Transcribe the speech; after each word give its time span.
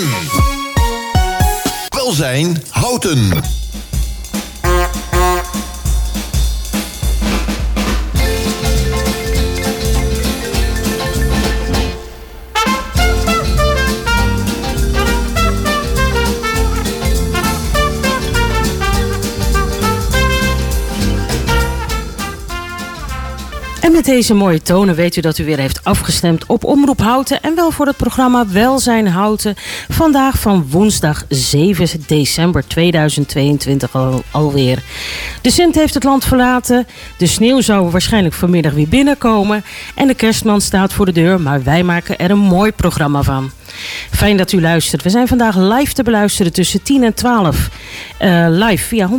ZFM. 0.00 0.38
Welzijn 1.88 2.62
Houten. 2.70 3.30
Deze 24.10 24.34
mooie 24.34 24.62
tonen 24.62 24.94
weet 24.94 25.16
u 25.16 25.20
dat 25.20 25.38
u 25.38 25.44
weer 25.44 25.58
heeft 25.58 25.84
afgestemd 25.84 26.46
op 26.46 26.64
Omroep 26.64 27.00
Houten. 27.00 27.42
En 27.42 27.54
wel 27.54 27.70
voor 27.70 27.86
het 27.86 27.96
programma 27.96 28.46
Welzijn 28.48 29.08
Houten. 29.08 29.54
Vandaag 29.88 30.38
van 30.38 30.66
woensdag 30.70 31.24
7 31.28 31.88
december 32.06 32.66
2022 32.66 33.94
al, 33.96 34.22
alweer. 34.30 34.82
De 35.42 35.50
Sint 35.50 35.74
heeft 35.74 35.94
het 35.94 36.04
land 36.04 36.24
verlaten. 36.24 36.86
De 37.18 37.26
sneeuw 37.26 37.60
zou 37.60 37.90
waarschijnlijk 37.90 38.34
vanmiddag 38.34 38.72
weer 38.72 38.88
binnenkomen. 38.88 39.64
En 39.94 40.06
de 40.06 40.14
kerstman 40.14 40.60
staat 40.60 40.92
voor 40.92 41.06
de 41.06 41.12
deur. 41.12 41.40
Maar 41.40 41.62
wij 41.62 41.82
maken 41.82 42.18
er 42.18 42.30
een 42.30 42.38
mooi 42.38 42.72
programma 42.72 43.22
van. 43.22 43.50
Fijn 44.10 44.36
dat 44.36 44.52
u 44.52 44.60
luistert. 44.60 45.02
We 45.02 45.10
zijn 45.10 45.28
vandaag 45.28 45.56
live 45.56 45.92
te 45.92 46.02
beluisteren 46.02 46.52
tussen 46.52 46.82
10 46.82 47.02
en 47.02 47.14
12. 47.14 47.68
Uh, 48.22 48.46
live 48.48 48.84
via 48.84 49.08
107.3 49.08 49.14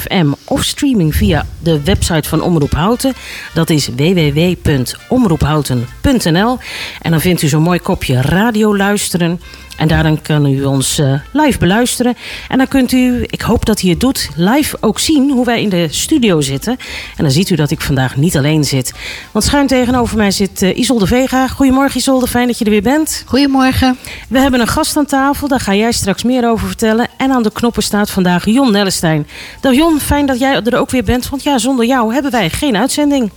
FM 0.00 0.32
of 0.44 0.64
streaming 0.64 1.14
via 1.14 1.46
de 1.58 1.82
website 1.82 2.28
van 2.28 2.42
Omroep 2.42 2.72
Houten. 2.72 3.12
Dat 3.54 3.70
is 3.70 3.88
www.omroephouten.nl. 3.96 6.58
En 7.02 7.10
dan 7.10 7.20
vindt 7.20 7.42
u 7.42 7.48
zo'n 7.48 7.62
mooi 7.62 7.78
kopje 7.78 8.20
radio 8.20 8.76
luisteren. 8.76 9.40
En 9.78 9.88
daarin 9.88 10.22
kan 10.22 10.46
u 10.46 10.64
ons 10.64 10.98
uh, 10.98 11.20
live 11.32 11.58
beluisteren. 11.58 12.16
En 12.48 12.58
dan 12.58 12.68
kunt 12.68 12.92
u, 12.92 13.22
ik 13.26 13.40
hoop 13.40 13.64
dat 13.64 13.82
u 13.82 13.88
het 13.88 14.00
doet, 14.00 14.28
live 14.36 14.76
ook 14.80 14.98
zien 14.98 15.30
hoe 15.30 15.44
wij 15.44 15.62
in 15.62 15.68
de 15.68 15.86
studio 15.90 16.40
zitten. 16.40 16.76
En 17.16 17.24
dan 17.24 17.30
ziet 17.30 17.50
u 17.50 17.54
dat 17.54 17.70
ik 17.70 17.80
vandaag 17.80 18.16
niet 18.16 18.36
alleen 18.36 18.64
zit. 18.64 18.92
Want 19.32 19.44
schuin 19.44 19.66
tegenover 19.66 20.16
mij 20.16 20.30
zit 20.30 20.62
uh, 20.62 20.76
Isolde 20.78 21.06
Vega. 21.06 21.48
Goedemorgen 21.48 21.98
Isolde, 21.98 22.26
fijn 22.26 22.46
dat 22.46 22.58
je 22.58 22.64
er 22.64 22.70
weer 22.70 22.82
bent. 22.82 23.22
Goedemorgen. 23.26 23.98
We 24.28 24.38
hebben 24.38 24.60
een 24.60 24.66
gast 24.66 24.96
aan 24.96 25.06
tafel, 25.06 25.48
daar 25.48 25.60
ga 25.60 25.74
jij 25.74 25.92
straks 25.92 26.22
meer 26.22 26.48
over 26.48 26.66
vertellen. 26.66 27.08
En 27.16 27.30
aan 27.30 27.42
de 27.42 27.52
knoppen 27.52 27.82
staat 27.82 28.10
vandaag 28.10 28.44
Jon 28.44 28.72
Nellestein. 28.72 29.26
Dag 29.60 29.74
Jon, 29.74 30.00
fijn 30.00 30.26
dat 30.26 30.38
jij 30.38 30.62
er 30.62 30.78
ook 30.78 30.90
weer 30.90 31.04
bent. 31.04 31.28
Want 31.28 31.42
ja, 31.42 31.58
zonder 31.58 31.86
jou 31.86 32.12
hebben 32.12 32.30
wij 32.30 32.50
geen 32.50 32.76
uitzending. 32.76 33.30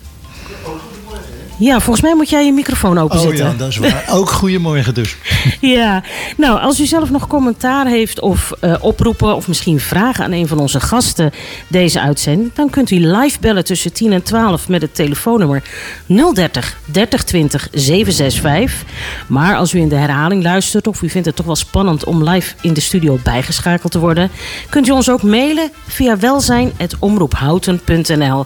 Ja, 1.62 1.80
volgens 1.80 2.02
mij 2.02 2.16
moet 2.16 2.30
jij 2.30 2.46
je 2.46 2.52
microfoon 2.52 2.98
openzetten. 2.98 3.46
Oh 3.46 3.52
ja, 3.52 3.58
dat 3.58 3.68
is 3.68 3.78
waar. 3.78 4.06
Ook 4.18 4.30
goedemorgen 4.30 4.94
dus. 4.94 5.16
ja, 5.60 6.04
nou, 6.38 6.60
als 6.60 6.80
u 6.80 6.86
zelf 6.86 7.10
nog 7.10 7.28
commentaar 7.28 7.88
heeft 7.88 8.20
of 8.20 8.52
uh, 8.62 8.76
oproepen... 8.80 9.36
of 9.36 9.48
misschien 9.48 9.80
vragen 9.80 10.24
aan 10.24 10.32
een 10.32 10.48
van 10.48 10.60
onze 10.60 10.80
gasten 10.80 11.32
deze 11.68 12.02
uitzending... 12.02 12.54
dan 12.54 12.70
kunt 12.70 12.92
u 12.92 13.08
live 13.08 13.38
bellen 13.40 13.64
tussen 13.64 13.94
10 13.94 14.12
en 14.12 14.24
12 14.24 14.68
met 14.68 14.82
het 14.82 14.96
telefoonnummer 14.96 15.64
030 16.06 16.78
3020 16.92 17.68
765. 17.72 18.90
Maar 19.28 19.56
als 19.56 19.74
u 19.74 19.80
in 19.80 19.90
de 19.90 19.96
herhaling 19.96 20.44
luistert 20.44 20.88
of 20.88 21.02
u 21.02 21.10
vindt 21.10 21.28
het 21.28 21.36
toch 21.36 21.46
wel 21.46 21.56
spannend... 21.56 22.04
om 22.04 22.30
live 22.30 22.54
in 22.62 22.74
de 22.74 22.82
studio 22.82 23.20
bijgeschakeld 23.24 23.92
te 23.92 24.00
worden... 24.00 24.32
kunt 24.70 24.88
u 24.88 24.92
ons 24.92 25.10
ook 25.10 25.24
mailen 25.24 25.72
via 25.88 26.18
welzijn.omroephouten.nl. 26.18 28.46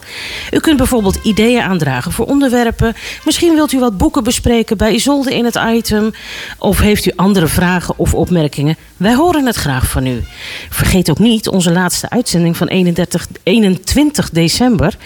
U 0.52 0.60
kunt 0.60 0.78
bijvoorbeeld 0.78 1.20
ideeën 1.24 1.62
aandragen 1.62 2.12
voor 2.12 2.26
onderwerpen... 2.26 2.96
Misschien 3.26 3.54
wilt 3.54 3.72
u 3.72 3.80
wat 3.80 3.98
boeken 3.98 4.24
bespreken 4.24 4.78
bij 4.78 4.94
Isolde 4.94 5.36
in 5.36 5.46
het 5.46 5.60
item. 5.68 6.14
Of 6.58 6.80
heeft 6.80 7.06
u 7.06 7.12
andere 7.16 7.48
vragen 7.48 7.94
of 7.98 8.14
opmerkingen? 8.14 8.78
Wij 8.98 9.16
horen 9.16 9.46
het 9.46 9.56
graag 9.56 9.88
van 9.88 10.06
u. 10.06 10.24
Vergeet 10.70 11.10
ook 11.10 11.20
niet, 11.20 11.48
onze 11.48 11.72
laatste 11.72 12.10
uitzending 12.10 12.58
van 12.58 12.68
31, 12.68 13.28
21 13.44 14.30
december... 14.30 14.98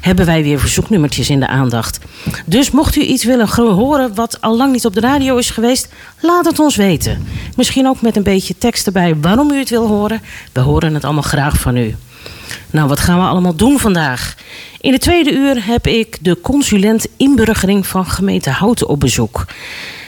hebben 0.00 0.26
wij 0.26 0.42
weer 0.42 0.60
verzoeknummertjes 0.60 1.30
in 1.30 1.40
de 1.40 1.46
aandacht. 1.46 1.98
Dus 2.44 2.70
mocht 2.70 2.96
u 2.96 3.00
iets 3.00 3.24
willen 3.24 3.48
horen 3.48 4.14
wat 4.14 4.40
al 4.40 4.56
lang 4.56 4.72
niet 4.72 4.86
op 4.86 4.94
de 4.94 5.00
radio 5.00 5.36
is 5.36 5.50
geweest... 5.50 5.88
laat 6.20 6.44
het 6.44 6.58
ons 6.58 6.76
weten. 6.76 7.26
Misschien 7.56 7.86
ook 7.86 8.00
met 8.00 8.16
een 8.16 8.22
beetje 8.22 8.58
tekst 8.58 8.86
erbij 8.86 9.16
waarom 9.20 9.50
u 9.50 9.58
het 9.58 9.70
wil 9.70 9.86
horen. 9.86 10.20
We 10.52 10.60
horen 10.60 10.94
het 10.94 11.04
allemaal 11.04 11.22
graag 11.22 11.60
van 11.60 11.76
u. 11.76 11.94
Nou, 12.70 12.88
wat 12.88 13.00
gaan 13.00 13.18
we 13.18 13.24
allemaal 13.24 13.54
doen 13.54 13.78
vandaag? 13.78 14.34
In 14.80 14.92
de 14.92 14.98
tweede 14.98 15.32
uur 15.32 15.66
heb 15.66 15.86
ik 15.86 16.18
de 16.20 16.40
consulent 16.40 17.06
inburgering 17.16 17.86
van 17.86 18.06
gemeente 18.06 18.50
Houten 18.50 18.88
op 18.88 19.00
bezoek. 19.00 19.46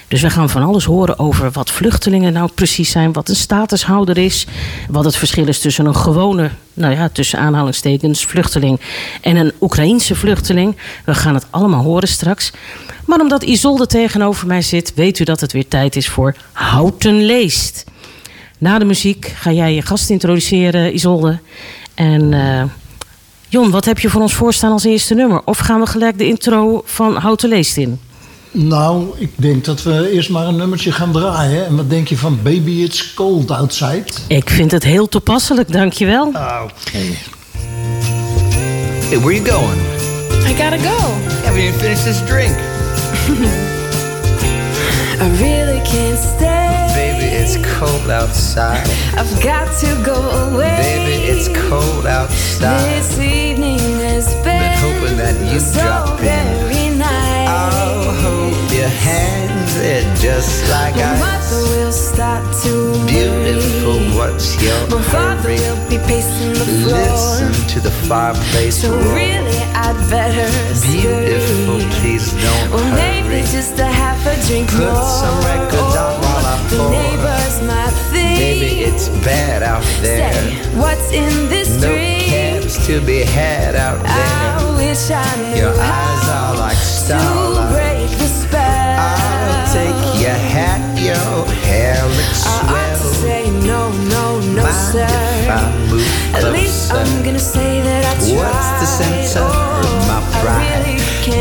Dus 0.08 0.22
we 0.22 0.30
gaan 0.30 0.50
van 0.50 0.62
alles 0.62 0.84
horen 0.84 1.18
over 1.18 1.50
wat 1.50 1.70
vluchtelingen 1.70 2.32
nou 2.32 2.50
precies 2.54 2.90
zijn, 2.90 3.12
wat 3.12 3.28
een 3.28 3.36
statushouder 3.36 4.18
is, 4.18 4.46
wat 4.88 5.04
het 5.04 5.16
verschil 5.16 5.48
is 5.48 5.60
tussen 5.60 5.86
een 5.86 5.96
gewone, 5.96 6.50
nou 6.74 6.94
ja, 6.94 7.08
tussen 7.08 7.38
aanhalingstekens, 7.38 8.24
vluchteling 8.24 8.80
en 9.20 9.36
een 9.36 9.52
Oekraïense 9.60 10.14
vluchteling. 10.14 10.76
We 11.04 11.14
gaan 11.14 11.34
het 11.34 11.46
allemaal 11.50 11.82
horen 11.82 12.08
straks. 12.08 12.52
Maar 13.06 13.20
omdat 13.20 13.42
Isolde 13.42 13.86
tegenover 13.86 14.46
mij 14.46 14.62
zit, 14.62 14.94
weet 14.94 15.18
u 15.18 15.24
dat 15.24 15.40
het 15.40 15.52
weer 15.52 15.68
tijd 15.68 15.96
is 15.96 16.08
voor 16.08 16.34
Houten 16.52 17.24
Leest. 17.24 17.84
Na 18.58 18.78
de 18.78 18.84
muziek 18.84 19.32
ga 19.36 19.52
jij 19.52 19.74
je 19.74 19.82
gast 19.82 20.10
introduceren, 20.10 20.94
Isolde. 20.94 21.38
En 22.00 22.32
uh, 22.32 22.62
Jon, 23.48 23.70
wat 23.70 23.84
heb 23.84 23.98
je 23.98 24.10
voor 24.10 24.20
ons 24.22 24.34
voorstaan 24.34 24.72
als 24.72 24.84
eerste 24.84 25.14
nummer? 25.14 25.40
Of 25.44 25.58
gaan 25.58 25.80
we 25.80 25.86
gelijk 25.86 26.18
de 26.18 26.26
intro 26.26 26.82
van 26.84 27.16
Houten 27.16 27.48
Leest 27.48 27.76
in? 27.76 28.00
Nou, 28.50 29.06
ik 29.16 29.30
denk 29.34 29.64
dat 29.64 29.82
we 29.82 30.10
eerst 30.10 30.30
maar 30.30 30.46
een 30.46 30.56
nummertje 30.56 30.92
gaan 30.92 31.12
draaien. 31.12 31.66
En 31.66 31.76
wat 31.76 31.90
denk 31.90 32.08
je 32.08 32.16
van 32.16 32.38
Baby 32.42 32.70
It's 32.70 33.14
Cold 33.14 33.50
Outside? 33.50 34.04
Ik 34.26 34.50
vind 34.50 34.70
het 34.70 34.84
heel 34.84 35.08
toepasselijk, 35.08 35.72
dankjewel. 35.72 36.26
Oké. 36.26 36.36
Okay. 36.36 37.18
Hey, 39.08 39.18
where 39.18 39.34
you 39.34 39.50
going? 39.50 39.80
I 40.46 40.62
gotta 40.62 40.78
go. 40.78 40.96
Haven't 41.44 41.62
even 41.62 41.80
finished 41.80 42.04
this 42.04 42.24
drink. 42.26 42.56
I 45.22 45.28
really 45.38 45.80
can't 45.82 46.18
stay. 46.18 46.79
It's 47.52 47.66
cold 47.80 48.08
outside. 48.08 48.86
I've 49.18 49.42
got 49.42 49.76
to 49.80 50.00
go 50.04 50.14
away. 50.14 50.76
Baby, 50.78 51.24
it's 51.32 51.48
cold 51.68 52.06
outside. 52.06 52.78
This 52.94 53.18
evening 53.18 53.80
has 54.06 54.32
been, 54.34 54.44
Been 54.44 54.78
hoping 54.78 55.16
that 55.16 55.34
you'd 55.52 55.60
so 55.60 55.82
drop 55.82 56.20
in. 56.20 56.96
nice. 56.96 57.48
I'll 57.48 58.12
hold 58.22 58.70
your 58.70 58.86
hands, 58.86 59.59
they're 59.80 60.14
just 60.16 60.68
like 60.70 60.94
My 60.96 61.02
ice. 61.12 61.20
mother 61.20 61.62
will 61.76 61.92
start 61.92 62.44
to 62.64 62.72
Beautiful, 63.06 63.96
worry. 63.96 64.16
what's 64.16 64.48
your 64.62 64.80
My 64.88 65.02
father 65.12 65.42
hurry? 65.42 65.58
will 65.64 65.80
be 65.88 65.98
pacing 66.10 66.52
the 66.60 66.66
floor. 66.84 67.00
Listen 67.10 67.52
to 67.74 67.78
the 67.80 67.90
fireplace 68.08 68.82
So 68.82 68.90
roar. 68.92 69.14
really, 69.14 69.58
I'd 69.84 69.98
better 70.10 70.48
Beautiful, 70.84 71.80
scurry. 71.80 72.00
please 72.00 72.26
don't 72.44 72.68
Or 72.76 72.84
maybe 72.94 73.40
just 73.56 73.78
a 73.78 73.86
half 73.86 74.20
a 74.26 74.34
drink 74.46 74.68
Put 74.70 74.80
more. 74.80 75.12
some 75.22 75.38
records 75.52 75.96
on 76.04 76.12
while 76.22 76.46
I 76.54 76.56
pour. 76.68 76.78
The 76.78 76.90
neighbors 77.00 77.56
might 77.70 77.94
think. 78.12 78.38
Baby, 78.38 78.70
it's 78.88 79.08
bad 79.24 79.62
out 79.62 79.84
there. 80.02 80.32
Say, 80.32 80.76
what's 80.82 81.08
in 81.12 81.32
this 81.48 81.68
No 81.80 81.88
drink? 81.88 82.24
cabs 82.30 82.86
to 82.86 83.00
be 83.00 83.20
had 83.24 83.74
out 83.74 84.00
there. 84.02 84.12
I 84.12 84.76
wish 84.76 85.10
I 85.10 85.24
knew 85.42 85.56
Your 85.62 85.74
eyes 85.74 86.28
are 86.38 86.54
like 86.64 86.76
starlight. 86.76 87.72
Your 90.30 90.38
hat, 90.54 90.80
your 91.02 91.44
hair 91.66 91.96
looks 92.06 92.46
I 92.46 92.48
ought 92.70 92.96
to 92.98 93.08
say 93.22 93.50
no, 93.50 93.90
no, 94.14 94.38
no, 94.56 94.62
Mind 94.62 94.92
sir. 94.92 95.06
if 95.10 95.50
I 95.50 95.60
move 95.90 96.34
At 96.36 96.44
least? 96.52 96.92
I'm 96.92 97.22
gonna 97.24 97.38
say 97.38 97.80
that 97.82 98.02
I 98.04 98.14
tried. 98.14 98.38
What's 98.38 98.70
the 98.80 98.86
sense 99.02 99.36
of 99.36 99.50
Oh, 99.50 99.82
my 100.10 100.20
pride? 100.40 100.86
really 100.86 100.98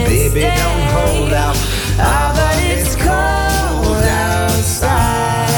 Baby, 0.09 0.41
stay. 0.41 0.55
don't 0.57 0.85
hold 0.97 1.33
out. 1.33 1.57
Ah, 2.01 2.33
but 2.37 2.55
it's 2.73 2.95
cold 2.95 4.03
outside. 4.03 5.49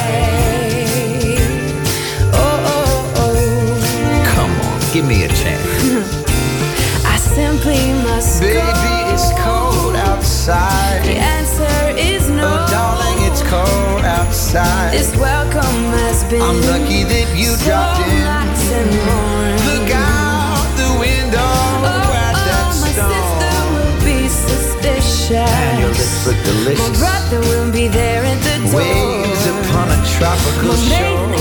Oh, 2.33 2.71
oh, 2.75 3.21
oh. 3.23 4.23
Come 4.35 4.51
on, 4.67 4.77
give 4.93 5.05
me 5.05 5.23
a 5.23 5.29
chance. 5.29 5.67
I 7.05 7.15
simply 7.17 7.81
must 8.03 8.41
Baby, 8.41 8.59
go. 8.59 9.13
it's 9.13 9.29
cold 9.39 9.95
outside. 9.95 10.80
Outside. 14.55 14.93
This 14.93 15.15
welcome 15.15 15.81
has 16.03 16.23
been 16.25 16.41
I'm 16.41 16.59
lucky 16.67 17.03
that 17.03 17.27
you 17.35 17.55
so 17.55 17.65
dropped 17.65 18.03
in. 18.03 18.23
nice 18.23 18.71
and 18.71 18.91
warm. 19.07 19.55
Look 19.71 19.89
out 19.95 20.67
the 20.75 20.91
window 20.99 21.39
Oh, 21.39 22.11
at 22.11 22.35
oh, 22.35 22.43
that 22.47 22.67
oh, 22.67 22.83
my 22.83 22.91
sister 22.91 23.55
will 23.71 23.97
be 24.03 24.27
suspicious. 24.27 25.47
And 25.47 25.79
your 25.79 25.89
lips 25.89 26.27
look 26.27 26.39
delicious. 26.43 26.83
My 26.83 26.91
brother 26.99 27.39
will 27.47 27.71
be 27.71 27.87
there 27.87 28.23
at 28.23 28.39
the 28.43 28.71
door. 28.71 28.79
Waves 28.79 29.45
upon 29.47 29.87
a 29.91 29.99
tropical 30.19 30.75
My 30.75 30.99
shore. 30.99 31.31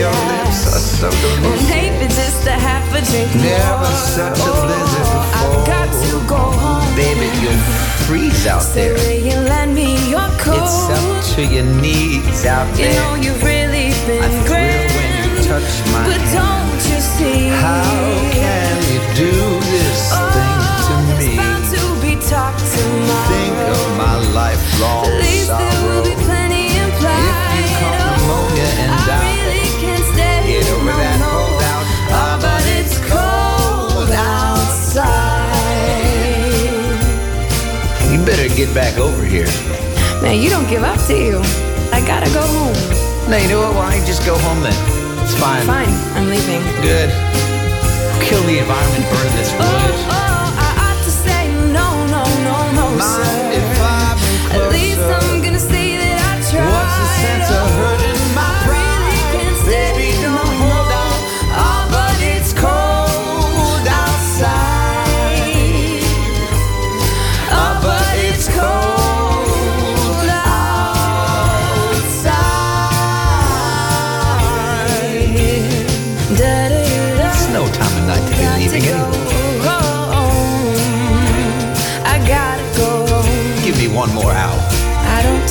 Your 0.00 0.12
lips 0.32 0.60
are 0.72 0.84
so 1.00 1.08
delicious. 1.20 1.68
maybe 1.68 2.06
just 2.08 2.46
a 2.46 2.56
half 2.66 2.86
a 2.98 3.00
drink 3.10 3.30
Never 3.36 3.78
more. 3.78 4.08
such 4.16 4.38
a 4.38 4.42
oh, 4.48 4.64
blizzard 4.64 5.08
I've 5.12 5.52
before. 5.52 5.66
got 5.74 5.88
to 6.04 6.12
go 6.34 6.40
home. 6.62 6.88
Baby, 6.96 7.28
you'll 7.42 7.62
freeze 8.08 8.46
out 8.46 8.62
So 8.62 8.74
there. 8.80 8.94
will 8.94 9.20
you 9.28 9.36
lend 9.52 9.74
me 9.74 9.88
your 10.08 10.28
coat? 10.40 10.56
It's 10.64 10.88
up 10.96 11.36
to 11.36 11.40
your 11.54 11.68
knees. 11.82 12.24
It's 12.28 12.44
out 12.46 12.66
You 12.78 12.88
there. 12.88 12.94
know 13.00 13.14
you've 13.24 13.42
really 13.44 13.86
I 13.92 14.06
been 14.08 14.30
thrill 14.48 14.48
grand. 14.48 14.96
when 14.96 15.10
you 15.20 15.32
touch 15.50 15.70
my 15.92 16.00
But 16.08 16.20
hand. 16.20 16.38
don't 16.40 16.80
you 16.90 16.98
see? 17.16 17.40
How 17.60 17.84
can 18.40 18.76
you 18.92 19.00
do 19.24 19.32
this 19.74 20.00
oh, 20.16 20.18
thing 20.36 20.60
to 20.88 20.94
Oh, 20.96 21.18
me? 21.20 21.36
bound 21.36 21.64
to 21.76 21.82
be 22.04 22.12
talk 22.32 22.54
tomorrow. 22.56 23.28
Think 23.28 23.52
over 39.00 39.24
here. 39.24 39.48
Man, 40.22 40.40
you 40.40 40.50
don't 40.50 40.68
give 40.68 40.82
up, 40.82 40.98
do 41.08 41.16
you? 41.16 41.38
I 41.92 42.04
gotta 42.06 42.30
go 42.32 42.42
home. 42.44 42.76
No, 43.30 43.36
you 43.36 43.48
know 43.48 43.60
what? 43.60 43.74
Why 43.74 43.90
don't 43.92 44.00
you 44.00 44.06
just 44.06 44.24
go 44.26 44.36
home 44.38 44.60
then? 44.62 44.76
It's 45.24 45.34
fine. 45.34 45.64
Fine, 45.66 45.88
I'm 46.16 46.28
leaving. 46.28 46.60
Good. 46.84 47.10
Kill 48.22 48.42
the 48.44 48.58
environment, 48.60 49.04
burn 49.10 49.30
this 49.36 49.50
Oh, 49.56 49.64
wood. 49.64 49.94
oh, 50.12 50.46
I 50.60 50.70
ought 50.84 51.00
to 51.04 51.10
say 51.10 51.48
no, 51.72 51.88
no, 52.12 52.22
no, 52.46 52.56
no, 52.76 52.84
Mind 52.96 53.79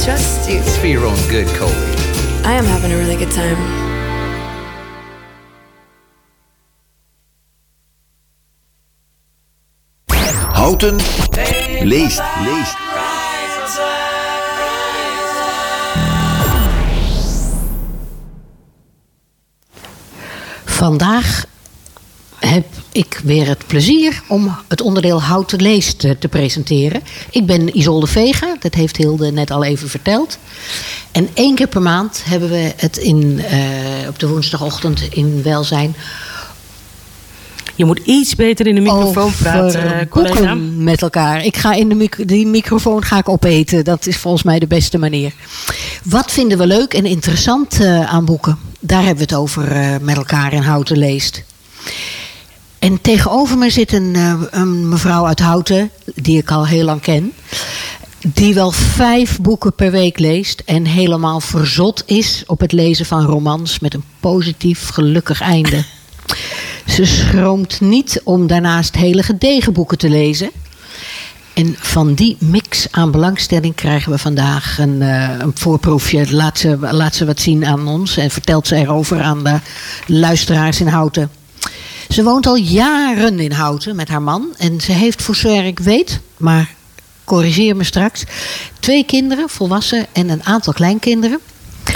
Trust 0.09 0.49
you. 0.49 0.57
It's 0.57 0.75
for 0.75 0.87
your 0.87 1.05
own 1.05 1.15
good, 1.29 1.45
Colby. 1.49 1.75
I 2.43 2.53
am 2.53 2.65
having 2.65 2.91
a 2.91 2.97
really 2.97 3.15
good 3.15 3.29
time. 3.29 3.57
Houten 10.55 10.97
leest. 11.85 12.23
leest. 12.41 12.77
Vandaag 20.65 21.48
ik 23.19 23.25
weer 23.25 23.47
het 23.47 23.67
plezier 23.67 24.21
om 24.27 24.55
het 24.67 24.81
onderdeel 24.81 25.21
Houten 25.21 25.61
Leest 25.61 25.99
te 25.99 26.27
presenteren. 26.29 27.01
Ik 27.31 27.45
ben 27.45 27.77
Isolde 27.77 28.07
Vega, 28.07 28.55
dat 28.59 28.73
heeft 28.73 28.97
Hilde 28.97 29.31
net 29.31 29.51
al 29.51 29.63
even 29.63 29.89
verteld. 29.89 30.37
En 31.11 31.29
één 31.33 31.55
keer 31.55 31.67
per 31.67 31.81
maand 31.81 32.21
hebben 32.25 32.49
we 32.49 32.73
het 32.75 32.97
in, 32.97 33.39
eh, 33.39 33.59
op 34.07 34.19
de 34.19 34.27
woensdagochtend 34.27 35.01
in 35.11 35.43
Welzijn 35.43 35.95
Je 37.75 37.85
moet 37.85 37.99
iets 38.03 38.35
beter 38.35 38.67
in 38.67 38.75
de 38.75 38.81
microfoon 38.81 39.23
over 39.23 39.43
praten, 39.43 39.99
eh, 39.99 40.09
collega. 40.09 40.55
met 40.77 41.01
elkaar. 41.01 41.45
Ik 41.45 41.57
ga 41.57 41.73
in 41.73 41.89
de 41.89 42.09
die 42.25 42.47
microfoon 42.47 43.03
ga 43.03 43.17
ik 43.17 43.29
opeten. 43.29 43.83
Dat 43.83 44.05
is 44.05 44.17
volgens 44.17 44.43
mij 44.43 44.59
de 44.59 44.67
beste 44.67 44.97
manier. 44.97 45.33
Wat 46.03 46.31
vinden 46.31 46.57
we 46.57 46.67
leuk 46.67 46.93
en 46.93 47.05
interessant 47.05 47.79
eh, 47.79 48.13
aan 48.13 48.25
boeken? 48.25 48.57
Daar 48.79 49.03
hebben 49.03 49.27
we 49.27 49.33
het 49.33 49.41
over 49.41 49.97
met 50.01 50.17
elkaar 50.17 50.53
in 50.53 50.61
Houten 50.61 50.97
leest. 50.97 51.43
En 52.79 53.01
tegenover 53.01 53.57
me 53.57 53.69
zit 53.69 53.93
een, 53.93 54.15
eh, 54.15 54.41
een 54.49 54.89
mevrouw 54.89 55.25
uit 55.25 55.39
Houten, 55.39 55.91
die 56.15 56.37
ik 56.37 56.51
al 56.51 56.67
heel 56.67 56.83
lang 56.85 57.01
ken. 57.01 57.33
Die 58.33 58.53
wel 58.53 58.71
vijf 58.71 59.39
boeken 59.41 59.73
per 59.73 59.91
week 59.91 60.19
leest 60.19 60.61
en 60.65 60.85
helemaal 60.85 61.39
verzot 61.39 62.03
is 62.05 62.43
op 62.47 62.59
het 62.59 62.71
lezen 62.71 63.05
van 63.05 63.25
romans 63.25 63.79
met 63.79 63.93
een 63.93 64.03
positief, 64.19 64.89
gelukkig 64.89 65.41
einde. 65.41 65.83
Ze 66.95 67.05
schroomt 67.05 67.81
niet 67.81 68.21
om 68.23 68.47
daarnaast 68.47 68.95
hele 68.95 69.23
gedegen 69.23 69.73
boeken 69.73 69.97
te 69.97 70.09
lezen. 70.09 70.49
En 71.53 71.75
van 71.79 72.13
die 72.13 72.37
mix 72.39 72.87
aan 72.91 73.11
belangstelling 73.11 73.75
krijgen 73.75 74.11
we 74.11 74.17
vandaag 74.17 74.77
een, 74.79 75.01
eh, 75.01 75.29
een 75.39 75.51
voorproefje. 75.55 76.33
Laat 76.33 76.57
ze, 76.57 76.77
laat 76.79 77.15
ze 77.15 77.25
wat 77.25 77.39
zien 77.39 77.65
aan 77.65 77.87
ons 77.87 78.17
en 78.17 78.31
vertelt 78.31 78.67
ze 78.67 78.75
erover 78.75 79.21
aan 79.21 79.43
de 79.43 79.59
luisteraars 80.05 80.79
in 80.79 80.87
Houten. 80.87 81.38
Ze 82.09 82.23
woont 82.23 82.47
al 82.47 82.55
jaren 82.55 83.39
in 83.39 83.51
Houten 83.51 83.95
met 83.95 84.07
haar 84.07 84.21
man. 84.21 84.53
En 84.57 84.81
ze 84.81 84.91
heeft, 84.91 85.21
voor 85.21 85.35
zover 85.35 85.65
ik 85.65 85.79
weet, 85.79 86.19
maar 86.37 86.73
corrigeer 87.23 87.75
me 87.75 87.83
straks, 87.83 88.23
twee 88.79 89.05
kinderen, 89.05 89.49
volwassen 89.49 90.05
en 90.11 90.29
een 90.29 90.43
aantal 90.43 90.73
kleinkinderen. 90.73 91.39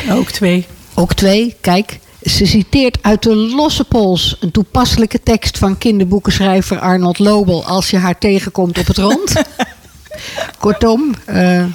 Ook 0.09 0.31
twee. 0.31 0.65
Ook 0.93 1.13
twee, 1.13 1.55
kijk. 1.61 1.99
Ze 2.23 2.45
citeert 2.45 2.97
uit 3.01 3.23
de 3.23 3.35
losse 3.35 3.83
pols 3.83 4.37
een 4.39 4.51
toepasselijke 4.51 5.23
tekst 5.23 5.57
van 5.57 5.77
kinderboekenschrijver 5.77 6.79
Arnold 6.79 7.19
Lobel 7.19 7.65
als 7.65 7.89
je 7.89 7.97
haar 7.97 8.17
tegenkomt 8.17 8.77
op 8.77 8.87
het 8.87 8.97
rond. 8.97 9.33
Kortom, 10.59 11.13
eh, 11.25 11.65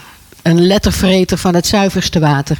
een 0.43 0.67
lettervreter 0.67 1.38
van 1.38 1.55
het 1.55 1.67
zuiverste 1.67 2.20
water. 2.20 2.58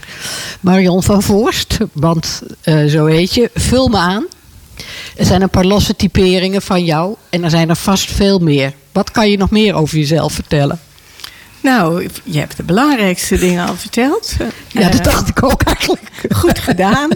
Marion 0.61 1.03
van 1.03 1.23
Voorst, 1.23 1.79
want 1.93 2.43
eh, 2.61 2.85
zo 2.85 3.07
heet 3.07 3.35
je, 3.35 3.51
vul 3.55 3.89
me 3.89 3.97
aan. 3.97 4.27
Er 5.19 5.25
zijn 5.25 5.43
een 5.43 5.51
paar 5.51 5.65
losse 5.65 5.97
typeringen 5.97 6.63
van 6.63 6.85
jou 6.85 7.15
en 7.31 7.45
er 7.45 7.51
zijn 7.51 7.69
er 7.69 7.77
vast 7.77 8.11
veel 8.11 8.39
meer. 8.39 8.73
Wat 8.93 9.11
kan 9.11 9.31
je 9.31 9.37
nog 9.37 9.51
meer 9.51 9.75
over 9.75 9.99
jezelf 9.99 10.33
vertellen? 10.33 10.81
Nou, 11.61 12.09
je 12.25 12.39
hebt 12.39 12.57
de 12.57 12.63
belangrijkste 12.63 13.39
dingen 13.39 13.67
al 13.69 13.75
verteld. 13.77 14.35
Ja, 14.69 14.89
dat 14.89 14.99
Eh, 14.99 15.05
dacht 15.05 15.29
ik 15.29 15.43
ook 15.43 15.63
eigenlijk. 15.63 16.11
Goed 16.31 16.59
gedaan 16.59 17.11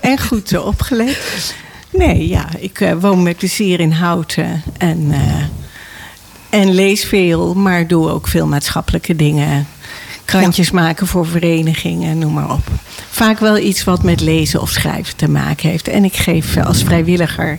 en 0.00 0.18
goed 0.20 0.58
opgelet. 0.58 1.54
Nee, 1.90 2.28
ja, 2.28 2.48
ik 2.58 2.80
eh, 2.80 2.92
woon 3.00 3.22
met 3.22 3.36
plezier 3.36 3.80
in 3.80 3.92
Houten 3.92 4.62
en, 4.78 5.08
eh, 5.10 6.60
en 6.60 6.74
lees 6.74 7.04
veel, 7.04 7.54
maar 7.54 7.86
doe 7.86 8.10
ook 8.10 8.28
veel 8.28 8.46
maatschappelijke 8.46 9.16
dingen. 9.16 9.66
Krantjes 10.28 10.70
maken 10.70 11.06
voor 11.06 11.26
verenigingen, 11.26 12.18
noem 12.18 12.32
maar 12.32 12.52
op. 12.52 12.66
Vaak 13.10 13.38
wel 13.38 13.58
iets 13.58 13.84
wat 13.84 14.02
met 14.02 14.20
lezen 14.20 14.60
of 14.60 14.70
schrijven 14.70 15.16
te 15.16 15.28
maken 15.28 15.68
heeft. 15.68 15.88
En 15.88 16.04
ik 16.04 16.16
geef 16.16 16.56
als 16.56 16.82
vrijwilliger 16.82 17.58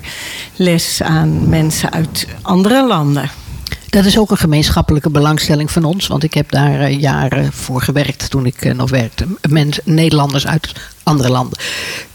les 0.56 1.02
aan 1.02 1.50
mensen 1.50 1.92
uit 1.92 2.28
andere 2.42 2.88
landen. 2.88 3.30
Dat 3.90 4.06
is 4.06 4.18
ook 4.20 4.32
een 4.32 4.38
gemeenschappelijke 4.38 5.10
belangstelling 5.10 5.72
van 5.72 5.84
ons. 5.84 6.08
Want 6.08 6.24
ik 6.24 6.34
heb 6.34 6.52
daar 6.52 6.80
eh, 6.80 7.00
jaren 7.00 7.54
voor 7.54 7.82
gewerkt 7.82 8.30
toen 8.30 8.46
ik 8.46 8.62
eh, 8.62 8.74
nog 8.74 8.90
werkte. 8.90 9.28
Mensen, 9.50 9.84
Nederlanders 9.86 10.48
uit 10.48 10.74
andere 11.04 11.30
landen. 11.30 11.60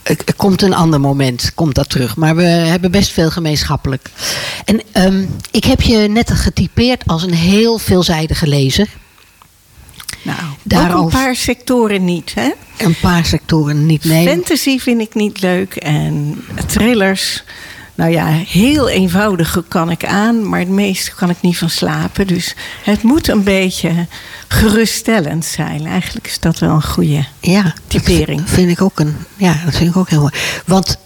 Er 0.02 0.34
komt 0.36 0.62
een 0.62 0.74
ander 0.74 1.00
moment, 1.00 1.52
komt 1.54 1.74
dat 1.74 1.88
terug. 1.88 2.16
Maar 2.16 2.36
we 2.36 2.42
hebben 2.42 2.90
best 2.90 3.12
veel 3.12 3.30
gemeenschappelijk. 3.30 4.10
En 4.64 4.80
ehm, 4.92 5.24
ik 5.50 5.64
heb 5.64 5.80
je 5.80 5.96
net 5.98 6.30
getypeerd 6.30 7.02
als 7.06 7.22
een 7.22 7.34
heel 7.34 7.78
veelzijdige 7.78 8.46
lezer. 8.46 8.88
Nou, 10.24 10.38
ook 10.38 10.56
Daarover- 10.62 11.18
een 11.18 11.24
paar 11.24 11.36
sectoren 11.36 12.04
niet, 12.04 12.32
hè? 12.34 12.50
Een 12.78 12.96
paar 13.00 13.24
sectoren 13.24 13.86
niet. 13.86 14.04
Nee, 14.04 14.28
Fantasy 14.28 14.78
vind 14.78 15.00
ik 15.00 15.14
niet 15.14 15.40
leuk 15.40 15.74
en 15.76 16.44
thrillers. 16.66 17.44
Nou 17.94 18.10
ja, 18.10 18.26
heel 18.26 18.88
eenvoudige 18.88 19.64
kan 19.68 19.90
ik 19.90 20.04
aan, 20.04 20.48
maar 20.48 20.58
het 20.58 20.68
meeste 20.68 21.14
kan 21.14 21.30
ik 21.30 21.36
niet 21.40 21.58
van 21.58 21.70
slapen. 21.70 22.26
Dus 22.26 22.54
het 22.82 23.02
moet 23.02 23.28
een 23.28 23.42
beetje 23.42 24.06
geruststellend 24.48 25.44
zijn. 25.44 25.86
Eigenlijk 25.86 26.26
is 26.26 26.40
dat 26.40 26.58
wel 26.58 26.70
een 26.70 26.82
goede. 26.82 27.24
Ja, 27.40 27.74
Typering. 27.86 28.40
Dat 28.40 28.50
vind 28.50 28.70
ik 28.70 28.82
ook 28.82 29.00
een. 29.00 29.16
Ja, 29.36 29.60
dat 29.64 29.76
vind 29.76 29.90
ik 29.90 29.96
ook 29.96 30.08
heel 30.10 30.20
mooi. 30.20 30.32
Want 30.66 30.98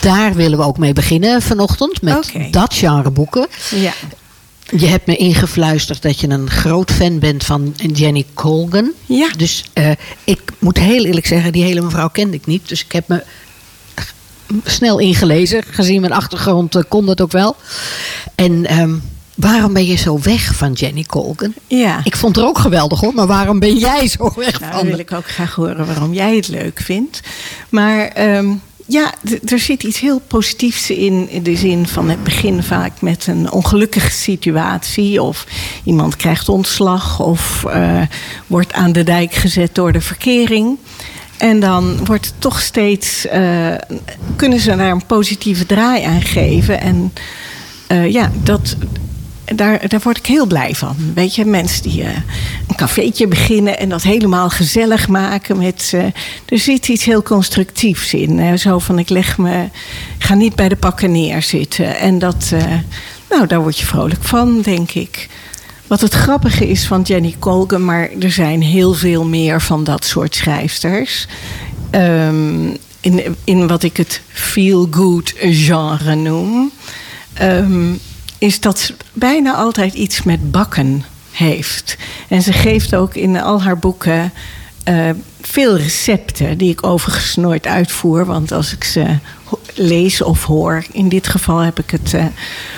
daar 0.00 0.34
willen 0.34 0.58
we 0.58 0.64
ook 0.64 0.78
mee 0.78 0.92
beginnen 0.92 1.42
vanochtend. 1.42 2.02
Met 2.02 2.32
dat 2.50 2.74
genre 2.74 3.10
boeken. 3.10 3.46
Ja. 3.70 3.92
Je 4.76 4.86
hebt 4.86 5.06
me 5.06 5.16
ingefluisterd 5.16 6.02
dat 6.02 6.20
je 6.20 6.28
een 6.28 6.50
groot 6.50 6.90
fan 6.90 7.18
bent 7.18 7.44
van 7.44 7.74
Jenny 7.76 8.26
Colgan. 8.34 8.92
Ja. 9.06 9.28
Dus 9.36 9.64
eh, 9.72 9.90
ik 10.24 10.40
moet 10.58 10.78
heel 10.78 11.04
eerlijk 11.04 11.26
zeggen, 11.26 11.52
die 11.52 11.64
hele 11.64 11.80
mevrouw 11.80 12.08
kende 12.08 12.36
ik 12.36 12.46
niet. 12.46 12.68
Dus 12.68 12.84
ik 12.84 12.92
heb 12.92 13.08
me 13.08 13.22
snel 14.64 14.98
ingelezen. 14.98 15.62
Gezien 15.70 16.00
mijn 16.00 16.12
achtergrond 16.12 16.74
eh, 16.74 16.82
kon 16.88 17.06
dat 17.06 17.20
ook 17.20 17.32
wel. 17.32 17.56
En 18.34 18.66
ehm, 18.66 18.94
waarom 19.34 19.72
ben 19.72 19.86
je 19.86 19.96
zo 19.96 20.18
weg 20.22 20.54
van 20.54 20.72
Jenny 20.72 21.02
Colgan? 21.02 21.54
Ja. 21.66 22.00
Ik 22.04 22.16
vond 22.16 22.36
haar 22.36 22.44
ook 22.44 22.58
geweldig 22.58 23.00
hoor, 23.00 23.14
maar 23.14 23.26
waarom 23.26 23.58
ben 23.58 23.76
jij 23.76 24.06
zo 24.08 24.32
weg 24.36 24.60
Nou, 24.60 24.72
van 24.72 24.80
dan 24.80 24.90
wil 24.90 24.98
ik 24.98 25.12
ook 25.12 25.30
graag 25.30 25.54
horen 25.54 25.86
waarom 25.86 26.12
jij 26.12 26.36
het 26.36 26.48
leuk 26.48 26.80
vindt. 26.80 27.20
Maar 27.68 28.06
ehm, 28.06 28.48
ja, 28.88 29.14
er 29.44 29.58
zit 29.58 29.82
iets 29.82 30.00
heel 30.00 30.18
positiefs 30.18 30.90
in. 30.90 31.28
In 31.30 31.42
de 31.42 31.56
zin 31.56 31.86
van 31.86 32.08
het 32.08 32.24
begin 32.24 32.62
vaak 32.62 33.00
met 33.00 33.26
een 33.26 33.52
ongelukkige 33.52 34.10
situatie. 34.10 35.22
Of 35.22 35.46
iemand 35.84 36.16
krijgt 36.16 36.48
ontslag. 36.48 37.20
Of 37.20 37.64
eh, 37.64 38.02
wordt 38.46 38.72
aan 38.72 38.92
de 38.92 39.02
dijk 39.02 39.34
gezet 39.34 39.74
door 39.74 39.92
de 39.92 40.00
verkering. 40.00 40.78
En 41.36 41.60
dan 41.60 42.04
wordt 42.04 42.26
het 42.26 42.34
toch 42.38 42.60
steeds. 42.60 43.26
eh, 43.26 43.74
kunnen 44.36 44.60
ze 44.60 44.76
daar 44.76 44.90
een 44.90 45.06
positieve 45.06 45.66
draai 45.66 46.04
aan 46.04 46.22
geven. 46.22 46.80
En 46.80 47.12
eh, 47.86 48.12
ja, 48.12 48.30
dat. 48.42 48.76
Daar, 49.54 49.88
daar 49.88 50.00
word 50.02 50.18
ik 50.18 50.26
heel 50.26 50.46
blij 50.46 50.74
van. 50.74 50.96
Weet 51.14 51.34
je, 51.34 51.44
mensen 51.44 51.82
die 51.82 52.02
eh, 52.02 52.08
een 52.68 52.76
cafeetje 52.76 53.26
beginnen 53.28 53.78
en 53.78 53.88
dat 53.88 54.02
helemaal 54.02 54.50
gezellig 54.50 55.08
maken. 55.08 55.58
Met, 55.58 55.94
er 56.46 56.58
zit 56.58 56.88
iets 56.88 57.04
heel 57.04 57.22
constructiefs 57.22 58.14
in. 58.14 58.58
zo 58.58 58.78
van: 58.78 58.98
ik 58.98 59.08
leg 59.08 59.38
me. 59.38 59.68
Ga 60.18 60.34
niet 60.34 60.54
bij 60.54 60.68
de 60.68 60.76
pakken 60.76 61.12
neerzitten. 61.12 61.96
En 61.98 62.18
dat. 62.18 62.50
eh, 62.54 62.62
nou, 63.30 63.46
daar 63.46 63.60
word 63.60 63.78
je 63.78 63.86
vrolijk 63.86 64.22
van, 64.24 64.60
denk 64.60 64.90
ik. 64.90 65.28
Wat 65.86 66.00
het 66.00 66.14
grappige 66.14 66.68
is 66.68 66.86
van 66.86 67.02
Jenny 67.02 67.34
Colgan, 67.38 67.84
maar 67.84 68.08
er 68.20 68.30
zijn 68.30 68.62
heel 68.62 68.92
veel 68.94 69.24
meer 69.24 69.60
van 69.62 69.84
dat 69.84 70.04
soort 70.04 70.34
schrijfsters. 70.34 71.26
Ehm, 71.90 72.66
in, 73.00 73.36
in 73.44 73.66
wat 73.66 73.82
ik 73.82 73.96
het 73.96 74.20
feel-good 74.32 75.32
genre 75.38 76.14
noem. 76.14 76.70
ehm, 77.32 77.92
is 78.38 78.60
dat 78.60 78.78
ze 78.78 78.94
bijna 79.12 79.54
altijd 79.54 79.94
iets 79.94 80.22
met 80.22 80.50
bakken 80.50 81.04
heeft. 81.30 81.96
En 82.28 82.42
ze 82.42 82.52
geeft 82.52 82.94
ook 82.94 83.14
in 83.14 83.40
al 83.40 83.62
haar 83.62 83.78
boeken 83.78 84.32
eh, 84.84 85.10
veel 85.40 85.76
recepten, 85.76 86.58
die 86.58 86.70
ik 86.70 86.86
overigens 86.86 87.36
nooit 87.36 87.66
uitvoer. 87.66 88.24
Want 88.24 88.52
als 88.52 88.72
ik 88.72 88.84
ze 88.84 89.18
lees 89.74 90.22
of 90.22 90.44
hoor, 90.44 90.84
in 90.92 91.08
dit 91.08 91.28
geval 91.28 91.58
heb 91.58 91.78
ik 91.78 91.90
het 91.90 92.14
eh, 92.14 92.24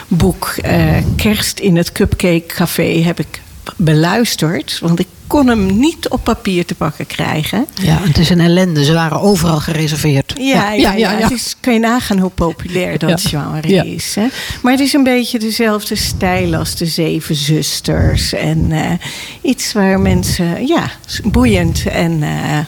boek 0.08 0.46
eh, 0.62 0.96
Kerst 1.16 1.58
in 1.58 1.76
het 1.76 1.92
Cupcake 1.92 2.46
Café 2.46 3.02
heb 3.02 3.20
ik 3.20 3.40
beluisterd. 3.84 4.78
Want 4.80 4.99
ik 5.00 5.06
kon 5.26 5.46
hem 5.46 5.78
niet 5.78 6.08
op 6.08 6.25
papier 6.25 6.64
te 6.66 6.75
pakken 6.75 7.06
krijgen. 7.06 7.66
Ja, 7.82 7.99
het 8.00 8.18
is 8.18 8.30
een 8.30 8.40
ellende. 8.40 8.84
Ze 8.84 8.92
waren 8.92 9.20
overal 9.20 9.58
gereserveerd. 9.60 10.32
Ja, 10.38 10.72
ja, 10.72 10.92
ja, 10.92 11.10
Het 11.16 11.30
is, 11.30 11.56
kan 11.60 11.72
je 11.72 11.78
nagaan 11.78 12.18
hoe 12.18 12.30
populair 12.30 12.99
dat 12.99 13.22
Ja. 13.22 13.28
genre 13.28 13.68
Ja. 13.68 13.82
is. 13.82 14.14
Hè? 14.14 14.26
Maar 14.62 14.72
het 14.72 14.80
is 14.80 14.92
een 14.92 15.02
beetje 15.02 15.38
dezelfde 15.38 15.96
stijl 15.96 16.54
als 16.54 16.75
de 16.76 16.87
Zeven 16.87 17.34
Zusters. 17.34 18.32
En 18.32 18.66
eh, 18.72 18.90
iets 19.42 19.72
waar 19.72 20.00
mensen, 20.00 20.66
ja, 20.66 20.90
boeiend 21.25 21.87
en, 21.87 22.22
eh, 22.22 22.58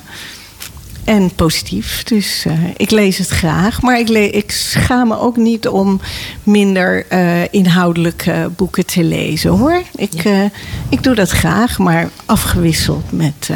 en 1.05 1.35
positief. 1.35 2.03
Dus 2.03 2.45
eh, 2.47 2.53
ik 2.77 2.91
lees 2.91 3.19
het 3.19 3.29
graag. 3.29 3.83
Maar 3.83 3.99
ik, 3.99 4.09
le- 4.09 4.19
ik 4.21 4.51
schaam 4.51 5.09
me 5.09 5.19
ook 5.19 5.37
niet 5.37 5.69
om 5.69 6.01
minder 6.43 7.07
eh, 7.09 7.43
inhoudelijke 7.51 8.51
boeken 8.57 8.87
te 8.87 9.05
lezen 9.05 9.51
hoor. 9.51 9.83
Ik, 9.97 10.15
eh, 10.15 10.45
ik 10.89 11.03
doe 11.03 11.15
dat 11.15 11.31
graag, 11.31 11.79
maar 11.79 12.11
afgewisseld 12.27 13.13
met. 13.13 13.51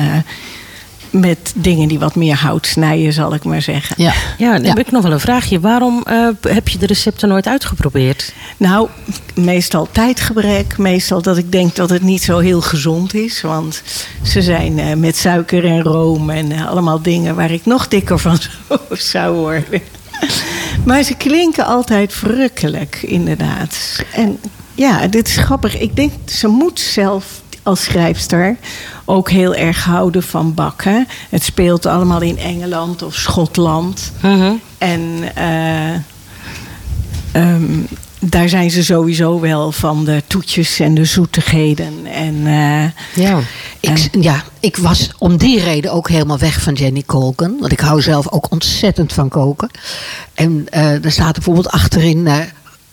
Met 1.20 1.52
dingen 1.54 1.88
die 1.88 1.98
wat 1.98 2.14
meer 2.14 2.34
hout 2.36 2.66
snijden, 2.66 3.12
zal 3.12 3.34
ik 3.34 3.44
maar 3.44 3.62
zeggen. 3.62 3.94
Ja. 3.98 4.12
Ja, 4.38 4.52
dan 4.52 4.62
Ja. 4.62 4.68
heb 4.68 4.78
ik 4.78 4.90
nog 4.90 5.02
wel 5.02 5.12
een 5.12 5.20
vraagje. 5.20 5.60
Waarom 5.60 6.02
eh, 6.06 6.28
heb 6.40 6.68
je 6.68 6.78
de 6.78 6.86
recepten 6.86 7.28
nooit 7.28 7.46
uitgeprobeerd? 7.46 8.32
Nou, 8.56 8.88
meestal 9.34 9.88
tijdgebrek. 9.92 10.78
Meestal 10.78 11.22
dat 11.22 11.36
ik 11.36 11.52
denk 11.52 11.74
dat 11.74 11.90
het 11.90 12.02
niet 12.02 12.22
zo 12.22 12.38
heel 12.38 12.60
gezond 12.60 13.14
is. 13.14 13.40
Want 13.42 13.82
ze 14.22 14.42
zijn 14.42 14.78
eh, 14.78 14.94
met 14.96 15.16
suiker 15.16 15.64
en 15.64 15.82
room 15.82 16.30
en 16.30 16.52
eh, 16.52 16.68
allemaal 16.68 17.02
dingen 17.02 17.34
waar 17.34 17.50
ik 17.50 17.66
nog 17.66 17.88
dikker 17.88 18.18
van 18.18 18.38
zou- 18.68 18.80
zou 18.90 19.34
worden. 19.36 19.80
Maar 20.84 21.02
ze 21.02 21.14
klinken 21.14 21.66
altijd 21.66 22.12
verrukkelijk, 22.12 22.98
inderdaad. 23.02 23.76
En 24.14 24.38
ja, 24.74 25.06
dit 25.06 25.28
is 25.28 25.36
grappig. 25.36 25.78
Ik 25.78 25.96
denk, 25.96 26.12
ze 26.26 26.48
moet 26.48 26.80
zelf 26.80 27.24
als 27.66 27.84
schrijfster 27.84 28.56
ook 29.04 29.30
heel 29.30 29.54
erg 29.54 29.84
houden 29.84 30.22
van 30.22 30.54
bakken. 30.54 31.08
Het 31.30 31.42
speelt 31.42 31.86
allemaal 31.86 32.20
in 32.20 32.38
Engeland 32.38 33.02
of 33.02 33.14
Schotland. 33.14 34.12
En 34.78 35.22
eh, 35.34 35.94
ehm, 37.32 37.64
daar 38.20 38.48
zijn 38.48 38.70
ze 38.70 38.84
sowieso 38.84 39.40
wel 39.40 39.72
van 39.72 40.04
de 40.04 40.22
toetjes 40.26 40.80
en 40.80 40.94
de 40.94 41.04
zoetigheden. 41.04 42.06
En 42.06 42.46
eh, 42.46 43.24
Ja. 43.24 43.38
Ik, 43.80 44.08
ja, 44.20 44.42
ik 44.60 44.76
was 44.76 45.10
om 45.18 45.36
die 45.36 45.60
reden 45.60 45.92
ook 45.92 46.08
helemaal 46.08 46.38
weg 46.38 46.60
van 46.60 46.74
Jenny 46.74 47.02
Colgan. 47.06 47.56
Want 47.60 47.72
ik 47.72 47.80
hou 47.80 48.02
zelf 48.02 48.30
ook 48.30 48.50
ontzettend 48.50 49.12
van 49.12 49.28
koken. 49.28 49.70
En 50.34 50.66
eh, 50.70 51.04
er 51.04 51.12
staat 51.12 51.34
bijvoorbeeld 51.34 51.70
achterin 51.70 52.28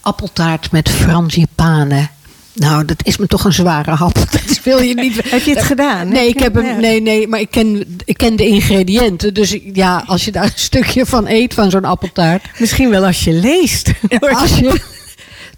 appeltaart 0.01 0.71
met 0.71 0.89
frangipanen. 0.89 2.09
Nou, 2.53 2.85
dat 2.85 2.97
is 3.03 3.17
me 3.17 3.27
toch 3.27 3.45
een 3.45 3.53
zware 3.53 3.91
hap. 3.91 4.13
Dat 4.31 4.59
wil 4.63 4.81
je 4.81 4.93
niet. 4.93 5.15
Heb 5.29 5.41
je 5.41 5.55
het 5.55 5.63
gedaan? 5.63 6.07
Nee, 6.07 6.27
ik 6.27 6.39
heb 6.39 6.53
hem, 6.53 6.79
nee, 6.79 7.01
nee, 7.01 7.27
maar 7.27 7.39
ik 7.39 7.51
ken, 7.51 7.97
ik 8.05 8.17
ken 8.17 8.35
de 8.35 8.47
ingrediënten. 8.47 9.33
Dus 9.33 9.57
ja, 9.73 10.03
als 10.07 10.25
je 10.25 10.31
daar 10.31 10.43
een 10.43 10.51
stukje 10.55 11.05
van 11.05 11.27
eet, 11.27 11.53
van 11.53 11.69
zo'n 11.69 11.85
appeltaart. 11.85 12.45
Misschien 12.59 12.89
wel 12.89 13.05
als 13.05 13.23
je 13.23 13.33
leest. 13.33 13.91
Als 14.41 14.57
je, 14.57 14.81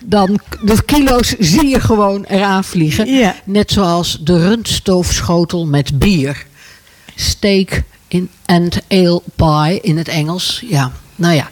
dan 0.06 0.40
de 0.64 0.84
kilo's 0.86 1.36
zie 1.40 1.68
je 1.68 1.80
gewoon 1.80 2.24
eraan 2.24 2.64
vliegen. 2.64 3.08
Ja. 3.14 3.36
Net 3.44 3.72
zoals 3.72 4.18
de 4.22 4.38
rundstoofschotel 4.38 5.66
met 5.66 6.00
bier. 6.00 6.46
Steak 7.16 7.82
in 8.08 8.30
and 8.46 8.80
ale 8.88 9.22
pie 9.36 9.82
in 9.82 9.98
het 9.98 10.08
Engels. 10.08 10.64
Ja, 10.68 10.92
nou 11.16 11.34
ja. 11.34 11.48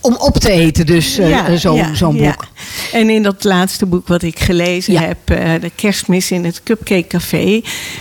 Om 0.00 0.16
op 0.16 0.36
te 0.38 0.50
eten 0.50 0.86
dus, 0.86 1.18
eh, 1.18 1.52
zo'n 1.54 1.76
ja, 1.76 1.94
zo'n 1.94 2.16
ja. 2.16 2.30
boek. 2.30 2.46
En 2.92 3.10
in 3.10 3.22
dat 3.22 3.44
laatste 3.44 3.86
boek 3.86 4.08
wat 4.08 4.22
ik 4.22 4.38
gelezen 4.38 4.98
heb, 4.98 5.18
eh, 5.24 5.60
de 5.60 5.70
kerstmis 5.74 6.30
in 6.30 6.44
het 6.44 6.62
Cupcake 6.62 7.06
Café, 7.06 7.60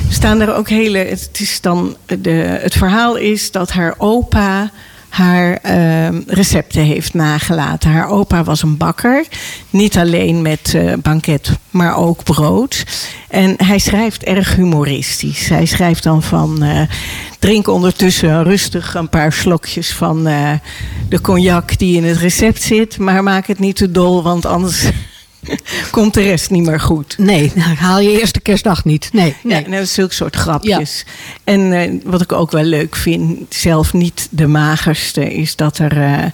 staan 0.10 0.42
er 0.42 0.56
ook 0.56 0.70
hele. 0.70 0.98
Het, 0.98 1.30
is 1.40 1.62
dan 1.62 1.96
de, 2.06 2.30
het 2.62 2.74
verhaal 2.74 3.16
is 3.16 3.52
dat 3.52 3.72
haar 3.72 3.96
opa 3.98 4.72
haar 5.10 5.54
ehm, 5.62 6.22
recepten 6.28 6.82
heeft 6.82 7.14
nagelaten. 7.14 7.92
Haar 7.92 8.10
opa 8.10 8.44
was 8.44 8.64
een 8.64 8.78
bakker, 8.78 9.26
niet 9.70 9.98
alleen 9.98 10.42
met 10.42 10.74
eh, 10.76 10.94
banket, 11.02 11.52
maar 11.70 11.98
ook 11.98 12.24
brood. 12.24 12.84
En 13.28 13.54
hij 13.64 13.80
schrijft 13.80 14.24
erg 14.24 14.56
humoristisch. 14.56 15.50
Hij 15.50 15.66
schrijft 15.66 16.04
dan 16.04 16.24
van 16.24 16.64
eh, 16.64 16.82
drink 17.40 17.68
ondertussen 17.68 18.44
rustig 18.44 18.96
een 18.96 19.10
paar 19.10 19.34
slokjes 19.34 19.94
van 19.94 20.28
eh, 20.28 20.52
de 21.10 21.22
cognac 21.22 21.78
die 21.78 21.96
in 21.96 22.04
het 22.04 22.18
recept 22.18 22.62
zit, 22.62 22.98
maar 22.98 23.24
maak 23.24 23.48
het 23.48 23.60
niet 23.60 23.76
te 23.76 23.92
dol, 23.92 24.24
want 24.24 24.46
anders 24.46 24.90
komt 25.92 26.14
de 26.14 26.22
rest 26.22 26.50
niet 26.50 26.66
meer 26.66 26.80
goed. 26.80 27.16
Nee, 27.18 27.52
nou, 27.56 27.76
haal 27.76 28.00
je 28.00 28.20
eerste 28.20 28.40
kerstdag 28.40 28.86
niet. 28.86 29.10
Nee, 29.14 29.36
nee. 29.44 29.64
Ja, 29.64 29.70
nou, 29.70 29.86
zulke 29.86 30.14
soort 30.14 30.36
grapjes. 30.36 31.06
En 31.44 31.74
eh, 31.74 31.92
wat 32.04 32.22
ik 32.22 32.32
ook 32.32 32.52
wel 32.52 32.64
leuk 32.64 32.96
vind, 32.96 33.56
zelf 33.56 33.94
niet 33.94 34.28
de 34.32 34.48
magerste, 34.48 35.34
is 35.34 35.56
dat 35.56 35.78
er 35.78 35.98
eh, 35.98 36.26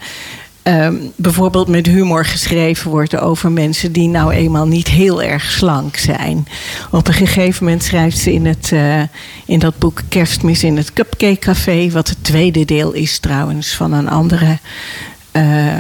ehm, 0.64 0.96
bijvoorbeeld 1.16 1.68
met 1.68 1.86
humor 1.86 2.26
geschreven 2.26 2.92
wordt 2.92 3.16
over 3.18 3.52
mensen 3.52 3.92
die 3.92 4.08
nou 4.08 4.32
eenmaal 4.32 4.68
niet 4.68 4.88
heel 4.88 5.22
erg 5.24 5.52
slank 5.52 5.98
zijn. 5.98 6.48
Op 6.92 7.08
een 7.08 7.14
gegeven 7.14 7.64
moment 7.66 7.84
schrijft 7.84 8.18
ze 8.18 8.34
in, 8.34 8.46
het, 8.46 8.72
eh, 8.72 9.02
in 9.46 9.60
dat 9.60 9.78
boek 9.78 10.02
Kerstmis 10.10 10.64
in 10.64 10.78
het 10.78 10.94
Cupcake 10.94 11.40
Café, 11.40 11.90
wat 11.90 12.10
het 12.10 12.24
tweede 12.24 12.66
deel 12.66 12.92
is 12.92 13.20
trouwens 13.20 13.76
van 13.76 13.94
een 13.94 14.10
andere, 14.10 14.58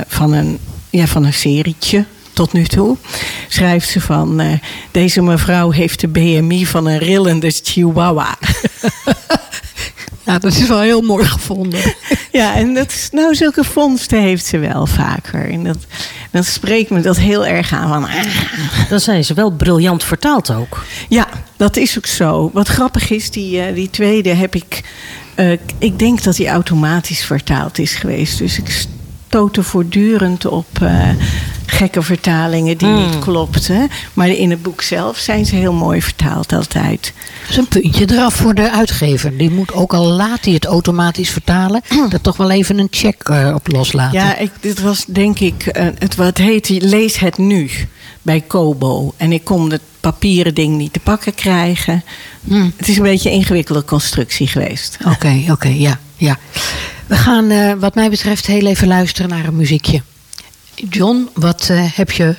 van 0.07 0.33
een, 0.33 0.57
ja, 0.89 1.07
van 1.07 1.25
een 1.25 1.33
serietje 1.33 2.05
tot 2.35 2.53
nu 2.53 2.65
toe. 2.65 2.97
Schrijft 3.47 3.89
ze 3.89 4.01
van: 4.01 4.39
eh, 4.39 4.51
Deze 4.91 5.21
mevrouw 5.21 5.71
heeft 5.71 5.99
de 5.99 6.07
BMI 6.07 6.65
van 6.65 6.85
een 6.87 6.97
rillende 6.97 7.51
chihuahua. 7.63 8.37
Ja, 10.25 10.39
dat 10.39 10.53
is 10.55 10.67
wel 10.67 10.81
heel 10.81 11.01
mooi 11.01 11.25
gevonden. 11.25 11.79
ja, 12.31 12.55
en 12.55 12.73
dat 12.73 12.91
is, 12.91 13.09
nou, 13.11 13.35
zulke 13.35 13.63
vondsten 13.63 14.21
heeft 14.21 14.45
ze 14.45 14.57
wel 14.57 14.85
vaker. 14.87 15.49
En 15.51 15.63
dat, 15.63 15.77
dat 16.31 16.45
spreekt 16.45 16.89
me 16.89 17.01
dat 17.01 17.17
heel 17.17 17.45
erg 17.45 17.73
aan. 17.73 17.87
Van, 17.87 18.03
ah. 18.03 18.89
Dan 18.89 18.99
zijn 18.99 19.25
ze 19.25 19.33
wel 19.33 19.51
briljant 19.51 20.03
vertaald 20.03 20.51
ook. 20.51 20.83
Ja, 21.09 21.27
dat 21.57 21.75
is 21.77 21.97
ook 21.97 22.05
zo. 22.05 22.49
Wat 22.53 22.67
grappig 22.67 23.09
is, 23.09 23.29
die, 23.31 23.61
eh, 23.61 23.75
die 23.75 23.89
tweede 23.89 24.29
heb 24.33 24.55
ik. 24.55 24.81
eh, 25.35 25.51
ik 25.77 25.99
denk 25.99 26.23
dat 26.23 26.35
die 26.35 26.47
automatisch 26.47 27.23
vertaald 27.23 27.77
is 27.79 27.93
geweest. 27.93 28.37
Dus 28.37 28.57
ik 28.57 28.85
stootte 29.35 29.63
voortdurend 29.63 30.45
op 30.45 30.67
eh, 30.81 31.09
gekke 31.65 32.01
vertalingen 32.01 32.77
die 32.77 32.87
niet 32.87 33.19
klopten. 33.19 33.89
Maar 34.13 34.27
in 34.27 34.49
het 34.49 34.61
boek 34.61 34.81
zelf 34.81 35.17
zijn 35.17 35.45
ze 35.45 35.55
heel 35.55 35.73
mooi 35.73 36.01
vertaald 36.01 36.53
altijd. 36.53 37.13
Dat 37.41 37.49
is 37.49 37.57
een 37.57 37.67
puntje 37.67 38.11
eraf 38.11 38.33
voor 38.33 38.53
de 38.53 38.71
uitgever. 38.71 39.37
Die 39.37 39.49
moet 39.49 39.73
ook 39.73 39.93
al 39.93 40.05
laat 40.05 40.45
hij 40.45 40.53
het 40.53 40.65
automatisch 40.65 41.29
vertalen, 41.29 41.81
er 42.09 42.21
toch 42.21 42.37
wel 42.37 42.51
even 42.51 42.77
een 42.77 42.87
check 42.89 43.23
eh, 43.23 43.51
op 43.55 43.71
loslaten. 43.71 44.19
Ja, 44.19 44.37
ik, 44.37 44.51
dit 44.59 44.81
was 44.81 45.05
denk 45.05 45.39
ik, 45.39 45.65
eh, 45.65 45.87
het, 45.99 46.15
wat 46.15 46.37
heet, 46.37 46.69
lees 46.69 47.19
het 47.19 47.37
nu 47.37 47.69
bij 48.21 48.41
Kobo. 48.47 49.13
En 49.17 49.31
ik 49.31 49.43
kon 49.43 49.71
het 49.71 49.81
papieren 49.99 50.53
ding 50.53 50.77
niet 50.77 50.93
te 50.93 50.99
pakken 50.99 51.35
krijgen. 51.35 52.03
Hmm. 52.43 52.73
Het 52.77 52.87
is 52.87 52.97
een 52.97 53.03
beetje 53.03 53.29
een 53.29 53.35
ingewikkelde 53.35 53.85
constructie 53.85 54.47
geweest. 54.47 54.97
Oké, 55.05 55.43
oké, 55.49 55.67
ja, 55.67 55.99
ja. 56.15 56.37
We 57.07 57.15
gaan, 57.15 57.49
eh, 57.49 57.73
wat 57.79 57.95
mij 57.95 58.09
betreft, 58.09 58.45
heel 58.45 58.65
even 58.65 58.87
luisteren 58.87 59.29
naar 59.29 59.45
een 59.45 59.55
muziekje. 59.55 60.01
John, 60.89 61.29
wat 61.33 61.67
eh, 61.69 61.83
heb 61.95 62.11
je 62.11 62.35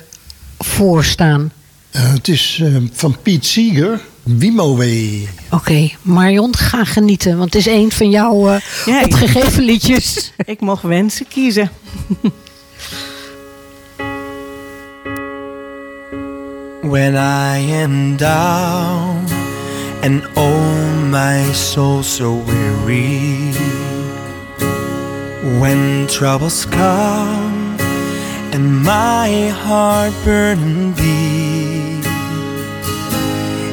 voorstaan? 0.59 1.51
Eh, 1.91 2.11
het 2.13 2.27
is 2.27 2.59
eh, 2.63 2.75
van 2.91 3.17
Piet 3.21 3.45
Seeger. 3.45 4.01
Wimowe. 4.23 5.23
Oké, 5.49 5.89
Marion, 6.01 6.55
ga 6.57 6.83
genieten. 6.83 7.37
Want 7.37 7.53
het 7.53 7.65
is 7.67 7.73
een 7.73 7.91
van 7.91 8.09
jouw 8.09 8.49
eh, 8.49 8.59
Ja, 8.85 8.99
ik- 8.99 9.05
opgegeven 9.05 9.63
liedjes. 9.63 10.31
Ik 10.45 10.59
mocht 10.61 10.83
wensen 10.83 11.27
kiezen. 11.27 11.69
When 16.81 17.15
I 17.15 17.57
am 17.83 18.15
down 18.17 19.25
and 20.03 20.23
oh 20.35 21.01
my 21.09 21.53
soul 21.53 22.03
so 22.03 22.41
weary 22.45 23.51
When 25.47 26.07
troubles 26.07 26.65
come 26.65 27.77
and 28.53 28.83
my 28.83 29.47
heart 29.47 30.13
burden 30.25 30.91
be 30.91 32.01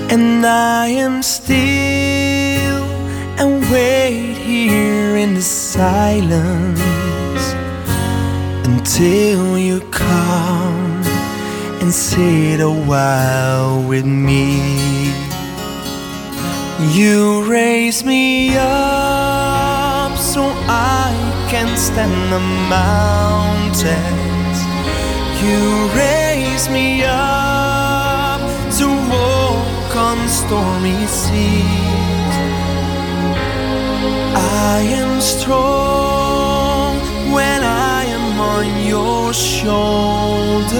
And 0.08 0.46
I 0.46 0.86
am 0.86 1.20
still 1.22 2.84
and 3.40 3.60
wait 3.72 4.34
here 4.36 5.16
in 5.16 5.34
the 5.34 5.42
silence 5.42 6.80
Until 8.64 9.58
you 9.58 9.80
come 9.90 11.02
and 11.84 11.92
sit 11.92 12.60
a 12.60 12.70
while 12.70 13.82
with 13.82 14.06
me. 14.06 15.12
You 16.92 17.44
raise 17.50 18.04
me 18.04 18.56
up 18.56 20.16
so 20.16 20.42
I 20.66 21.23
can 21.54 21.76
stand 21.76 22.32
the 22.32 22.40
mountains. 22.76 24.58
You 25.40 25.60
raise 26.02 26.68
me 26.68 27.04
up 27.04 28.40
to 28.78 28.86
walk 29.14 29.90
on 30.08 30.18
stormy 30.28 31.06
seas. 31.06 32.34
I 34.72 34.80
am 35.00 35.20
strong 35.20 36.98
when 37.32 37.62
I 37.62 38.02
am 38.18 38.40
on 38.54 38.66
your 38.92 39.32
shoulders. 39.32 40.72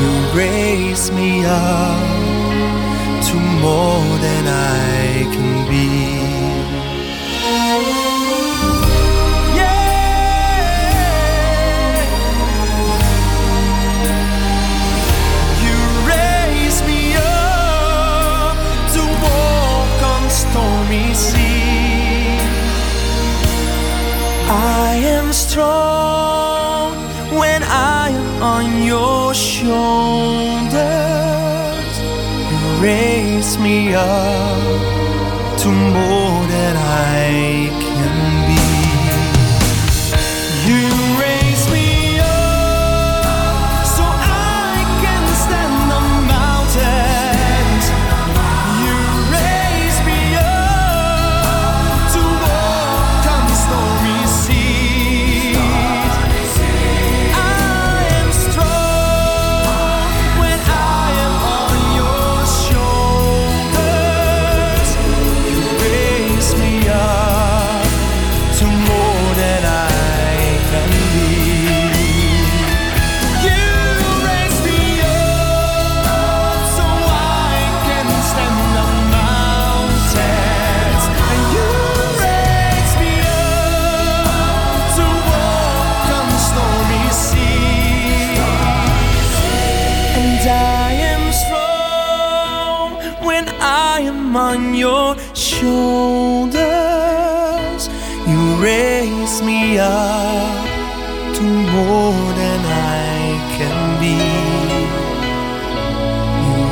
You 0.00 0.12
raise 0.42 1.10
me 1.10 1.30
up 1.46 2.20
to 3.28 3.34
more 3.64 4.10
than 4.26 4.44
I 4.46 5.24
can 5.34 5.59
I 24.52 24.96
am 24.96 25.32
strong 25.32 26.96
when 27.38 27.62
I 27.62 28.08
am 28.08 28.42
on 28.42 28.82
your 28.82 29.32
shoulders. 29.32 29.70
You 32.50 32.82
raise 32.82 33.58
me 33.58 33.94
up 33.94 35.58
to 35.60 35.68
more 35.68 36.46
than 36.54 36.76
I 36.76 37.49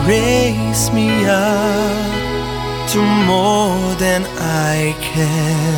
raise 0.09 0.91
me 0.91 1.11
up 1.27 2.89
to 2.89 2.99
more 3.27 3.95
than 3.97 4.25
I 4.39 4.95
can 5.03 5.69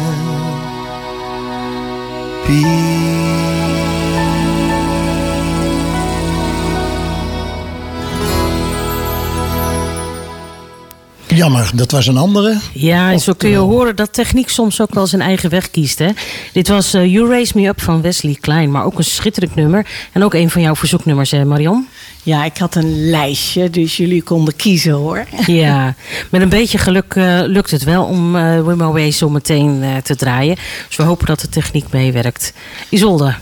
Jammer, 11.41 11.71
dat 11.75 11.91
was 11.91 12.07
een 12.07 12.17
andere. 12.17 12.59
Ja, 12.73 13.13
en 13.13 13.21
zo 13.21 13.33
kun 13.33 13.51
je 13.51 13.57
horen 13.57 13.97
dat 13.97 14.13
techniek 14.13 14.49
soms 14.49 14.81
ook 14.81 14.95
wel 14.95 15.07
zijn 15.07 15.23
eigen 15.23 15.51
weg 15.51 15.71
kiest. 15.71 15.99
Hè? 15.99 16.09
Dit 16.53 16.69
was 16.69 16.95
eh, 16.95 17.13
You 17.13 17.29
Raise 17.29 17.53
Me 17.59 17.67
Up 17.67 17.81
van 17.81 18.03
Wesley 18.03 18.37
Klein. 18.41 18.71
Maar 18.71 18.85
ook 18.85 18.99
een 18.99 19.05
schitterend 19.05 19.55
nummer. 19.55 19.87
En 20.13 20.25
ook 20.25 20.35
een 20.35 20.51
van 20.51 20.63
jouw 20.63 20.77
verzoeknummers, 20.77 21.31
hè, 21.31 21.45
Marion? 21.45 21.89
Ja, 22.23 22.45
ik 22.45 22.57
had 22.59 22.75
een 22.75 23.11
lijstje, 23.11 23.71
dus 23.71 23.97
jullie 23.97 24.23
konden 24.23 24.57
kiezen 24.57 24.93
hoor. 24.93 25.27
Ja, 25.47 25.95
met 26.31 26.41
een 26.41 26.49
beetje 26.49 26.79
geluk 26.79 27.15
eh, 27.15 27.41
lukt 27.45 27.71
het 27.71 27.85
wel 27.85 28.05
om 28.05 28.37
uh, 28.37 28.67
Wim 28.67 28.83
Away 28.83 29.11
zo 29.11 29.31
meteen 29.31 29.83
eh, 29.83 29.97
te 29.97 30.17
draaien. 30.17 30.57
Dus 30.87 30.97
we 30.97 31.03
hopen 31.03 31.27
dat 31.27 31.41
de 31.41 31.49
techniek 31.49 31.87
meewerkt. 31.91 32.53
Isolde. 32.89 33.35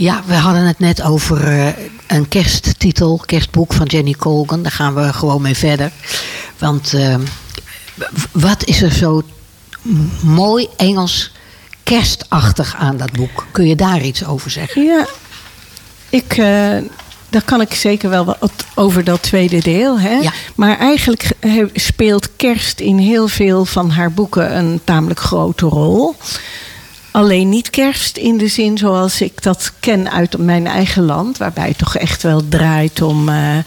Ja, 0.00 0.22
we 0.26 0.34
hadden 0.34 0.62
het 0.66 0.78
net 0.78 1.02
over 1.02 1.44
eh, 1.48 1.66
een 2.06 2.28
kersttitel, 2.28 3.22
kerstboek 3.26 3.72
van 3.72 3.86
Jenny 3.86 4.12
Colgan. 4.12 4.62
Daar 4.62 4.72
gaan 4.72 4.94
we 4.94 5.12
gewoon 5.12 5.42
mee 5.42 5.54
verder. 5.56 5.90
Want 6.58 6.92
eh, 6.94 7.16
w- 7.94 8.04
wat 8.32 8.64
is 8.64 8.82
er 8.82 8.92
zo 8.92 9.22
mooi 10.22 10.68
Engels 10.76 11.32
kerstachtig 11.82 12.74
aan 12.76 12.96
dat 12.96 13.12
boek? 13.12 13.46
Kun 13.52 13.66
je 13.68 13.76
daar 13.76 14.00
iets 14.02 14.24
over 14.26 14.50
zeggen? 14.50 14.82
Ja, 14.84 15.06
ik, 16.08 16.32
eh, 16.36 16.76
daar 17.30 17.42
kan 17.44 17.60
ik 17.60 17.74
zeker 17.74 18.10
wel 18.10 18.24
wat 18.24 18.52
over 18.74 19.04
dat 19.04 19.22
tweede 19.22 19.60
deel. 19.60 20.00
Hè? 20.00 20.14
Ja. 20.16 20.32
Maar 20.54 20.78
eigenlijk 20.78 21.30
speelt 21.74 22.28
kerst 22.36 22.80
in 22.80 22.98
heel 22.98 23.28
veel 23.28 23.64
van 23.64 23.90
haar 23.90 24.12
boeken 24.12 24.56
een 24.56 24.80
tamelijk 24.84 25.20
grote 25.20 25.66
rol. 25.66 26.14
Alleen 27.10 27.48
niet 27.48 27.70
kerst 27.70 28.16
in 28.16 28.38
de 28.38 28.48
zin 28.48 28.78
zoals 28.78 29.20
ik 29.20 29.42
dat 29.42 29.72
ken 29.80 30.10
uit 30.10 30.38
mijn 30.38 30.66
eigen 30.66 31.04
land, 31.04 31.38
waarbij 31.38 31.68
het 31.68 31.78
toch 31.78 31.96
echt 31.96 32.22
wel 32.22 32.48
draait 32.48 33.02
om 33.02 33.28
eh, 33.28 33.58
eh, 33.58 33.64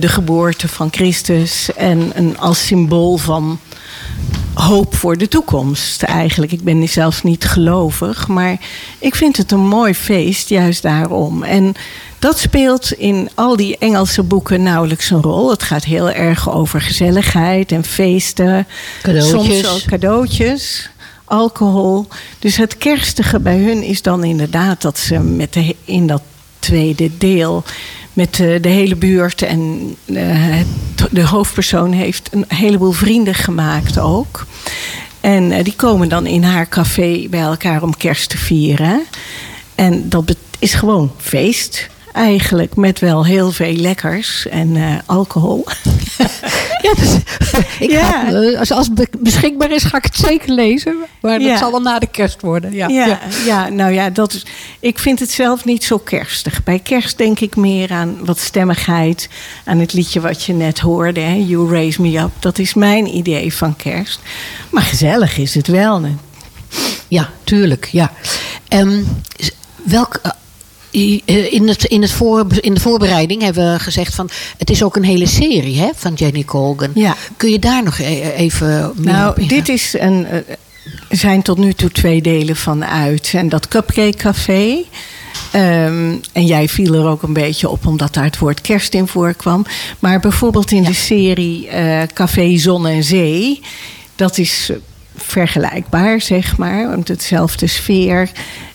de 0.00 0.08
geboorte 0.08 0.68
van 0.68 0.88
Christus 0.90 1.74
en 1.74 2.10
een, 2.14 2.38
als 2.38 2.66
symbool 2.66 3.16
van 3.16 3.58
hoop 4.54 4.94
voor 4.94 5.16
de 5.16 5.28
toekomst 5.28 6.02
eigenlijk. 6.02 6.52
Ik 6.52 6.62
ben 6.62 6.88
zelf 6.88 7.24
niet 7.24 7.44
gelovig, 7.44 8.28
maar 8.28 8.56
ik 8.98 9.14
vind 9.14 9.36
het 9.36 9.52
een 9.52 9.66
mooi 9.66 9.94
feest, 9.94 10.48
juist 10.48 10.82
daarom. 10.82 11.42
En 11.42 11.74
dat 12.18 12.38
speelt 12.38 12.92
in 12.92 13.30
al 13.34 13.56
die 13.56 13.78
Engelse 13.78 14.22
boeken 14.22 14.62
nauwelijks 14.62 15.10
een 15.10 15.22
rol. 15.22 15.50
Het 15.50 15.62
gaat 15.62 15.84
heel 15.84 16.10
erg 16.10 16.50
over 16.50 16.80
gezelligheid 16.80 17.72
en 17.72 17.84
feesten. 17.84 18.66
Cadeautjes. 19.02 19.60
Soms 19.60 19.68
ook 19.68 19.84
cadeautjes, 19.88 20.90
alcohol. 21.28 22.06
Dus 22.38 22.56
het 22.56 22.76
kerstige 22.76 23.40
bij 23.40 23.58
hun 23.58 23.82
is 23.82 24.02
dan 24.02 24.24
inderdaad 24.24 24.82
dat 24.82 24.98
ze 24.98 25.18
met 25.18 25.52
de, 25.52 25.76
in 25.84 26.06
dat 26.06 26.22
tweede 26.58 27.10
deel 27.18 27.64
met 28.12 28.34
de 28.34 28.68
hele 28.68 28.96
buurt 28.96 29.42
en 29.42 29.94
eh, 30.04 30.60
de 31.10 31.26
hoofdpersoon 31.26 31.92
heeft 31.92 32.28
een 32.32 32.44
heleboel 32.48 32.92
vrienden 32.92 33.34
gemaakt 33.34 33.98
ook. 33.98 34.46
En 35.20 35.52
eh, 35.52 35.64
die 35.64 35.74
komen 35.76 36.08
dan 36.08 36.26
in 36.26 36.42
haar 36.42 36.68
café 36.68 37.26
bij 37.30 37.40
elkaar 37.40 37.82
om 37.82 37.96
kerst 37.96 38.30
te 38.30 38.38
vieren. 38.38 39.02
En 39.74 40.08
dat 40.08 40.36
is 40.58 40.74
gewoon 40.74 41.12
feest. 41.16 41.88
Eigenlijk 42.12 42.76
met 42.76 42.98
wel 42.98 43.24
heel 43.24 43.50
veel 43.52 43.72
lekkers 43.72 44.46
en 44.48 44.76
eh, 44.76 44.82
alcohol. 45.06 45.64
Ja, 46.82 46.94
dus, 46.94 47.14
ik 47.86 47.90
Ja. 47.90 48.02
Ga, 48.30 48.58
als, 48.58 48.70
als 48.70 48.86
het 48.86 48.94
be- 48.94 49.08
beschikbaar 49.18 49.70
is, 49.70 49.82
ga 49.84 49.96
ik 49.96 50.04
het 50.04 50.14
zeker 50.16 50.50
lezen. 50.52 50.96
Maar 51.20 51.38
dat 51.38 51.48
Ja. 51.48 51.56
zal 51.56 51.70
wel 51.70 51.80
na 51.80 51.98
de 51.98 52.06
kerst 52.06 52.40
worden. 52.40 52.72
Ja. 52.72 52.88
Ja, 52.88 53.18
ja. 53.46 53.68
nou 53.68 53.92
ja, 53.92 54.10
dat 54.10 54.32
is, 54.32 54.46
ik 54.80 54.98
vind 54.98 55.18
het 55.20 55.30
zelf 55.30 55.64
niet 55.64 55.84
zo 55.84 55.98
kerstig. 55.98 56.62
Bij 56.64 56.78
kerst 56.78 57.18
denk 57.18 57.40
ik 57.40 57.56
meer 57.56 57.90
aan 57.92 58.16
wat 58.24 58.38
stemmigheid. 58.38 59.28
Aan 59.64 59.78
het 59.78 59.92
liedje 59.92 60.20
wat 60.20 60.44
je 60.44 60.52
net 60.52 60.78
hoorde, 60.78 61.20
hè, 61.20 61.34
You 61.34 61.70
Raise 61.72 62.02
Me 62.02 62.18
Up. 62.18 62.30
Dat 62.38 62.58
is 62.58 62.74
mijn 62.74 63.16
idee 63.16 63.54
van 63.54 63.76
kerst. 63.76 64.20
Maar 64.70 64.82
gezellig 64.82 65.38
is 65.38 65.54
het 65.54 65.66
wel. 65.66 66.02
hè. 66.02 66.14
Ja, 67.08 67.30
tuurlijk. 67.44 67.88
Ja. 67.92 68.12
S- 69.38 69.50
welk, 69.84 70.20
in, 70.90 71.68
het, 71.68 71.84
in, 71.84 72.02
het 72.02 72.10
voor, 72.10 72.46
in 72.60 72.74
de 72.74 72.80
voorbereiding 72.80 73.42
hebben 73.42 73.72
we 73.72 73.78
gezegd 73.78 74.14
van... 74.14 74.30
het 74.58 74.70
is 74.70 74.82
ook 74.82 74.96
een 74.96 75.04
hele 75.04 75.26
serie 75.26 75.78
hè, 75.78 75.90
van 75.94 76.14
Jenny 76.14 76.44
Colgan. 76.44 76.90
Ja. 76.94 77.16
Kun 77.36 77.50
je 77.50 77.58
daar 77.58 77.82
nog 77.82 77.98
e- 77.98 78.32
even 78.36 78.66
meer 78.68 78.88
op 78.88 79.04
Nou, 79.04 79.46
dit 79.46 79.68
is 79.68 79.94
een, 79.98 80.26
eh, 80.26 80.36
er 81.08 81.16
zijn 81.16 81.42
tot 81.42 81.58
nu 81.58 81.72
toe 81.72 81.90
twee 81.90 82.22
delen 82.22 82.56
van 82.56 82.84
uit. 82.84 83.32
En 83.34 83.48
dat 83.48 83.68
Cupcake 83.68 84.16
Café. 84.16 84.84
ehm, 85.50 86.14
en 86.32 86.46
jij 86.46 86.68
viel 86.68 86.94
er 86.94 87.06
ook 87.06 87.22
een 87.22 87.32
beetje 87.32 87.68
op 87.68 87.86
omdat 87.86 88.14
daar 88.14 88.24
het 88.24 88.38
woord 88.38 88.60
kerst 88.60 88.94
in 88.94 89.06
voorkwam. 89.08 89.66
Maar 89.98 90.20
bijvoorbeeld 90.20 90.70
in 90.70 90.82
de 90.82 90.94
serie 90.94 91.68
eh, 91.68 92.02
Café 92.14 92.56
Zon 92.56 92.86
en 92.86 93.04
Zee. 93.04 93.60
Dat 94.16 94.38
is 94.38 94.68
eh, 94.70 94.76
vergelijkbaar, 95.16 96.20
zeg 96.20 96.56
maar. 96.56 96.88
Want 96.88 97.08
hetzelfde 97.08 97.66
sfeer. 97.66 98.30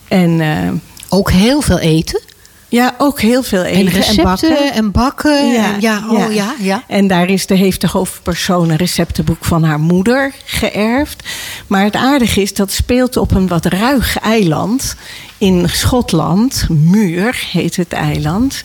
En 0.08 0.40
eh, 0.40 0.70
Ook 1.14 1.30
heel 1.30 1.60
veel 1.60 1.78
eten. 1.78 2.20
ja, 2.68 2.94
ook 2.98 3.20
heel 3.20 3.42
veel 3.42 3.62
eten 3.62 3.86
En 3.86 3.92
recepten 3.92 4.24
bakken. 4.24 4.72
en 4.72 4.90
bakken. 4.90 5.46
Ja, 5.48 5.76
ja, 5.80 6.02
oh, 6.10 6.34
ja. 6.34 6.54
ja, 6.58 6.82
En 6.88 7.06
daar 7.06 7.28
is 7.28 7.46
de, 7.46 7.54
heeft 7.54 7.80
de 7.80 7.88
hoofdpersoon 7.88 8.70
een 8.70 8.76
receptenboek 8.76 9.44
van 9.44 9.64
haar 9.64 9.80
moeder 9.80 10.32
geërfd. 10.44 11.28
Maar 11.66 11.84
het 11.84 11.94
aardige 11.94 12.42
is, 12.42 12.54
dat 12.54 12.72
speelt 12.72 13.16
op 13.16 13.30
een 13.34 13.48
wat 13.48 13.64
ruig 13.64 14.18
eiland 14.18 14.96
in 15.38 15.68
Schotland. 15.68 16.66
Muur 16.68 17.46
heet 17.52 17.76
het 17.76 17.92
eiland. 17.92 18.62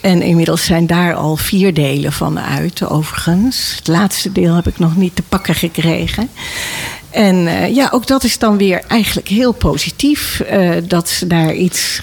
En 0.00 0.22
inmiddels 0.22 0.64
zijn 0.64 0.86
daar 0.86 1.14
al 1.14 1.36
vier 1.36 1.74
delen 1.74 2.12
van 2.12 2.38
uit, 2.40 2.88
overigens. 2.88 3.74
Het 3.76 3.88
laatste 3.88 4.32
deel 4.32 4.54
heb 4.54 4.66
ik 4.66 4.78
nog 4.78 4.96
niet 4.96 5.16
te 5.16 5.22
pakken 5.22 5.54
gekregen. 5.54 6.28
En 7.10 7.46
eh, 7.46 7.74
ja, 7.74 7.88
ook 7.92 8.06
dat 8.06 8.24
is 8.24 8.38
dan 8.38 8.56
weer 8.56 8.82
eigenlijk 8.88 9.28
heel 9.28 9.52
positief. 9.52 10.40
eh, 10.40 10.70
dat 10.84 11.08
ze 11.08 11.26
daar 11.26 11.54
iets 11.54 12.00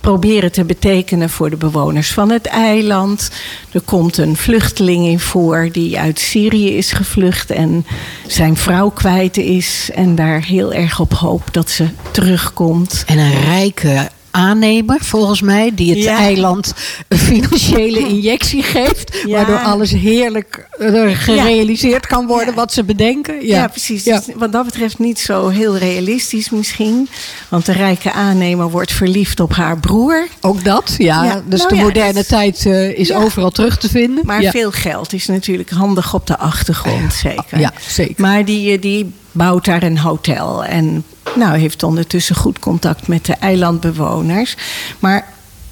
proberen 0.00 0.52
te 0.52 0.64
betekenen 0.64 1.30
voor 1.30 1.50
de 1.50 1.56
bewoners 1.56 2.12
van 2.12 2.30
het 2.30 2.46
eiland. 2.46 3.30
Er 3.72 3.80
komt 3.80 4.16
een 4.16 4.36
vluchteling 4.36 5.06
in 5.06 5.20
voor 5.20 5.68
die 5.72 5.98
uit 5.98 6.18
Syrië 6.18 6.76
is 6.76 6.92
gevlucht 6.92 7.50
en 7.50 7.86
zijn 8.26 8.56
vrouw 8.56 8.88
kwijt 8.90 9.36
is. 9.36 9.90
En 9.94 10.14
daar 10.14 10.44
heel 10.44 10.72
erg 10.72 11.00
op 11.00 11.12
hoopt 11.12 11.54
dat 11.54 11.70
ze 11.70 11.86
terugkomt. 12.10 13.04
En 13.06 13.18
een 13.18 13.40
rijke 13.40 14.08
aannemer, 14.32 14.98
volgens 15.00 15.40
mij, 15.40 15.70
die 15.74 15.90
het 15.90 16.02
Ja. 16.02 16.16
eiland 16.18 16.74
een 17.08 17.18
financiële 17.18 17.98
injectie 18.08 18.62
geeft. 18.62 19.20
Ja. 19.26 19.36
Waardoor 19.36 19.58
alles 19.58 19.90
heerlijk 19.90 20.68
eh, 20.78 21.10
gerealiseerd 21.14 22.06
kan 22.06 22.26
worden 22.26 22.54
wat 22.54 22.72
ze 22.72 22.84
bedenken. 22.84 23.46
Ja, 23.46 23.68
precies. 23.68 24.02
Dus 24.02 24.20
wat 24.34 24.52
dat 24.52 24.64
betreft 24.64 24.98
niet 24.98 25.18
zo 25.18 25.48
heel 25.48 25.76
realistisch 25.76 26.50
misschien. 26.50 27.08
Want 27.48 27.66
de 27.66 27.72
rijke 27.72 28.12
aannemer 28.12 28.70
wordt 28.70 28.92
verliefd 28.92 29.40
op 29.40 29.54
haar 29.54 29.78
broer. 29.78 30.26
Ook 30.40 30.64
dat, 30.64 30.94
ja. 30.98 31.42
Dus 31.46 31.58
nou 31.60 31.74
de 31.76 31.82
moderne 31.82 32.24
tijd 32.26 32.66
eh, 32.66 32.98
is 32.98 33.12
overal 33.12 33.50
terug 33.50 33.78
te 33.78 33.88
vinden. 33.88 34.26
Maar 34.26 34.42
veel 34.42 34.70
geld 34.70 35.12
is 35.12 35.26
natuurlijk 35.26 35.70
handig 35.70 36.14
op 36.14 36.26
de 36.26 36.38
achtergrond, 36.38 37.12
zeker. 37.12 37.58
Ja, 37.58 37.72
zeker. 37.88 38.14
Maar 38.16 38.44
die, 38.44 38.72
eh, 38.72 38.80
die 38.80 39.12
bouwt 39.32 39.64
daar 39.64 39.82
een 39.82 39.98
hotel. 39.98 40.64
En 40.64 41.04
nou, 41.34 41.58
heeft 41.58 41.82
ondertussen 41.82 42.36
goed 42.36 42.58
contact 42.58 43.06
met 43.06 43.24
de 43.24 43.34
eilandbewoners. 43.34 44.56
Maar 44.98 45.26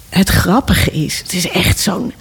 het 0.08 0.28
grappige 0.28 0.90
is, 0.90 1.18
het 1.18 1.32
is 1.32 1.48
echt 1.48 1.78
zo'n 1.78 2.12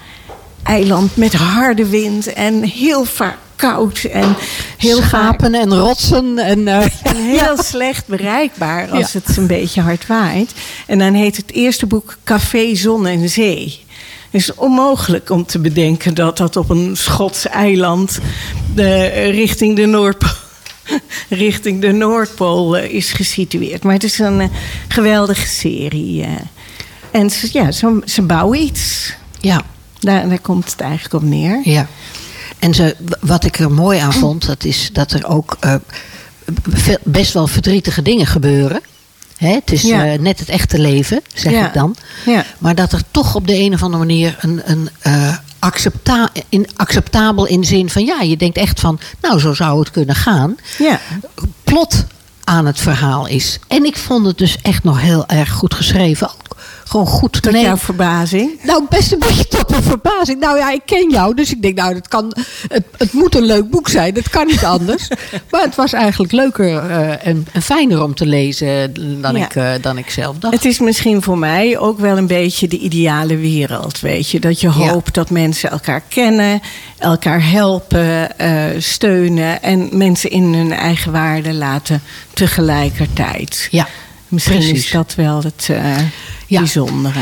eiland 0.63 1.15
met 1.15 1.34
harde 1.34 1.86
wind 1.89 2.34
en 2.34 2.63
heel 2.63 3.06
vaak 3.06 3.38
koud 3.56 4.04
en 4.04 4.36
heel 4.78 5.02
vaak 5.02 5.08
Schapen 5.10 5.54
en 5.54 5.75
rotsen. 5.75 6.38
En, 6.38 6.67
eh, 6.67 6.82
en 7.13 7.15
heel 7.15 7.63
slecht 7.63 8.08
bereikbaar 8.08 8.89
als 8.89 9.12
Ja. 9.12 9.19
het 9.23 9.38
een 9.38 9.47
beetje 9.47 9.82
hard 9.82 10.08
waait. 10.08 10.52
En 10.88 10.99
dan 10.99 11.13
heet 11.13 11.38
het 11.38 11.52
eerste 11.52 11.86
boek 11.86 12.17
Café 12.23 12.75
Zon 12.75 13.06
en 13.08 13.30
Zee. 13.30 13.86
Het 14.30 14.41
is 14.41 14.54
onmogelijk 14.56 15.30
om 15.30 15.45
te 15.45 15.60
bedenken 15.60 16.13
dat 16.13 16.38
dat 16.38 16.56
op 16.58 16.69
een 16.69 16.97
Schots 16.97 17.47
eiland 17.47 18.19
de, 18.75 19.06
richting, 19.32 19.75
de 19.75 19.86
Noordpool, 19.86 20.30
richting 21.30 21.82
de 21.82 21.91
Noordpool 21.91 22.78
eh, 22.78 22.93
is 22.93 23.12
gesitueerd. 23.12 23.84
Maar 23.84 23.93
het 23.93 24.04
is 24.04 24.19
een 24.19 24.39
eh, 24.41 24.47
geweldige 24.88 25.47
serie. 25.47 26.23
eh. 26.23 26.30
En 27.12 27.30
ze, 27.30 27.49
ja, 27.54 27.71
ze, 27.71 28.02
ze 28.06 28.21
bouwen 28.21 28.60
iets. 28.62 29.13
ja, 29.39 29.62
Daar, 29.99 30.30
daar 30.30 30.39
komt 30.39 30.71
het 30.71 30.80
eigenlijk 30.82 31.13
op 31.13 31.21
neer. 31.30 31.62
ja. 31.63 31.88
En 32.60 32.73
ze, 32.73 32.95
wat 33.19 33.43
ik 33.45 33.60
er 33.60 33.71
mooi 33.71 33.99
aan 33.99 34.13
vond, 34.13 34.45
dat 34.45 34.63
is 34.63 34.89
dat 34.93 35.12
er 35.12 35.28
ook 35.28 35.58
best 37.04 37.34
wel 37.34 37.47
verdrietige 37.47 38.02
dingen 38.02 38.25
gebeuren. 38.28 38.82
Hè, 39.38 39.54
het 39.54 39.71
is 39.71 39.82
Ja. 39.82 40.15
net 40.19 40.39
het 40.39 40.49
echte 40.49 40.80
leven, 40.80 41.21
zeg 41.34 41.52
Ja. 41.52 41.67
ik 41.67 41.73
dan. 41.73 41.95
Ja. 42.25 42.45
Maar 42.58 42.75
dat 42.75 42.91
er 42.91 43.02
toch 43.12 43.36
op 43.36 43.47
de 43.47 43.56
een 43.58 43.73
of 43.73 43.84
andere 43.84 44.06
manier 44.06 44.38
een, 44.39 44.62
een 44.65 44.89
accepta 45.60 46.30
in, 46.50 46.67
acceptabel 46.76 47.45
in 47.45 47.62
de 47.62 47.67
zin 47.67 47.89
van 47.89 48.06
ja, 48.06 48.22
je 48.22 48.38
denkt 48.38 48.58
echt 48.58 48.80
van, 48.80 49.00
nou 49.22 49.39
zo 49.39 49.54
zou 49.54 49.80
het 49.80 49.91
kunnen 49.91 50.15
gaan. 50.15 50.56
Ja. 50.78 51.00
Plot 51.63 52.06
aan 52.43 52.65
het 52.65 52.80
verhaal 52.80 53.28
is. 53.28 53.60
En 53.67 53.86
ik 53.86 53.98
vond 53.98 54.26
het 54.26 54.38
dus 54.38 54.58
echt 54.62 54.84
nog 54.84 55.02
heel 55.02 55.28
erg 55.28 55.52
goed 55.52 55.74
geschreven. 55.74 56.32
Gewoon 56.89 57.06
goed. 57.08 57.41
Tot 57.41 57.52
Nee, 57.52 57.63
jouw 57.63 57.78
verbazing. 57.78 58.60
nou, 58.63 58.86
best 58.89 59.12
een 59.12 59.19
beetje 59.19 59.47
tot 59.58 59.69
mijn 59.69 59.84
verbazing. 59.84 60.39
Nou 60.39 60.58
ja, 60.58 60.71
ik 60.71 60.82
ken 60.86 61.10
jou, 61.10 61.34
dus 61.36 61.52
ik 61.52 61.62
denk, 61.62 61.78
nou, 61.78 61.93
dat 61.93 62.08
kan, 62.08 62.34
het, 62.67 62.84
het 62.97 63.13
moet 63.13 63.36
een 63.36 63.43
leuk 63.45 63.69
boek 63.69 63.89
zijn. 63.89 64.13
Dat 64.13 64.30
kan 64.30 64.47
niet 64.47 64.63
anders. 64.65 65.08
maar 65.52 65.62
het 65.62 65.75
was 65.75 65.93
eigenlijk 65.93 66.32
leuker 66.32 66.78
eh, 66.89 67.28
en, 67.28 67.47
en 67.52 67.62
fijner 67.62 68.04
om 68.04 68.15
te 68.15 68.25
lezen 68.25 68.93
dan, 69.21 69.36
Ja. 69.36 69.45
ik, 69.45 69.56
eh, 69.56 69.71
dan 69.82 69.97
ik 69.97 70.10
zelf 70.10 70.38
dacht. 70.39 70.54
Het 70.54 70.65
is 70.65 70.80
misschien 70.80 71.21
voor 71.21 71.38
mij 71.38 71.78
ook 71.78 71.99
wel 71.99 72.17
een 72.17 72.28
beetje 72.28 72.67
de 72.67 72.78
ideale 72.78 73.38
wereld, 73.38 73.99
weet 73.99 74.30
je. 74.30 74.39
Dat 74.39 74.62
je 74.62 74.67
Ja. 74.67 74.73
hoopt 74.73 75.13
dat 75.13 75.30
mensen 75.30 75.69
elkaar 75.71 76.02
kennen, 76.08 76.62
elkaar 76.97 77.49
helpen, 77.52 78.38
eh, 78.38 78.63
steunen... 78.78 79.62
en 79.63 79.89
mensen 79.91 80.30
in 80.30 80.54
hun 80.54 80.71
eigen 80.73 81.12
waarde 81.12 81.54
laten 81.54 82.02
tegelijkertijd. 82.34 83.67
Ja, 83.71 83.88
Misschien 84.30 84.58
precies. 84.58 84.86
is 84.86 84.92
dat 84.92 85.15
wel 85.15 85.44
het 85.44 85.70
Ja. 86.48 86.60
bijzondere. 86.60 87.20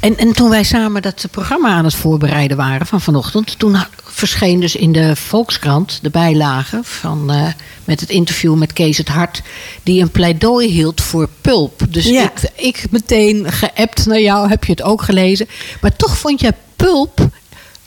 En, 0.00 0.18
en 0.18 0.32
toen 0.32 0.50
wij 0.50 0.62
samen 0.62 1.02
dat 1.02 1.26
programma 1.30 1.68
aan 1.68 1.84
het 1.84 1.94
voorbereiden 1.94 2.56
waren 2.56 2.86
van 2.86 3.00
vanochtend, 3.00 3.58
toen 3.58 3.76
verscheen 4.04 4.60
dus 4.60 4.76
in 4.76 4.92
de 4.92 5.16
Volkskrant 5.16 5.98
de 6.02 6.10
bijlage 6.10 6.80
van, 6.82 7.30
eh, 7.30 7.46
met 7.84 8.00
het 8.00 8.08
interview 8.10 8.54
met 8.54 8.72
Kees 8.72 8.98
het 8.98 9.08
Hart, 9.08 9.42
die 9.82 10.02
een 10.02 10.10
pleidooi 10.10 10.68
hield 10.68 11.00
voor 11.00 11.28
pulp. 11.40 11.82
Dus 11.88 12.04
Ja. 12.04 12.22
ik, 12.22 12.50
ik 12.56 12.84
meteen 12.90 13.52
geappt 13.52 14.06
naar 14.06 14.20
jou, 14.20 14.48
heb 14.48 14.64
je 14.64 14.70
het 14.72 14.82
ook 14.82 15.02
gelezen. 15.02 15.48
Maar 15.80 15.96
toch 15.96 16.18
vond 16.18 16.40
jij 16.40 16.52
pulp 16.76 17.28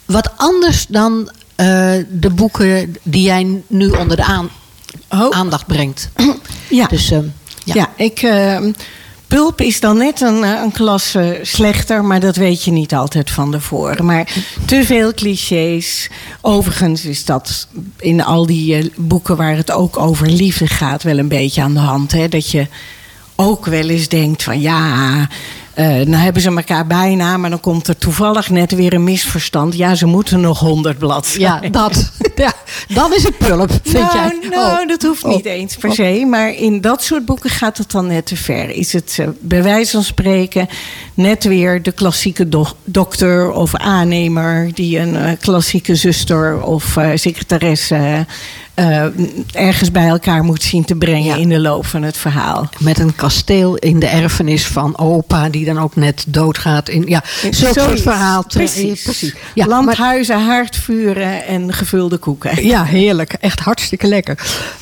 wat 0.04 0.30
anders 0.36 0.86
dan 0.86 1.30
eh, 1.56 1.66
de 2.10 2.30
boeken 2.30 2.96
die 3.02 3.22
jij 3.22 3.62
nu 3.66 3.88
onder 3.90 4.16
de 4.16 4.24
aan- 4.24 4.50
Oh. 5.08 5.36
aandacht 5.36 5.66
brengt. 5.66 6.08
Ja. 6.68 6.86
Dus 6.86 7.10
ehm, 7.10 7.24
ja. 7.64 7.74
Ja, 7.74 7.88
ik. 7.96 8.22
eh, 8.22 8.58
Pulp 9.26 9.60
is 9.60 9.80
dan 9.80 9.96
net 9.96 10.20
een, 10.20 10.44
eh, 10.44 10.60
een 10.64 10.72
klasse 10.72 11.38
slechter, 11.42 12.04
maar 12.04 12.20
dat 12.20 12.36
weet 12.36 12.64
je 12.64 12.70
niet 12.70 12.94
altijd 12.94 13.30
van 13.30 13.50
tevoren. 13.50 14.04
Maar 14.04 14.32
te 14.66 14.84
veel 14.84 15.14
clichés. 15.14 16.10
Overigens 16.40 17.04
is 17.04 17.24
dat 17.24 17.66
in 17.98 18.24
al 18.24 18.46
die 18.46 18.74
eh, 18.76 18.84
boeken 18.96 19.36
waar 19.36 19.56
het 19.56 19.70
ook 19.70 19.98
over 19.98 20.26
liefde 20.26 20.66
gaat 20.66 21.02
wel 21.02 21.18
een 21.18 21.28
beetje 21.28 21.62
aan 21.62 21.74
de 21.74 21.80
hand. 21.80 22.12
Hè? 22.12 22.28
Dat 22.28 22.50
je 22.50 22.66
ook 23.36 23.66
wel 23.66 23.88
eens 23.88 24.08
denkt 24.08 24.42
van 24.42 24.60
ja, 24.60 25.28
eh 25.74 25.86
nou 25.86 26.14
hebben 26.14 26.42
ze 26.42 26.48
elkaar 26.48 26.86
bijna, 26.86 27.36
maar 27.36 27.50
dan 27.50 27.60
komt 27.60 27.88
er 27.88 27.96
toevallig 27.98 28.50
net 28.50 28.74
weer 28.74 28.92
een 28.94 29.04
misverstand. 29.04 29.76
Ja, 29.76 29.94
ze 29.94 30.06
moeten 30.06 30.40
nog 30.40 30.58
honderd 30.58 30.98
bladzijden. 30.98 31.62
ja, 31.62 31.68
dat. 31.68 32.10
ja, 32.42 32.54
dan 32.94 33.14
is 33.14 33.22
het 33.22 33.38
pulp, 33.38 33.70
vind 33.82 33.94
nou, 34.12 34.16
jij? 34.16 34.48
Nou, 34.50 34.82
Oh. 34.82 34.88
dat 34.88 35.02
hoeft 35.02 35.24
Oh. 35.24 35.34
niet 35.34 35.44
eens 35.44 35.76
per 35.76 35.92
se. 35.92 36.24
Maar 36.28 36.54
in 36.54 36.80
dat 36.80 37.02
soort 37.02 37.24
boeken 37.24 37.50
gaat 37.50 37.78
het 37.78 37.90
dan 37.90 38.06
net 38.06 38.26
te 38.26 38.36
ver. 38.36 38.70
Is 38.70 38.92
het 38.92 39.16
eh, 39.20 39.28
bij 39.40 39.62
wijze 39.62 39.90
van 39.90 40.02
spreken 40.02 40.68
net 41.14 41.44
weer 41.44 41.82
de 41.82 41.92
klassieke 41.92 42.48
do- 42.48 42.76
dokter 42.84 43.50
of 43.50 43.74
aannemer... 43.76 44.70
die 44.74 44.98
een 44.98 45.16
eh, 45.16 45.32
klassieke 45.40 45.94
zuster 45.94 46.62
of 46.62 46.96
eh, 46.96 47.10
secretaresse 47.14 48.26
eh, 48.74 49.04
ergens 49.52 49.90
bij 49.90 50.06
elkaar 50.08 50.44
moet 50.44 50.62
zien 50.62 50.84
te 50.84 50.94
brengen 50.94 51.24
Ja. 51.24 51.36
in 51.36 51.48
de 51.48 51.60
loop 51.60 51.86
van 51.86 52.02
het 52.02 52.16
verhaal. 52.16 52.68
Met 52.78 52.98
een 52.98 53.14
kasteel 53.14 53.76
in 53.76 53.98
de 53.98 54.06
erfenis 54.06 54.66
van 54.66 54.98
opa, 54.98 55.48
die 55.48 55.64
dan 55.64 55.78
ook 55.78 55.96
net 55.96 56.24
doodgaat. 56.28 56.88
In, 56.88 57.04
ja, 57.06 57.22
zo'n 57.50 57.72
soort 57.72 58.00
verhaal. 58.00 58.42
te- 58.42 58.58
Precies. 58.58 58.98
eh, 58.98 59.04
precies. 59.04 59.34
Ja, 59.54 59.66
maar- 59.66 59.74
Landhuizen, 59.74 60.40
haardvuren 60.46 61.46
en 61.46 61.72
gevulde 61.72 62.16
koeken. 62.18 62.66
Ja, 62.66 62.84
heerlijk. 62.84 63.32
Echt 63.32 63.60
hartstikke 63.60 64.06
lekker. 64.06 64.38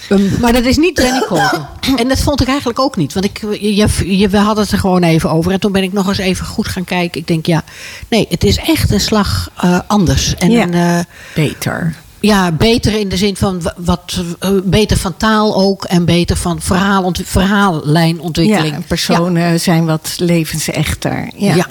Ehm, 0.08 0.40
maar 0.40 0.52
dat 0.52 0.64
is 0.64 0.76
niet 0.76 1.24
Colton. 1.28 1.66
En 2.00 2.08
dat 2.08 2.18
vond 2.20 2.40
ik 2.40 2.48
eigenlijk 2.48 2.78
ook 2.78 2.96
niet. 2.96 3.12
Want 3.12 3.24
ik, 3.24 3.40
je, 3.60 3.74
je- 4.18 4.28
we 4.28 4.36
hadden 4.38 4.62
het 4.64 4.72
er 4.72 4.78
gewoon 4.78 5.02
even 5.02 5.30
over. 5.30 5.52
En 5.52 5.60
toen 5.60 5.72
ben 5.72 5.82
ik 5.82 5.92
nog 5.92 6.08
eens 6.08 6.18
even 6.18 6.46
goed 6.46 6.68
gaan 6.68 6.84
kijken. 6.84 7.20
Ik 7.20 7.26
denk, 7.26 7.46
ja, 7.46 7.62
nee, 8.08 8.26
het 8.28 8.44
is 8.44 8.56
echt 8.56 8.90
een 8.90 9.00
slag 9.00 9.50
eh, 9.60 9.78
anders. 9.86 10.34
En 10.34 10.50
Ja. 10.50 10.62
een, 10.62 10.74
eh, 10.74 10.98
Beter. 11.34 11.94
Ja, 12.20 12.52
beter 12.52 12.94
in 12.98 13.08
de 13.08 13.16
zin 13.16 13.36
van 13.36 13.62
wa- 13.62 13.74
wat 13.76 14.20
eh, 14.38 14.50
beter 14.64 14.96
van 14.96 15.16
taal 15.16 15.56
ook. 15.56 15.84
En 15.84 16.04
beter 16.04 16.36
van 16.36 16.60
verhaalont 16.60 17.20
verhaallijnontwikkeling. 17.24 18.74
Ja, 18.74 18.80
personen 18.86 19.60
zijn 19.60 19.86
wat 19.86 20.14
levensechter. 20.18 21.30
Ja. 21.36 21.54
Ja. 21.54 21.66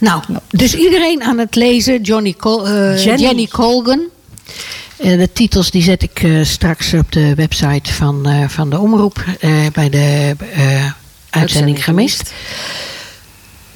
Nou, 0.00 0.22
dus 0.48 0.74
iedereen 0.74 1.22
aan 1.22 1.38
het 1.38 1.54
lezen. 1.54 2.02
Johnny 2.02 2.32
Col- 2.38 2.66
eh, 2.68 3.04
Jenny. 3.04 3.20
Jenny. 3.22 3.46
Colgan. 3.46 4.00
Eh, 4.96 5.18
de 5.18 5.32
titels 5.32 5.70
die 5.70 5.82
zet 5.82 6.02
ik 6.02 6.26
straks 6.42 6.92
op 6.94 7.12
de 7.12 7.34
website 7.34 7.92
van, 7.92 8.26
van 8.48 8.70
de 8.70 8.78
omroep. 8.78 9.24
bij 9.72 9.88
de 9.90 10.36
uitzending 11.30 11.84
gemist. 11.84 12.32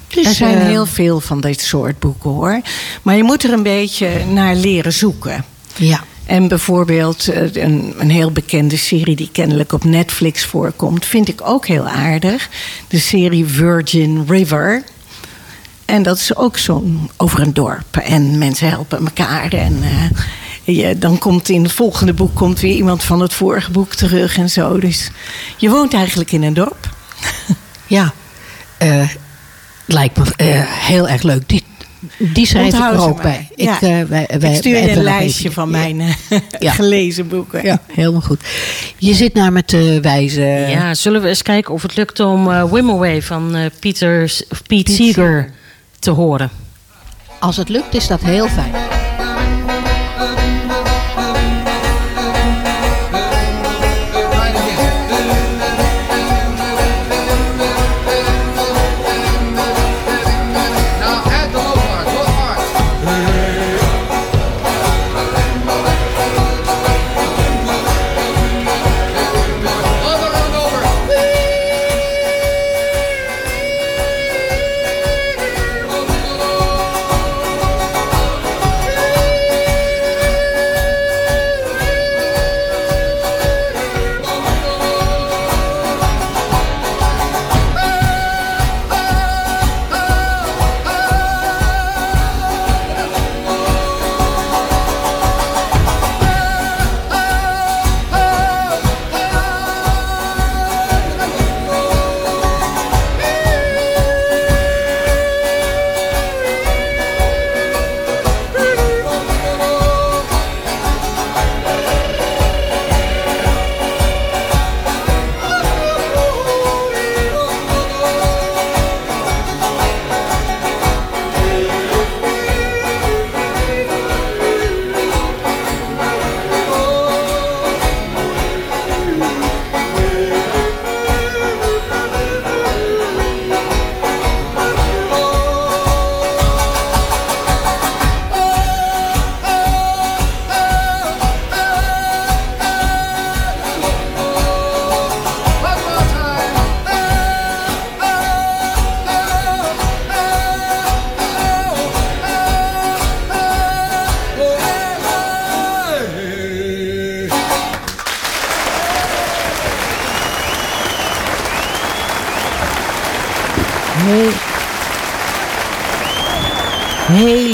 Dus, 0.07 0.25
er 0.25 0.33
zijn 0.33 0.57
eh, 0.57 0.65
heel 0.65 0.85
veel 0.85 1.19
van 1.19 1.41
dit 1.41 1.61
soort 1.61 1.99
boeken 1.99 2.29
hoor. 2.29 2.61
Maar 3.01 3.15
je 3.15 3.23
moet 3.23 3.43
er 3.43 3.53
een 3.53 3.63
beetje 3.63 4.09
naar 4.29 4.55
leren 4.55 4.93
zoeken. 4.93 5.45
Ja. 5.85 6.03
En 6.25 6.47
bijvoorbeeld 6.47 7.27
eh, 7.27 7.63
een, 7.63 7.93
een 7.97 8.09
heel 8.09 8.31
bekende 8.31 8.77
serie 8.77 9.15
die 9.15 9.29
kennelijk 9.31 9.73
op 9.73 9.83
Netflix 9.83 10.45
voorkomt, 10.45 11.05
vind 11.05 11.27
ik 11.27 11.41
ook 11.43 11.67
heel 11.67 11.87
aardig. 11.87 12.49
De 12.87 12.99
serie 12.99 13.45
Virgin 13.45 14.25
River. 14.27 14.83
En 15.85 16.03
dat 16.03 16.17
is 16.17 16.35
ook 16.35 16.57
zo'n 16.57 17.09
over 17.17 17.39
een 17.39 17.53
dorp. 17.53 17.97
En 17.97 18.37
mensen 18.37 18.69
helpen 18.69 18.99
elkaar. 18.99 19.53
En 19.53 19.79
eh, 19.83 20.75
je, 20.75 20.97
dan 20.97 21.17
komt 21.17 21.49
in 21.49 21.63
het 21.63 21.71
volgende 21.71 22.13
boek 22.13 22.35
komt 22.35 22.59
weer 22.59 22.75
iemand 22.75 23.03
van 23.03 23.21
het 23.21 23.33
vorige 23.33 23.71
boek 23.71 23.95
terug 23.95 24.37
en 24.37 24.49
zo. 24.49 24.79
Dus 24.79 25.11
je 25.57 25.69
woont 25.69 25.93
eigenlijk 25.93 26.31
in 26.31 26.43
een 26.43 26.53
dorp. 26.53 26.89
Ja. 27.87 28.13
Eh, 28.77 29.09
lijkt 29.85 30.17
me 30.17 30.53
heel 30.65 31.07
erg 31.07 31.21
leuk. 31.21 31.49
Die, 31.49 31.63
die 32.17 32.45
schrijf 32.45 32.67
ik 32.67 32.73
Onthoud 32.73 32.93
er 32.93 33.01
ook 33.09 33.21
bij. 33.21 33.47
Ja. 33.55 33.75
Ik, 33.75 33.81
eh, 33.81 33.89
wij, 34.03 34.27
wij, 34.39 34.51
ik 34.51 34.55
stuur 34.57 34.77
je 34.77 34.91
een 34.91 35.03
lijstje 35.03 35.41
even- 35.49 35.53
van 35.53 35.69
Ja. 35.71 35.77
mijn 35.77 35.99
eh, 35.99 36.39
Ja. 36.59 36.71
gelezen 36.71 37.27
boeken. 37.27 37.63
Ja, 37.63 37.81
helemaal 37.93 38.21
goed. 38.21 38.41
Je 38.97 39.13
zit 39.13 39.33
naar 39.33 39.51
met 39.51 39.69
de 39.69 39.99
wijze. 40.01 40.41
Ja, 40.69 40.93
zullen 40.93 41.21
we 41.21 41.27
eens 41.27 41.41
kijken 41.41 41.73
of 41.73 41.81
het 41.81 41.95
lukt 41.95 42.19
om 42.19 42.51
eh 42.51 42.71
Wim 42.71 42.89
Away 42.89 43.21
van 43.21 43.55
eh 43.55 43.65
Peter, 43.79 44.33
Pete 44.67 44.91
Seeger 44.91 45.49
te 45.99 46.11
horen. 46.11 46.49
Als 47.39 47.57
het 47.57 47.69
lukt, 47.69 47.95
is 47.95 48.07
dat 48.07 48.21
heel 48.21 48.47
fijn. 48.47 48.71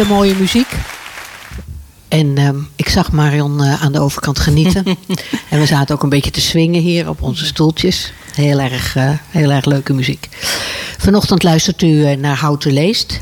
Hele 0.08 0.20
mooie 0.20 0.36
muziek. 0.36 0.68
En 2.08 2.38
ehm, 2.38 2.56
ik 2.76 2.90
zag 2.90 3.12
Marion 3.12 3.64
eh, 3.64 3.84
aan 3.84 3.92
de 3.92 4.00
overkant 4.00 4.40
genieten. 4.40 4.86
en 5.50 5.60
we 5.60 5.66
zaten 5.66 5.96
ook 5.96 6.04
een 6.04 6.10
beetje 6.10 6.32
te 6.32 6.42
swingen 6.42 6.82
hier 6.82 7.10
op 7.10 7.22
onze 7.22 7.46
stoeltjes. 7.46 8.14
Heel 8.34 8.60
erg, 8.60 8.96
eh, 8.96 9.10
heel 9.30 9.52
erg 9.52 9.66
leuke 9.66 9.94
muziek. 9.94 10.28
Vanochtend 10.98 11.44
luistert 11.44 11.82
u 11.82 12.06
eh, 12.06 12.18
naar 12.18 12.38
Houten 12.38 12.74
Leest. 12.74 13.22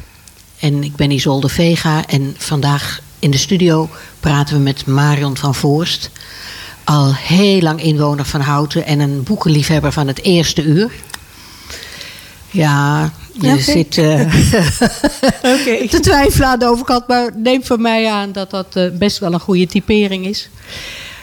En 0.59 0.83
ik 0.83 0.95
ben 0.95 1.11
Isolde 1.11 1.49
Vega. 1.49 2.05
En 2.07 2.35
vandaag 2.37 3.01
in 3.19 3.31
de 3.31 3.37
studio 3.37 3.89
praten 4.19 4.55
we 4.55 4.61
met 4.61 4.85
Marion 4.85 5.37
van 5.37 5.55
Voorst. 5.55 6.09
Al 6.83 7.15
heel 7.15 7.61
lang 7.61 7.81
inwoner 7.81 8.25
van 8.25 8.41
Houten 8.41 8.85
en 8.85 8.99
een 8.99 9.23
boekenliefhebber 9.23 9.91
van 9.91 10.07
het 10.07 10.21
eerste 10.21 10.63
uur. 10.63 10.91
Ja, 12.51 13.11
je 13.41 13.61
zit 13.61 13.97
eh, 13.97 14.33
te 15.89 15.99
twijfelen 16.01 16.47
aan 16.47 16.59
de 16.59 16.67
overkant. 16.67 17.07
Maar 17.07 17.31
neem 17.35 17.63
van 17.63 17.81
mij 17.81 18.09
aan 18.09 18.31
dat 18.31 18.49
dat 18.49 18.75
eh, 18.75 18.91
best 18.91 19.17
wel 19.17 19.33
een 19.33 19.39
goede 19.39 19.67
typering 19.67 20.25
is. 20.25 20.49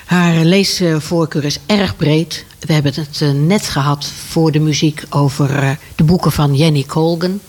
Haar 0.04 0.44
leesvoorkeur 0.44 1.44
is 1.44 1.58
erg 1.66 1.96
breed. 1.96 2.44
We 2.60 2.72
hebben 2.72 2.92
het 2.94 3.20
eh, 3.22 3.30
net 3.30 3.68
gehad 3.68 4.10
voor 4.28 4.52
de 4.52 4.60
muziek 4.60 5.02
over 5.10 5.58
eh, 5.58 5.70
de 5.96 6.04
boeken 6.04 6.32
van 6.32 6.54
Jenny 6.54 6.84
Colgan. 6.84 7.40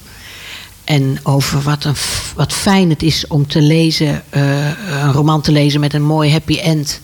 En 0.83 1.17
over 1.23 1.61
wat, 1.61 1.83
een, 1.83 1.95
wat 2.35 2.53
fijn 2.53 2.89
het 2.89 3.03
is 3.03 3.27
om 3.27 3.47
te 3.47 3.61
lezen, 3.61 4.23
eh, 4.29 4.67
een 4.89 5.11
roman 5.11 5.41
te 5.41 5.51
lezen 5.51 5.79
met 5.79 5.93
een 5.93 6.03
mooi 6.03 6.31
happy 6.31 6.57
end. 6.57 7.01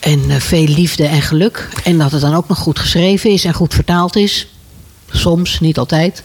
En 0.00 0.30
eh, 0.30 0.36
veel 0.36 0.66
liefde 0.66 1.06
en 1.06 1.22
geluk. 1.22 1.68
En 1.84 1.98
dat 1.98 2.12
het 2.12 2.20
dan 2.20 2.34
ook 2.34 2.48
nog 2.48 2.58
goed 2.58 2.78
geschreven 2.78 3.30
is 3.30 3.44
en 3.44 3.54
goed 3.54 3.74
vertaald 3.74 4.16
is. 4.16 4.48
Soms, 5.12 5.60
niet 5.60 5.78
altijd. 5.78 6.22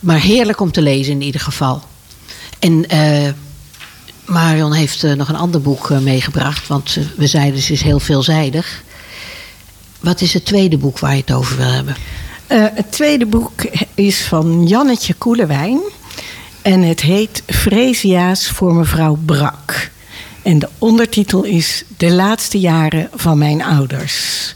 Maar 0.00 0.20
heerlijk 0.20 0.60
om 0.60 0.72
te 0.72 0.82
lezen 0.82 1.12
in 1.12 1.22
ieder 1.22 1.40
geval. 1.40 1.82
En 2.58 2.88
eh, 2.88 3.32
Marion 4.24 4.72
heeft 4.72 5.04
eh, 5.04 5.12
nog 5.12 5.28
een 5.28 5.36
ander 5.36 5.60
boek 5.60 5.90
eh, 5.90 5.98
meegebracht. 5.98 6.66
Want 6.66 6.98
we 7.16 7.26
zeiden 7.26 7.60
ze 7.60 7.72
is 7.72 7.82
heel 7.82 8.00
veelzijdig. 8.00 8.82
Wat 10.00 10.20
is 10.20 10.34
het 10.34 10.44
tweede 10.44 10.76
boek 10.76 10.98
waar 10.98 11.14
je 11.14 11.20
het 11.20 11.32
over 11.32 11.56
wil 11.56 11.70
hebben? 11.70 11.96
Het 12.74 12.92
tweede 12.92 13.26
boek 13.26 13.62
is 13.94 14.22
van 14.22 14.66
Jannetje 14.66 15.14
Koelewijn. 15.14 15.80
En 16.62 16.82
het 16.82 17.00
heet 17.00 17.42
Fresia's 17.46 18.48
voor 18.48 18.74
mevrouw 18.74 19.18
Brak. 19.24 19.90
En 20.42 20.58
de 20.58 20.68
ondertitel 20.78 21.44
is 21.44 21.84
De 21.96 22.12
laatste 22.12 22.58
jaren 22.58 23.08
van 23.14 23.38
mijn 23.38 23.62
ouders. 23.62 24.54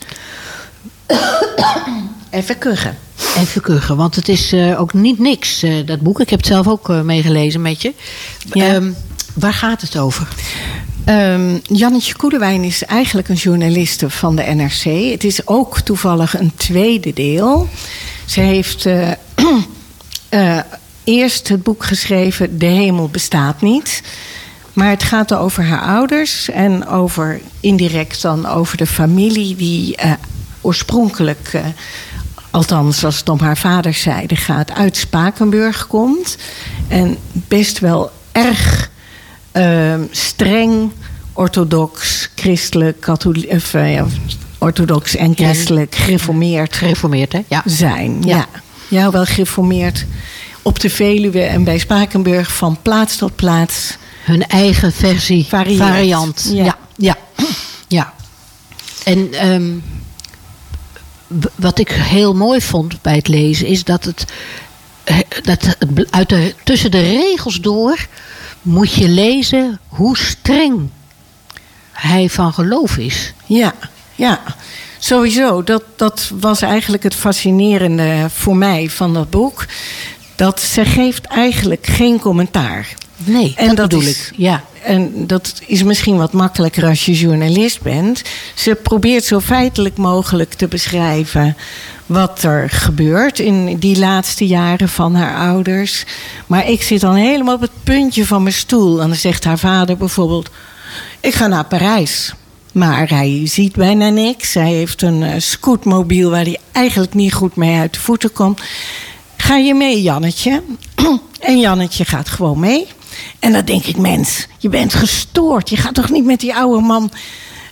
Even 2.31 2.59
kuchen. 2.59 2.97
Even 3.37 3.63
kuchen, 3.63 3.97
want 3.97 4.17
het 4.17 4.29
is 4.29 4.53
eh, 4.53 4.81
ook 4.81 4.93
niet 4.93 5.19
niks, 5.19 5.63
eh, 5.63 5.87
dat 5.87 6.01
boek. 6.01 6.21
Ik 6.21 6.31
heb 6.31 6.39
het 6.39 6.49
zelf 6.49 6.69
ook 6.69 6.89
eh, 6.89 7.01
meegelezen 7.01 7.63
met 7.63 7.83
je. 7.83 7.95
Ja. 8.53 8.75
Ehm, 8.75 8.91
waar 9.35 9.53
gaat 9.53 9.81
het 9.81 9.99
over? 9.99 10.29
Ehm, 11.05 11.59
Jannetje 11.63 12.17
Koelewijn 12.17 12.63
is 12.63 12.85
eigenlijk 12.85 13.29
een 13.29 13.35
journaliste 13.35 14.11
van 14.11 14.37
de 14.37 14.43
NRC. 14.43 15.11
Het 15.11 15.25
is 15.25 15.47
ook 15.47 15.81
toevallig 15.81 16.39
een 16.39 16.53
tweede 16.57 17.13
deel. 17.13 17.69
Ze 18.25 18.41
heeft 18.41 18.87
eh, 18.87 19.11
eh, 20.29 20.59
eerst 21.05 21.49
het 21.49 21.63
boek 21.63 21.85
geschreven 21.85 22.59
De 22.59 22.67
hemel 22.67 23.09
bestaat 23.09 23.61
niet. 23.61 24.03
Maar 24.73 24.91
het 24.91 25.03
gaat 25.03 25.35
over 25.35 25.65
haar 25.65 25.83
ouders 25.83 26.51
en 26.51 26.87
over 26.87 27.41
indirect 27.61 28.23
dan 28.23 28.47
over 28.47 28.77
de 28.77 28.87
familie 28.87 29.57
die 29.57 29.97
eh, 29.97 30.13
oorspronkelijk, 30.61 31.51
eh, 31.53 31.65
althans 32.51 33.05
als 33.05 33.19
het 33.19 33.29
om 33.29 33.41
haar 33.41 33.57
vaderszijde 33.57 34.37
gaat, 34.37 34.73
uit 34.73 34.97
Spakenburg 34.97 35.87
komt. 35.87 36.37
En 36.89 37.17
best 37.33 37.79
wel 37.79 38.11
erg 38.33 38.91
ehm, 39.53 40.03
streng, 40.11 40.91
orthodox, 41.33 42.29
christelijk, 42.35 43.01
katholiek, 43.01 43.51
of, 43.51 43.75
eh, 43.75 43.95
ja, 43.95 44.07
orthodox 44.59 45.17
en 45.17 45.35
christelijk, 45.35 45.95
gereformeerd 45.95 46.77
Gereformeerd, 46.77 47.33
hè? 47.33 47.41
Ja. 47.49 47.63
zijn. 47.65 48.23
Ja. 48.23 48.37
Ja. 48.37 48.47
ja, 48.89 49.11
wel 49.11 49.25
gereformeerd 49.25 50.07
op 50.63 50.81
de 50.81 50.91
Veluwe 50.91 51.43
en 51.43 51.65
bij 51.65 51.79
Spakenburg 51.79 52.53
van 52.53 52.79
plaats 52.83 53.17
tot 53.17 53.37
plaats. 53.37 53.97
Hun 54.25 54.47
eigen 54.47 54.93
versie, 54.93 55.47
variant. 55.47 56.51
Ja. 56.53 56.65
Ja, 56.65 56.77
ja. 56.97 57.17
ja. 57.89 58.13
En 59.05 59.33
ehm, 59.33 59.71
wat 61.55 61.79
ik 61.79 61.91
heel 61.91 62.35
mooi 62.35 62.61
vond 62.61 63.03
bij 63.03 63.15
het 63.17 63.29
lezen 63.29 63.67
is 63.67 63.85
dat 63.85 64.05
het, 64.05 64.25
dat 65.43 65.63
het 65.63 65.77
uit 66.11 66.29
de, 66.29 66.55
tussen 66.65 66.91
de 66.91 67.01
regels 67.01 67.61
door 67.61 68.07
moet 68.63 68.93
je 68.93 69.09
lezen 69.09 69.81
hoe 69.89 70.17
streng 70.19 70.89
hij 71.93 72.29
van 72.29 72.53
geloof 72.53 72.97
is. 72.97 73.33
Ja, 73.47 73.75
ja. 74.15 74.41
Sowieso, 74.99 75.63
dat, 75.65 75.83
dat 75.97 76.31
was 76.41 76.63
eigenlijk 76.63 77.03
het 77.03 77.15
fascinerende 77.15 78.27
voor 78.33 78.57
mij 78.57 78.91
van 78.91 79.15
dat 79.15 79.31
boek. 79.31 79.65
Dat 80.37 80.61
ze 80.61 80.85
geeft 80.85 81.25
eigenlijk 81.25 81.87
geen 81.87 82.21
commentaar. 82.21 82.89
Nee, 83.17 83.55
En 83.57 83.67
dat, 83.67 83.77
dat 83.77 83.89
bedoel 83.89 84.09
is- 84.09 84.29
ik. 84.29 84.33
Ja. 84.37 84.65
En 84.83 85.27
dat 85.27 85.61
is 85.67 85.83
misschien 85.83 86.17
wat 86.17 86.33
makkelijker 86.33 86.85
als 86.85 87.05
je 87.05 87.13
journalist 87.13 87.83
bent. 87.83 88.23
Ze 88.55 88.75
probeert 88.75 89.25
zo 89.25 89.41
feitelijk 89.41 89.97
mogelijk 89.97 90.55
te 90.55 90.69
beschrijven 90.69 91.57
wat 92.07 92.43
er 92.43 92.71
gebeurt 92.71 93.39
in 93.39 93.77
die 93.77 93.99
laatste 93.99 94.47
jaren 94.47 94.89
van 94.89 95.15
haar 95.15 95.37
ouders. 95.49 96.05
Maar 96.47 96.69
ik 96.69 96.83
zit 96.83 97.01
dan 97.01 97.15
helemaal 97.15 97.55
op 97.55 97.61
het 97.61 97.83
puntje 97.85 98.27
van 98.27 98.43
mijn 98.43 98.55
stoel. 98.55 99.01
En 99.01 99.09
dan 99.09 99.17
zegt 99.17 99.45
haar 99.45 99.59
vader 99.59 99.97
bijvoorbeeld: 99.97 100.51
Ik 101.21 101.35
ga 101.35 101.47
naar 101.47 101.65
Parijs. 101.65 102.35
Maar 102.73 103.09
hij 103.09 103.41
ziet 103.45 103.73
bijna 103.73 104.09
niks. 104.09 104.55
Hij 104.55 104.73
heeft 104.73 105.03
een 105.03 105.23
eh, 105.23 105.41
scootmobiel 105.41 106.31
waar 106.31 106.45
hij 106.45 106.59
eigenlijk 106.73 107.15
niet 107.15 107.33
goed 107.33 107.57
mee 107.57 107.79
uit 107.79 107.93
de 107.95 108.01
voeten 108.01 108.33
komt. 108.33 108.61
Ga 109.37 109.57
je 109.57 109.75
mee, 109.75 110.03
Jannetje? 110.03 110.63
En 111.41 111.61
Jannetje 111.61 112.05
gaat 112.05 112.29
gewoon 112.29 112.61
mee. 112.61 112.87
En 113.39 113.53
dan 113.53 113.65
denk 113.65 113.85
ik, 113.85 113.97
mens, 113.97 114.47
je 114.59 114.69
bent 114.69 114.95
gestoord. 114.95 115.71
Je 115.71 115.77
gaat 115.77 115.95
toch 115.95 116.11
niet 116.11 116.25
met 116.25 116.41
die 116.41 116.55
oude 116.55 116.83
man 116.83 117.11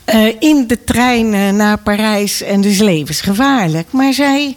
eh, 0.05 0.27
in 0.39 0.67
de 0.67 0.85
trein 0.85 1.35
eh, 1.35 1.51
naar 1.51 1.79
Parijs 1.79 2.43
en 2.43 2.61
dus 2.61 2.79
levensgevaarlijk. 2.79 3.93
Maar 3.93 4.13
zij, 4.13 4.57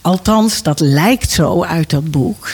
althans, 0.00 0.62
dat 0.62 0.80
lijkt 0.80 1.30
zo 1.30 1.62
uit 1.62 1.90
dat 1.90 2.10
boek. 2.10 2.52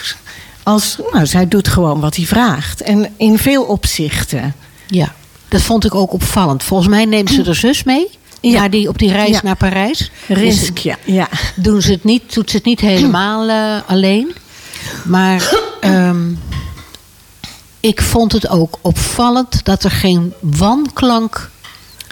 Als, 0.63 0.97
nou, 1.11 1.25
zij 1.25 1.47
doet 1.47 1.67
gewoon 1.67 1.99
wat 1.99 2.15
hij 2.15 2.25
vraagt. 2.25 2.81
En 2.81 3.13
in 3.17 3.37
veel 3.37 3.63
opzichten. 3.63 4.55
Ja, 4.87 5.13
dat 5.47 5.61
vond 5.61 5.85
ik 5.85 5.95
ook 5.95 6.13
opvallend. 6.13 6.63
Volgens 6.63 6.89
mij 6.89 7.05
neemt 7.05 7.29
ze 7.29 7.41
de 7.41 7.53
zus 7.53 7.83
mee. 7.83 8.07
Ja. 8.41 8.59
Naar 8.59 8.69
die, 8.69 8.87
op 8.87 8.97
die 8.97 9.11
reis 9.11 9.29
Ja. 9.29 9.39
naar 9.43 9.55
Parijs. 9.55 10.11
Risk, 10.27 10.77
ja. 10.77 10.97
ja. 11.05 11.27
doen 11.55 11.81
ze 11.81 11.91
het 11.91 12.03
niet, 12.03 12.33
doet 12.33 12.49
ze 12.49 12.55
het 12.55 12.65
niet 12.65 12.79
helemaal 12.79 13.49
eh, 13.49 13.89
alleen. 13.89 14.35
Maar 15.03 15.53
ehm, 15.81 16.21
ik 17.79 18.01
vond 18.01 18.31
het 18.31 18.49
ook 18.49 18.77
opvallend 18.81 19.65
dat 19.65 19.83
er 19.83 19.91
geen 19.91 20.33
wanklank 20.39 21.49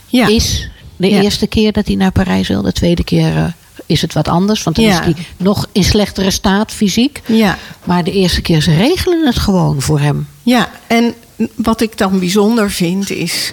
Ja. 0.06 0.28
is. 0.28 0.70
De 0.96 1.10
Ja. 1.10 1.22
eerste 1.22 1.48
keer 1.48 1.72
dat 1.72 1.88
hij 1.88 1.96
naar 1.96 2.12
Parijs 2.12 2.48
wil. 2.48 2.62
De 2.62 2.72
tweede 2.72 3.04
keer 3.04 3.36
eh, 3.38 3.44
is 3.86 4.02
het 4.02 4.14
wat 4.14 4.28
anders. 4.28 4.64
Want 4.64 4.76
dan 4.76 4.86
Ja. 4.86 4.92
is 5.00 5.06
hij 5.06 5.26
nog 5.38 5.68
in 5.72 5.84
slechtere 5.84 6.32
staat 6.32 6.72
fysiek. 6.72 7.22
Ja. 7.26 7.58
Maar 7.84 8.04
de 8.04 8.12
eerste 8.12 8.42
keer, 8.42 8.62
ze 8.62 8.76
regelen 8.76 9.26
het 9.26 9.40
gewoon 9.40 9.82
voor 9.82 10.00
hem. 10.00 10.28
Ja, 10.44 10.70
en 10.88 11.14
wat 11.56 11.82
ik 11.82 11.98
dan 11.98 12.20
bijzonder 12.20 12.72
vind 12.72 13.10
is... 13.10 13.52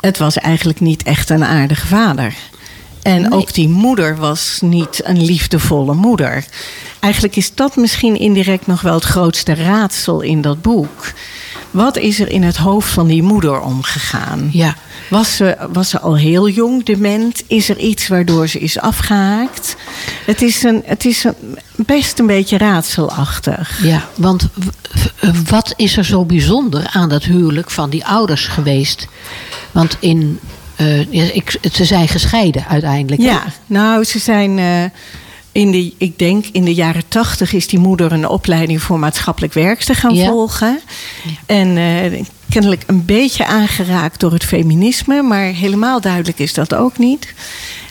het 0.00 0.18
was 0.18 0.36
eigenlijk 0.36 0.80
niet 0.80 1.02
echt 1.02 1.30
een 1.30 1.44
aardige 1.44 1.86
vader. 1.86 2.34
En 3.02 3.32
ook 3.32 3.54
die 3.54 3.68
moeder 3.68 4.16
was 4.16 4.58
niet 4.60 5.00
een 5.04 5.24
liefdevolle 5.24 5.94
moeder. 5.94 6.44
Eigenlijk 7.00 7.36
is 7.36 7.54
dat 7.54 7.76
misschien 7.76 8.18
indirect 8.18 8.66
nog 8.66 8.80
wel 8.80 8.94
het 8.94 9.04
grootste 9.04 9.54
raadsel 9.54 10.20
in 10.20 10.40
dat 10.40 10.62
boek. 10.62 11.12
Wat 11.76 11.96
is 11.96 12.20
er 12.20 12.30
in 12.30 12.42
het 12.42 12.56
hoofd 12.56 12.88
van 12.90 13.06
die 13.06 13.22
moeder 13.22 13.60
omgegaan? 13.60 14.48
Ja. 14.52 14.74
Was 15.10 15.36
ze, 15.36 15.56
was 15.72 15.88
ze 15.88 16.00
al 16.00 16.16
heel 16.16 16.48
jong 16.48 16.84
dement? 16.84 17.42
Is 17.46 17.68
er 17.68 17.78
iets 17.78 18.08
waardoor 18.08 18.48
ze 18.48 18.58
is 18.58 18.78
afgehaakt? 18.78 19.76
Het 20.26 20.42
is, 20.42 20.62
een, 20.62 20.82
het 20.84 21.04
is 21.04 21.24
een, 21.24 21.34
best 21.76 22.18
een 22.18 22.26
beetje 22.26 22.58
raadselachtig. 22.58 23.78
Ja, 23.82 24.08
want 24.14 24.48
wat 25.48 25.72
is 25.76 25.96
er 25.96 26.04
zo 26.04 26.24
bijzonder 26.24 26.86
aan 26.92 27.08
dat 27.08 27.22
huwelijk 27.24 27.70
van 27.70 27.90
die 27.90 28.06
ouders 28.06 28.46
geweest? 28.46 29.06
Want 29.72 29.96
in, 30.00 30.38
ja, 31.10 31.24
ik, 31.32 31.58
ze 31.72 31.84
zijn 31.84 32.08
gescheiden 32.08 32.66
uiteindelijk. 32.68 33.22
Ja, 33.22 33.42
nou, 33.66 34.04
ze 34.04 34.18
zijn. 34.18 34.58
eh, 34.58 34.84
in 35.56 35.70
de, 35.70 35.92
ik 35.98 36.18
denk 36.18 36.46
in 36.52 36.64
de 36.64 36.74
jaren 36.74 37.08
tachtig 37.08 37.52
is 37.52 37.66
die 37.66 37.78
moeder 37.78 38.12
een 38.12 38.28
opleiding 38.28 38.82
voor 38.82 38.98
maatschappelijk 38.98 39.52
werkster 39.52 39.94
gaan 39.94 40.14
Ja. 40.14 40.26
volgen. 40.26 40.80
En 41.46 41.76
eh, 41.76 42.22
kennelijk 42.50 42.82
een 42.86 43.04
beetje 43.04 43.46
aangeraakt 43.46 44.20
door 44.20 44.32
het 44.32 44.44
feminisme, 44.44 45.22
maar 45.22 45.44
helemaal 45.44 46.00
duidelijk 46.00 46.38
is 46.38 46.54
dat 46.54 46.74
ook 46.74 46.98
niet. 46.98 47.34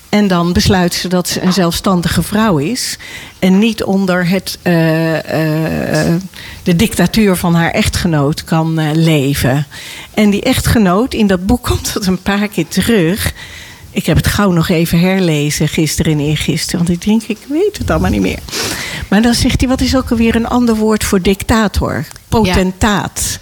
En 0.10 0.28
dan 0.28 0.54
besluit 0.54 0.94
ze 0.94 1.08
dat 1.08 1.28
ze 1.28 1.42
een 1.42 1.54
zelfstandige 1.54 2.24
vrouw 2.24 2.58
is. 2.58 2.98
En 3.40 3.60
niet 3.60 3.84
onder 3.84 4.28
het, 4.28 4.58
eh, 4.62 6.06
eh, 6.06 6.22
de 6.64 6.76
dictatuur 6.76 7.36
van 7.36 7.56
haar 7.56 7.72
echtgenoot 7.72 8.44
kan 8.44 8.92
leven. 8.92 9.68
En 10.14 10.30
die 10.30 10.42
echtgenoot, 10.42 11.14
in 11.14 11.28
dat 11.28 11.46
boek 11.46 11.64
komt 11.70 11.94
dat 11.94 12.06
een 12.06 12.22
paar 12.22 12.48
keer 12.48 12.68
terug. 12.68 13.34
Ik 13.96 14.06
heb 14.06 14.18
het 14.18 14.28
gauw 14.28 14.52
nog 14.52 14.70
even 14.70 15.00
herlezen, 15.00 15.68
gisteren 15.68 16.14
en 16.14 16.20
eergisteren. 16.20 16.86
Want 16.86 17.02
ik 17.02 17.06
denk, 17.06 17.24
ik 17.24 17.38
weet 17.48 17.78
het 17.78 17.90
allemaal 17.90 18.12
niet 18.12 18.22
meer. 18.22 18.40
Maar 19.10 19.22
dan 19.22 19.34
zegt 19.34 19.60
hij, 19.60 19.70
wat 19.70 19.82
is 19.82 19.96
ook 19.96 20.12
alweer 20.12 20.36
een 20.36 20.48
ander 20.48 20.76
woord 20.76 21.04
voor 21.04 21.22
dictator? 21.22 22.06
Potentaat. 22.30 23.40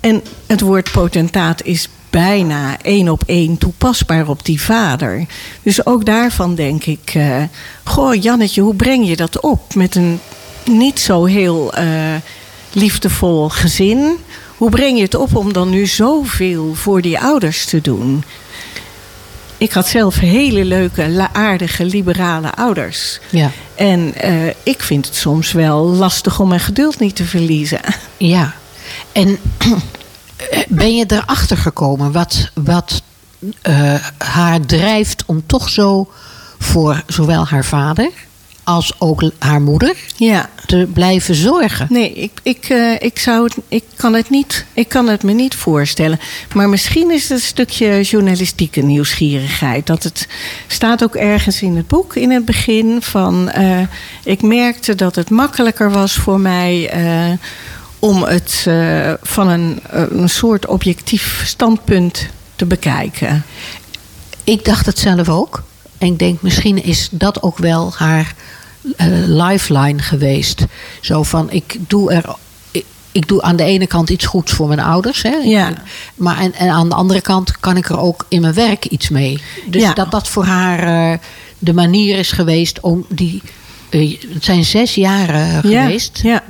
En 0.00 0.22
het 0.46 0.60
woord 0.60 0.92
potentaat 0.92 1.62
is 1.62 1.88
bijna 2.10 2.76
één 2.82 3.08
op 3.08 3.22
één 3.26 3.58
toepasbaar 3.58 4.28
op 4.28 4.44
die 4.44 4.60
vader. 4.60 5.26
Dus 5.62 5.86
ook 5.86 6.04
daarvan 6.04 6.54
denk 6.54 6.84
ik... 6.84 7.10
eh, 7.14 7.42
goh, 7.84 8.22
Jannetje, 8.22 8.60
hoe 8.60 8.74
breng 8.74 9.08
je 9.08 9.16
dat 9.16 9.40
op? 9.40 9.74
Met 9.74 9.94
een 9.94 10.20
niet 10.64 11.00
zo 11.00 11.24
heel 11.24 11.74
eh, 11.74 11.86
liefdevol 12.72 13.48
gezin. 13.48 14.16
Hoe 14.56 14.70
breng 14.70 14.96
je 14.96 15.02
het 15.02 15.14
op 15.14 15.36
om 15.36 15.52
dan 15.52 15.70
nu 15.70 15.86
zoveel 15.86 16.74
voor 16.74 17.02
die 17.02 17.18
ouders 17.18 17.64
te 17.64 17.80
doen? 17.80 18.24
Ik 19.58 19.72
had 19.72 19.86
zelf 19.86 20.18
hele 20.18 20.64
leuke, 20.64 21.28
aardige, 21.32 21.84
liberale 21.84 22.54
ouders. 22.54 23.20
Ja. 23.30 23.50
En 23.74 24.14
eh, 24.14 24.46
ik 24.62 24.82
vind 24.82 25.06
het 25.06 25.16
soms 25.16 25.52
wel 25.52 25.84
lastig 25.84 26.40
om 26.40 26.48
mijn 26.48 26.60
geduld 26.60 26.98
niet 26.98 27.16
te 27.16 27.24
verliezen. 27.24 27.80
Ja. 28.16 28.54
En 29.12 29.38
ben 30.68 30.96
je 30.96 31.04
erachter 31.08 31.56
gekomen 31.56 32.12
wat, 32.12 32.50
wat 32.54 33.02
eh, 33.62 33.94
haar 34.18 34.60
drijft 34.60 35.22
om 35.26 35.46
toch 35.46 35.68
zo 35.68 36.10
voor 36.58 37.02
zowel 37.06 37.46
haar 37.46 37.64
vader 37.64 38.10
als 38.68 38.92
ook 38.98 39.22
haar 39.38 39.60
moeder 39.60 39.94
Ja. 40.16 40.48
te 40.66 40.88
blijven 40.92 41.34
zorgen? 41.34 41.86
Nee, 41.90 42.12
ik, 42.12 42.30
ik, 42.42 42.64
eh, 42.68 42.92
ik, 42.98 43.18
zou 43.18 43.44
het, 43.44 43.56
ik, 43.68 43.84
kan 43.96 44.14
het 44.14 44.30
niet, 44.30 44.64
ik 44.72 44.88
kan 44.88 45.08
het 45.08 45.22
me 45.22 45.32
niet 45.32 45.54
voorstellen. 45.54 46.20
Maar 46.54 46.68
misschien 46.68 47.10
is 47.10 47.22
het 47.22 47.30
een 47.30 47.38
stukje 47.44 48.02
journalistieke 48.02 48.80
nieuwsgierigheid. 48.80 49.86
Dat 49.86 50.02
het 50.02 50.28
staat 50.66 51.02
ook 51.02 51.14
ergens 51.14 51.62
in 51.62 51.76
het 51.76 51.86
boek 51.88 52.14
in 52.16 52.30
het 52.30 52.44
begin 52.44 53.02
van. 53.02 53.48
eh, 53.50 53.80
ik 54.24 54.42
merkte 54.42 54.94
dat 54.94 55.14
het 55.14 55.30
makkelijker 55.30 55.90
was 55.90 56.12
voor 56.14 56.40
mij. 56.40 56.88
eh, 56.90 57.32
om 58.00 58.22
het 58.22 58.66
van 59.22 59.48
een, 59.48 59.80
een 59.90 60.28
soort 60.28 60.66
objectief 60.66 61.42
standpunt 61.46 62.26
te 62.56 62.64
bekijken. 62.66 63.44
Ik 64.44 64.64
dacht 64.64 64.86
het 64.86 64.98
zelf 64.98 65.28
ook. 65.28 65.62
En 65.98 66.06
ik 66.06 66.18
denk, 66.18 66.42
misschien 66.42 66.84
is 66.84 67.08
dat 67.10 67.42
ook 67.42 67.58
wel 67.58 67.92
haar 67.96 68.34
lifeline 69.26 69.98
geweest. 70.02 70.64
Zo 71.00 71.22
van, 71.22 71.50
ik 71.50 71.76
doe 71.88 72.12
er... 72.12 72.24
ik- 73.12 73.28
doe 73.28 73.42
aan 73.42 73.56
de 73.56 73.62
ene 73.64 73.86
kant 73.86 74.10
iets 74.10 74.26
goeds 74.26 74.52
voor 74.52 74.68
mijn 74.68 74.80
ouders. 74.80 75.22
Hè? 75.22 75.30
Ja. 75.36 75.72
Maar 76.14 76.38
en, 76.38 76.54
en 76.54 76.68
aan 76.70 76.88
de 76.88 76.94
andere 76.94 77.20
kant 77.20 77.60
kan 77.60 77.76
ik 77.76 77.88
er 77.88 77.98
ook 78.00 78.26
in 78.28 78.40
mijn 78.40 78.54
werk 78.54 78.84
iets 78.84 79.08
mee. 79.08 79.42
Dus 79.66 79.82
Ja. 79.82 79.92
dat 79.92 80.10
dat 80.10 80.28
voor 80.28 80.44
haar 80.44 81.12
eh, 81.12 81.18
de 81.58 81.74
manier 81.74 82.18
is 82.18 82.32
geweest 82.32 82.80
om 82.80 83.06
die... 83.08 83.42
eh, 83.90 84.16
het 84.34 84.44
zijn 84.44 84.64
zes 84.64 84.94
jaren 84.94 85.46
Ja, 85.70 85.82
geweest. 85.82 86.20
ja. 86.22 86.42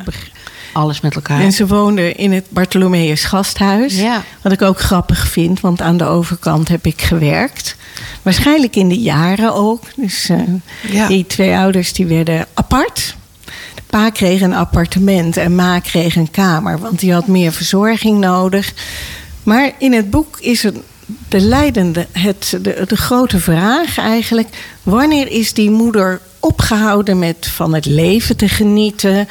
Alles 0.72 1.00
met 1.00 1.14
elkaar. 1.14 1.40
En 1.40 1.52
ze 1.52 1.66
woonde 1.66 2.12
in 2.12 2.32
het 2.32 2.44
Bartholomeus 2.48 3.24
Gasthuis. 3.24 4.00
Wat 4.42 4.52
ik 4.52 4.62
ook 4.62 4.80
grappig 4.80 5.28
vind, 5.28 5.60
want 5.60 5.80
aan 5.80 5.96
de 5.96 6.04
overkant 6.04 6.68
heb 6.68 6.86
ik 6.86 7.02
gewerkt. 7.02 7.76
Waarschijnlijk 8.22 8.76
in 8.76 8.88
de 8.88 8.98
jaren 8.98 9.54
ook. 9.54 9.82
Dus 9.96 10.28
eh, 10.28 10.38
Ja. 10.92 11.06
die 11.06 11.26
twee 11.26 11.56
ouders 11.56 11.92
die 11.92 12.06
werden 12.06 12.46
apart. 12.54 13.16
Pa 13.86 14.10
kreeg 14.10 14.40
een 14.40 14.54
appartement 14.54 15.36
en 15.36 15.54
ma 15.54 15.78
kreeg 15.80 16.16
een 16.16 16.30
kamer, 16.30 16.78
want 16.78 16.98
die 17.00 17.12
had 17.12 17.26
meer 17.26 17.52
verzorging 17.52 18.18
nodig. 18.20 18.72
Maar 19.42 19.72
in 19.78 19.92
het 19.92 20.10
boek 20.10 20.38
is 20.40 20.62
het 20.62 20.76
de 21.28 21.40
leidende, 21.40 22.06
het, 22.12 22.58
de, 22.62 22.84
de 22.88 22.96
grote 22.96 23.38
vraag 23.38 23.98
eigenlijk: 23.98 24.48
wanneer 24.82 25.28
is 25.30 25.52
die 25.52 25.70
moeder 25.70 26.20
opgehouden 26.40 27.18
met 27.18 27.46
van 27.54 27.74
het 27.74 27.86
leven 27.86 28.36
te 28.36 28.48
genieten, 28.48 29.28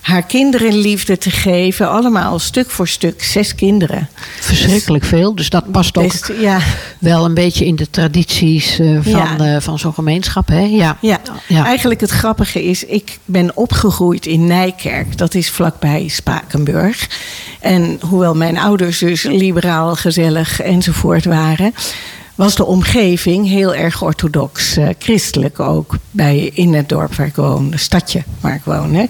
haar 0.00 0.22
kinderen 0.22 0.74
liefde 0.76 1.18
te 1.18 1.30
geven, 1.30 1.90
allemaal 1.90 2.38
stuk 2.38 2.70
voor 2.70 2.88
stuk, 2.88 3.22
zes 3.22 3.54
kinderen. 3.54 4.08
Verschrikkelijk 4.40 5.04
veel. 5.04 5.34
Dus 5.34 5.50
dat 5.50 5.70
past 5.70 5.98
ook 5.98 6.04
Best, 6.08 6.32
ja, 6.40 6.58
wel 6.98 7.24
een 7.24 7.34
beetje 7.34 7.66
in 7.66 7.76
de 7.76 7.90
tradities 7.90 8.78
eh, 8.78 8.98
van, 9.00 9.12
Ja. 9.12 9.38
eh, 9.38 9.60
van 9.60 9.78
zo'n 9.78 9.94
gemeenschap. 9.94 10.48
Hè? 10.48 10.60
Ja. 10.60 10.96
Ja. 11.00 11.20
Ja. 11.46 11.64
eigenlijk 11.64 12.00
het 12.00 12.10
grappige 12.10 12.64
is, 12.64 12.84
ik 12.84 13.18
ben 13.24 13.56
opgegroeid 13.56 14.26
in 14.26 14.46
Nijkerk. 14.46 15.18
Dat 15.18 15.34
is 15.34 15.50
vlakbij 15.50 16.08
Spakenburg. 16.08 17.08
En 17.60 17.98
hoewel 18.08 18.34
mijn 18.34 18.58
ouders 18.58 18.98
dus 18.98 19.22
liberaal, 19.22 19.94
gezellig 19.96 20.60
enzovoort 20.60 21.24
waren... 21.24 21.74
was 22.40 22.54
de 22.54 22.64
omgeving 22.64 23.48
heel 23.48 23.74
erg 23.74 24.02
orthodox, 24.02 24.76
eh, 24.76 24.88
christelijk 24.98 25.60
ook. 25.60 25.94
Bij, 26.10 26.50
in 26.54 26.74
het 26.74 26.88
dorp 26.88 27.14
waar 27.14 27.26
ik 27.26 27.34
woon, 27.34 27.70
het 27.70 27.80
stadje 27.80 28.22
waar 28.40 28.54
ik 28.54 28.64
woon. 28.64 28.94
Hè. 28.94 29.04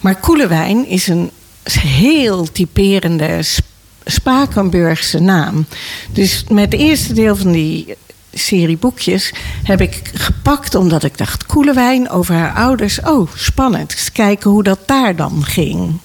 Maar 0.00 0.20
Koelewijn 0.20 0.88
is 0.88 1.06
een 1.06 1.30
heel 1.78 2.52
typerende 2.52 3.42
Sp- 3.42 3.66
Spakenburgse 4.04 5.18
naam. 5.18 5.66
Dus 6.12 6.44
met 6.48 6.72
het 6.72 6.80
eerste 6.80 7.12
deel 7.12 7.36
van 7.36 7.52
die 7.52 7.94
serie 8.32 8.76
boekjes 8.76 9.32
heb 9.62 9.80
ik 9.80 10.10
gepakt 10.14 10.74
omdat 10.74 11.04
ik 11.04 11.18
dacht: 11.18 11.46
Koelewijn 11.46 12.10
over 12.10 12.34
haar 12.34 12.54
ouders. 12.54 13.00
Oh, 13.00 13.28
spannend. 13.34 13.92
Eens 13.92 14.12
kijken 14.12 14.50
hoe 14.50 14.62
dat 14.62 14.78
daar 14.86 15.16
dan 15.16 15.44
ging. 15.44 15.98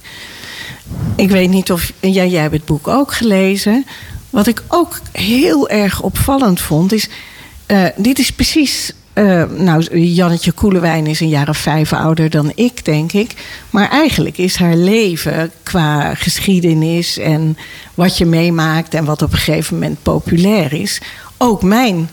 Ik 1.15 1.29
weet 1.29 1.49
niet 1.49 1.71
of 1.71 1.91
jij 1.99 2.29
hebt 2.29 2.53
het 2.53 2.65
boek 2.65 2.87
ook 2.87 3.13
gelezen. 3.13 3.85
Wat 4.29 4.47
ik 4.47 4.63
ook 4.67 4.99
heel 5.11 5.69
erg 5.69 6.01
opvallend 6.01 6.61
vond 6.61 6.91
is. 6.93 7.09
eh, 7.65 7.83
dit 7.95 8.19
is 8.19 8.31
precies. 8.31 8.91
eh, 9.13 9.43
nou, 9.57 9.99
Jannetje 9.99 10.51
Koelewijn 10.51 11.07
is 11.07 11.19
een 11.19 11.29
jaar 11.29 11.49
of 11.49 11.57
vijf 11.57 11.93
ouder 11.93 12.29
dan 12.29 12.51
ik, 12.55 12.85
denk 12.85 13.11
ik. 13.11 13.33
Maar 13.69 13.89
eigenlijk 13.89 14.37
is 14.37 14.55
haar 14.55 14.75
leven 14.75 15.51
qua 15.63 16.13
geschiedenis 16.15 17.17
en 17.17 17.57
wat 17.93 18.17
je 18.17 18.25
meemaakt 18.25 18.93
en 18.93 19.05
wat 19.05 19.21
op 19.21 19.31
een 19.31 19.37
gegeven 19.37 19.73
moment 19.73 20.03
populair 20.03 20.73
is, 20.73 21.01
ook 21.37 21.63
mijn. 21.63 22.09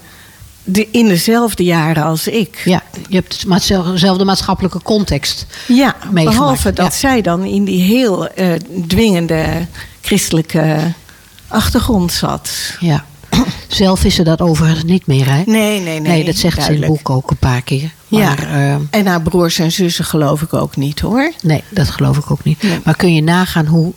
De, 0.69 0.89
in 0.91 1.09
dezelfde 1.09 1.64
jaren 1.64 2.03
als 2.03 2.27
ik. 2.29 2.62
Ja, 2.64 2.83
je 3.09 3.14
hebt 3.14 3.45
dezelfde 3.93 4.25
maatschappelijke 4.25 4.83
context. 4.83 5.47
Ja, 5.69 5.97
meegemaakt. 6.11 6.39
behalve 6.39 6.73
dat 6.73 6.93
Ja. 6.93 6.99
zij 6.99 7.23
dan 7.23 7.45
in 7.45 7.64
die 7.64 7.83
heel 7.83 8.29
eh, 8.29 8.53
dwingende 8.87 9.67
christelijke 10.01 10.77
achtergrond 11.49 12.12
zat. 12.12 12.51
Ja. 12.80 13.05
Zelf 13.68 14.05
is 14.05 14.14
ze 14.14 14.22
dat 14.22 14.40
overigens 14.40 14.84
niet 14.84 15.07
meer, 15.07 15.26
hè? 15.30 15.42
Nee, 15.47 15.80
nee, 15.80 15.80
nee. 15.80 16.01
Nee, 16.01 16.24
dat 16.24 16.36
zegt 16.36 16.62
ze 16.62 16.72
in 16.74 16.82
het 16.82 16.90
boek 16.90 17.11
ook 17.11 17.30
een 17.30 17.36
paar 17.36 17.62
keer. 17.62 17.90
Ja. 18.09 18.18
Maar 18.26 18.38
eh, 18.38 18.74
En 18.90 19.07
haar 19.07 19.22
broers 19.22 19.59
en 19.59 19.72
zussen 19.72 20.05
geloof 20.05 20.42
ik 20.42 20.55
ook 20.55 20.76
niet 20.76 21.01
hoor. 21.01 21.32
nee, 21.42 21.62
dat 21.68 21.90
geloof 21.90 22.16
ik 22.16 22.30
ook 22.30 22.44
niet. 22.44 22.62
Nee. 22.62 22.78
Maar 22.84 22.97
kun 22.97 23.14
je 23.14 23.22
nagaan 23.22 23.66
hoe 23.66 23.92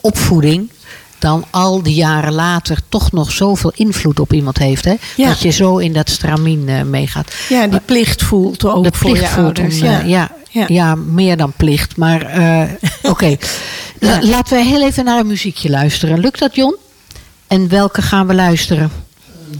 opvoeding 0.00 0.70
dan 1.18 1.44
al 1.50 1.82
die 1.82 1.94
jaren 1.94 2.32
later 2.32 2.78
toch 2.88 3.12
nog 3.12 3.32
zoveel 3.32 3.72
invloed 3.74 4.20
op 4.20 4.32
iemand 4.32 4.58
heeft, 4.58 4.84
hè? 4.84 4.94
Ja. 5.16 5.28
Dat 5.28 5.40
je 5.40 5.50
zo 5.50 5.76
in 5.78 5.92
dat 5.92 6.10
stramien 6.10 6.68
eh, 6.68 6.82
meegaat. 6.82 7.34
Ja, 7.48 7.66
die 7.66 7.80
plicht 7.80 8.22
voelt 8.22 8.64
ook 8.64 8.84
de 8.84 8.90
voor 8.92 9.10
plicht 9.10 9.28
je 9.28 9.34
voelt 9.34 9.58
ouders. 9.58 9.80
om, 9.80 9.86
eh, 9.86 10.08
ja. 10.08 10.30
Ja. 10.52 10.64
Ja. 10.68 10.94
meer 10.94 11.36
dan 11.36 11.52
plicht. 11.56 11.96
Maar 11.96 12.22
eh, 12.22 12.62
oké. 13.02 13.36
La- 14.00 14.22
Laten 14.22 14.56
we 14.56 14.64
heel 14.64 14.82
even 14.82 15.04
naar 15.04 15.18
een 15.18 15.26
muziekje 15.26 15.70
luisteren. 15.70 16.18
Lukt 16.18 16.38
dat, 16.38 16.54
Jon? 16.54 16.76
En 17.46 17.68
welke 17.68 18.02
gaan 18.02 18.26
we 18.26 18.34
luisteren? 18.34 18.90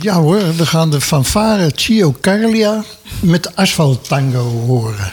Ja 0.00 0.14
hoor, 0.14 0.56
we 0.56 0.66
gaan 0.66 0.90
de 0.90 1.00
fanfare 1.00 1.70
Chio 1.74 2.14
Carlia 2.20 2.84
met 3.20 3.56
Asphalt 3.56 4.08
Tango 4.08 4.42
horen. 4.66 5.12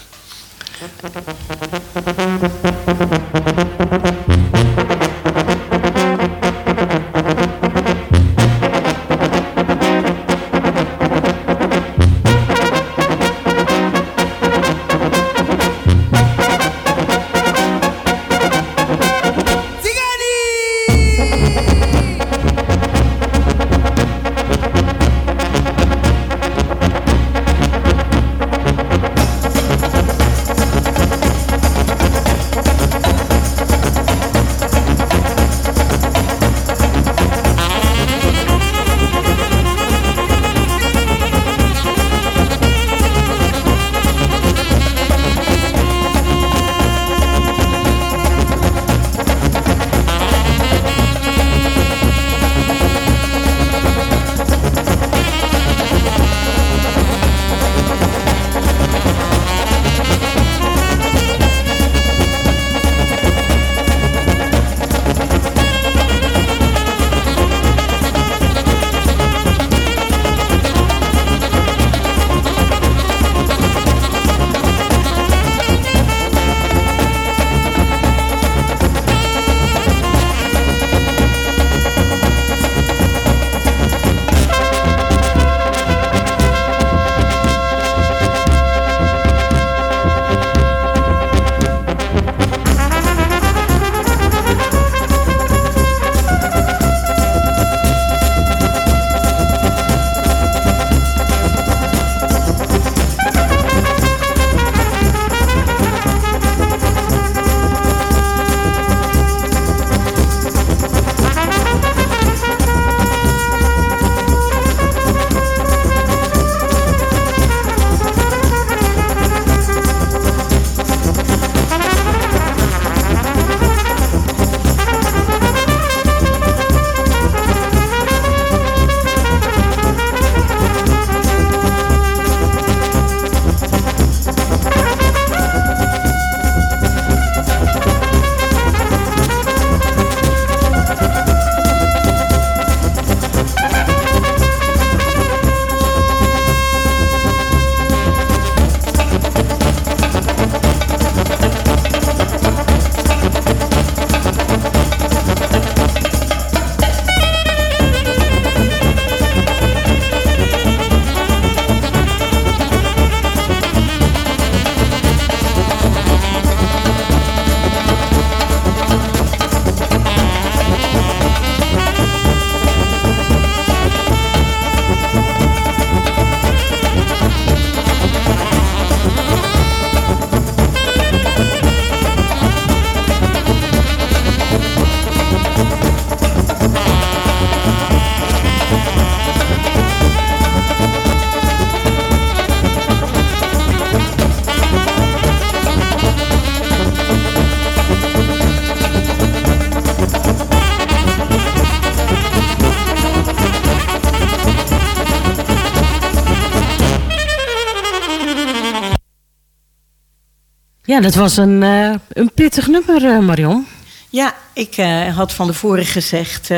Ja, 210.89 210.99
dat 210.99 211.15
was 211.15 211.37
een, 211.37 211.63
eh, 211.63 211.93
een 212.09 212.31
pittig 212.33 212.67
nummer, 212.67 213.05
eh, 213.05 213.19
Marion. 213.19 213.67
Ja, 214.09 214.33
ik 214.53 214.77
eh, 214.77 215.15
had 215.15 215.33
van 215.33 215.47
tevoren 215.47 215.85
gezegd... 215.85 216.49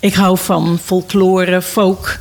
ik 0.00 0.14
hou 0.14 0.38
van 0.38 0.78
folklore, 0.84 1.62
folk. 1.62 2.18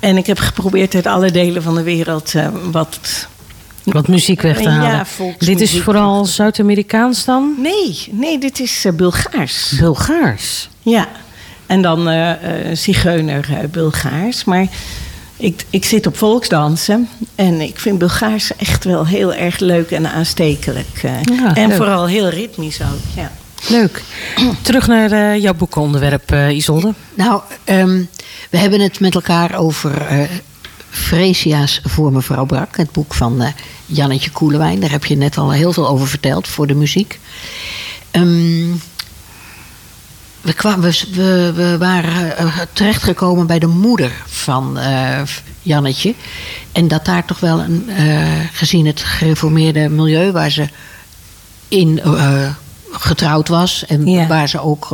En 0.00 0.16
ik 0.16 0.26
heb 0.26 0.38
geprobeerd 0.38 0.94
uit 0.94 1.06
alle 1.06 1.30
delen 1.30 1.62
van 1.62 1.74
de 1.74 1.82
wereld 1.82 2.32
wat... 2.70 3.28
Wat 3.84 4.08
muziek 4.08 4.40
weg 4.42 4.56
te 4.56 4.68
halen. 4.68 5.06
Dit 5.38 5.60
is 5.60 5.80
vooral 5.80 6.24
Zuid-Amerikaans 6.24 7.24
dan? 7.24 7.54
Nee, 7.58 8.08
nee, 8.10 8.38
dit 8.38 8.60
is 8.60 8.86
Bulgaars. 8.96 9.72
Bulgaars. 9.78 10.68
Ja, 10.82 11.08
en 11.66 11.82
dan 11.82 12.08
zigeuner 12.72 13.68
Bulgaars. 13.70 14.44
Maar 14.44 14.66
ik, 15.36 15.64
ik 15.70 15.84
zit 15.84 16.06
op 16.06 16.16
volksdansen 16.16 17.08
en 17.34 17.60
ik 17.60 17.78
vind 17.78 17.98
Bulgaars 17.98 18.56
echt 18.56 18.84
wel 18.84 19.06
heel 19.06 19.34
erg 19.34 19.58
leuk 19.58 19.90
en 19.90 20.10
aanstekelijk. 20.12 21.02
eh. 21.02 21.10
Ja, 21.22 21.54
en 21.54 21.68
leuk. 21.68 21.76
vooral 21.76 22.06
heel 22.06 22.28
ritmisch 22.28 22.80
ook, 22.80 23.14
ja. 23.16 23.32
Leuk. 23.68 24.02
Terug 24.62 24.86
naar 24.86 25.12
eh, 25.12 25.42
jouw 25.42 25.54
boekonderwerp, 25.54 26.30
eh 26.32 26.48
Isolde. 26.56 26.94
Nou, 27.14 27.40
ehm, 27.64 28.02
we 28.50 28.58
hebben 28.58 28.80
het 28.80 29.00
met 29.00 29.14
elkaar 29.14 29.54
over 29.58 30.06
eh 30.06 30.18
Fresia's 30.90 31.80
voor 31.84 32.12
mevrouw 32.12 32.44
Brak. 32.44 32.76
Het 32.76 32.92
boek 32.92 33.14
van 33.14 33.42
eh, 33.42 33.48
Jannetje 33.86 34.30
Koelewijn. 34.30 34.80
Daar 34.80 34.90
heb 34.90 35.04
je 35.04 35.16
net 35.16 35.36
al 35.38 35.52
heel 35.52 35.72
veel 35.72 35.88
over 35.88 36.08
verteld 36.08 36.48
voor 36.48 36.66
de 36.66 36.74
muziek. 36.74 37.18
Ehm, 38.10 38.70
we, 40.44 40.52
kwamen, 40.52 40.92
we, 41.12 41.52
we, 41.54 41.78
waren 41.78 42.36
eh, 42.36 42.58
terechtgekomen 42.72 43.46
bij 43.46 43.58
de 43.58 43.66
moeder 43.66 44.12
van 44.26 44.78
eh, 44.78 45.20
Jannetje. 45.62 46.14
En 46.72 46.88
dat 46.88 47.04
daar 47.04 47.24
toch 47.24 47.40
wel, 47.40 47.60
een, 47.60 47.90
eh, 47.90 48.40
gezien 48.52 48.86
het 48.86 49.00
gereformeerde 49.00 49.88
milieu 49.88 50.32
waar 50.32 50.50
ze 50.50 50.68
in 51.68 52.00
getrouwd 52.90 53.48
was. 53.48 53.86
En 53.86 54.06
Ja. 54.06 54.26
waar 54.26 54.48
ze 54.48 54.60
ook, 54.60 54.88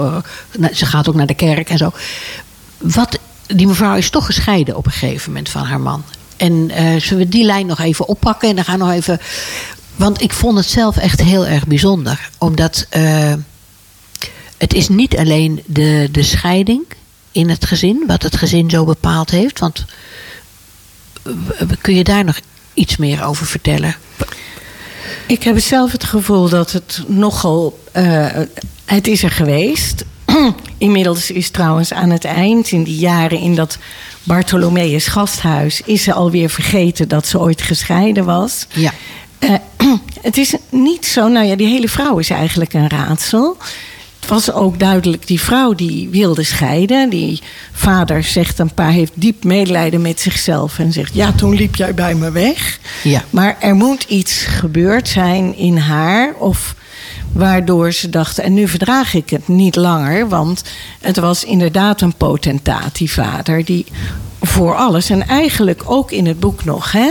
ze 0.72 0.86
gaat 0.86 1.08
ook 1.08 1.14
naar 1.14 1.26
de 1.26 1.34
kerk 1.34 1.70
en 1.70 1.78
zo. 1.78 1.92
Wat, 2.78 3.18
die 3.46 3.66
mevrouw 3.66 3.94
is 3.96 4.10
toch 4.10 4.26
gescheiden 4.26 4.76
op 4.76 4.86
een 4.86 4.92
gegeven 4.92 5.30
moment 5.30 5.48
van 5.48 5.62
haar 5.62 5.80
man. 5.80 6.04
En 6.36 6.70
zullen 7.00 7.24
we 7.24 7.28
die 7.28 7.44
lijn 7.44 7.66
nog 7.66 7.80
even 7.80 8.08
oppakken 8.08 8.48
en 8.48 8.54
dan 8.54 8.64
gaan 8.64 8.78
we 8.78 8.84
nog 8.84 8.94
even. 8.94 9.20
Want 9.96 10.22
ik 10.22 10.32
vond 10.32 10.56
het 10.56 10.66
zelf 10.66 10.96
echt 10.96 11.20
heel 11.20 11.46
erg 11.46 11.66
bijzonder. 11.66 12.30
Omdat 12.38 12.86
het 14.60 14.74
is 14.74 14.88
niet 14.88 15.16
alleen 15.16 15.62
de, 15.66 16.08
de 16.12 16.22
scheiding 16.22 16.82
in 17.32 17.48
het 17.48 17.64
gezin, 17.64 18.04
wat 18.06 18.22
het 18.22 18.36
gezin 18.36 18.70
zo 18.70 18.84
bepaald 18.84 19.30
heeft. 19.30 19.58
Want 19.58 19.84
eh, 21.22 21.32
kun 21.80 21.94
je 21.94 22.04
daar 22.04 22.24
nog 22.24 22.40
iets 22.74 22.96
meer 22.96 23.24
over 23.24 23.46
vertellen? 23.46 23.96
Ik 25.26 25.42
heb 25.42 25.58
zelf 25.58 25.92
het 25.92 26.04
gevoel 26.04 26.48
dat 26.48 26.72
het 26.72 27.02
nogal. 27.06 27.80
eh, 27.92 28.26
het 28.84 29.06
is 29.06 29.22
er 29.22 29.30
geweest. 29.30 30.04
Inmiddels 30.78 31.30
is 31.30 31.50
trouwens 31.50 31.92
aan 31.92 32.10
het 32.10 32.24
eind, 32.24 32.70
in 32.70 32.82
die 32.82 32.98
jaren 32.98 33.38
in 33.38 33.54
dat 33.54 33.78
Bartholomeus 34.22 35.06
gasthuis, 35.06 35.80
is 35.84 36.02
ze 36.02 36.12
alweer 36.12 36.50
vergeten 36.50 37.08
dat 37.08 37.26
ze 37.26 37.40
ooit 37.40 37.62
gescheiden 37.62 38.24
was. 38.24 38.66
Ja. 38.72 38.92
Eh, 39.38 39.54
het 40.20 40.36
is 40.36 40.54
niet 40.68 41.06
zo, 41.06 41.28
nou 41.28 41.46
ja, 41.46 41.56
die 41.56 41.66
hele 41.68 41.88
vrouw 41.88 42.18
is 42.18 42.30
eigenlijk 42.30 42.72
een 42.72 42.88
raadsel. 42.88 43.56
Het 44.20 44.28
was 44.28 44.52
ook 44.52 44.78
duidelijk, 44.78 45.26
die 45.26 45.40
vrouw 45.40 45.74
die 45.74 46.08
wilde 46.08 46.42
scheiden. 46.42 47.10
Die 47.10 47.42
vader 47.72 48.22
zegt 48.22 48.58
een 48.58 48.74
paar, 48.74 48.90
heeft 48.90 49.12
diep 49.14 49.44
medelijden 49.44 50.02
met 50.02 50.20
zichzelf 50.20 50.78
en 50.78 50.92
zegt: 50.92 51.14
Ja, 51.14 51.32
toen 51.32 51.54
liep 51.54 51.74
jij 51.74 51.94
bij 51.94 52.14
me 52.14 52.30
weg. 52.30 52.78
Ja. 53.02 53.24
Maar 53.30 53.56
er 53.60 53.74
moet 53.74 54.04
iets 54.08 54.42
gebeurd 54.42 55.08
zijn 55.08 55.56
in 55.56 55.76
haar. 55.76 56.34
Of 56.34 56.74
waardoor 57.32 57.92
ze 57.92 58.08
dacht, 58.08 58.38
en 58.38 58.54
nu 58.54 58.68
verdraag 58.68 59.14
ik 59.14 59.30
het 59.30 59.48
niet 59.48 59.76
langer. 59.76 60.28
Want 60.28 60.62
het 61.00 61.16
was 61.16 61.44
inderdaad 61.44 62.00
een 62.00 62.14
potentaat, 62.14 62.96
die 62.96 63.10
vader. 63.10 63.64
Die 63.64 63.86
voor 64.40 64.74
alles, 64.74 65.10
en 65.10 65.28
eigenlijk 65.28 65.82
ook 65.84 66.10
in 66.10 66.26
het 66.26 66.40
boek 66.40 66.64
nog... 66.64 66.92
Hè, 66.92 67.10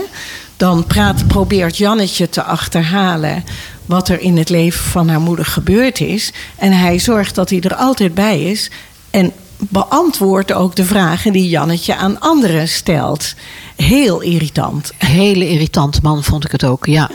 dan 0.57 0.85
praat, 0.85 1.27
probeert 1.27 1.77
Jannetje 1.77 2.29
te 2.29 2.43
achterhalen... 2.43 3.43
wat 3.89 4.09
er 4.09 4.19
in 4.19 4.37
het 4.37 4.49
leven 4.49 4.83
van 4.83 5.09
haar 5.09 5.19
moeder 5.21 5.45
gebeurd 5.45 5.99
is. 5.99 6.31
En 6.55 6.71
hij 6.71 6.99
zorgt 6.99 7.35
dat 7.35 7.49
hij 7.49 7.59
er 7.61 7.75
altijd 7.75 8.13
bij 8.13 8.41
is... 8.41 8.69
En 9.09 9.31
beantwoordt 9.57 10.53
ook 10.53 10.75
de 10.75 10.85
vragen 10.85 11.31
die 11.33 11.49
Jannetje 11.49 11.95
aan 11.95 12.19
anderen 12.19 12.67
stelt. 12.67 13.33
Heel 13.75 14.21
irritant. 14.21 14.91
hele 14.97 15.49
irritante 15.49 15.99
man 16.03 16.23
vond 16.23 16.45
ik 16.45 16.51
het 16.51 16.63
ook, 16.63 16.85
ja. 16.85 17.09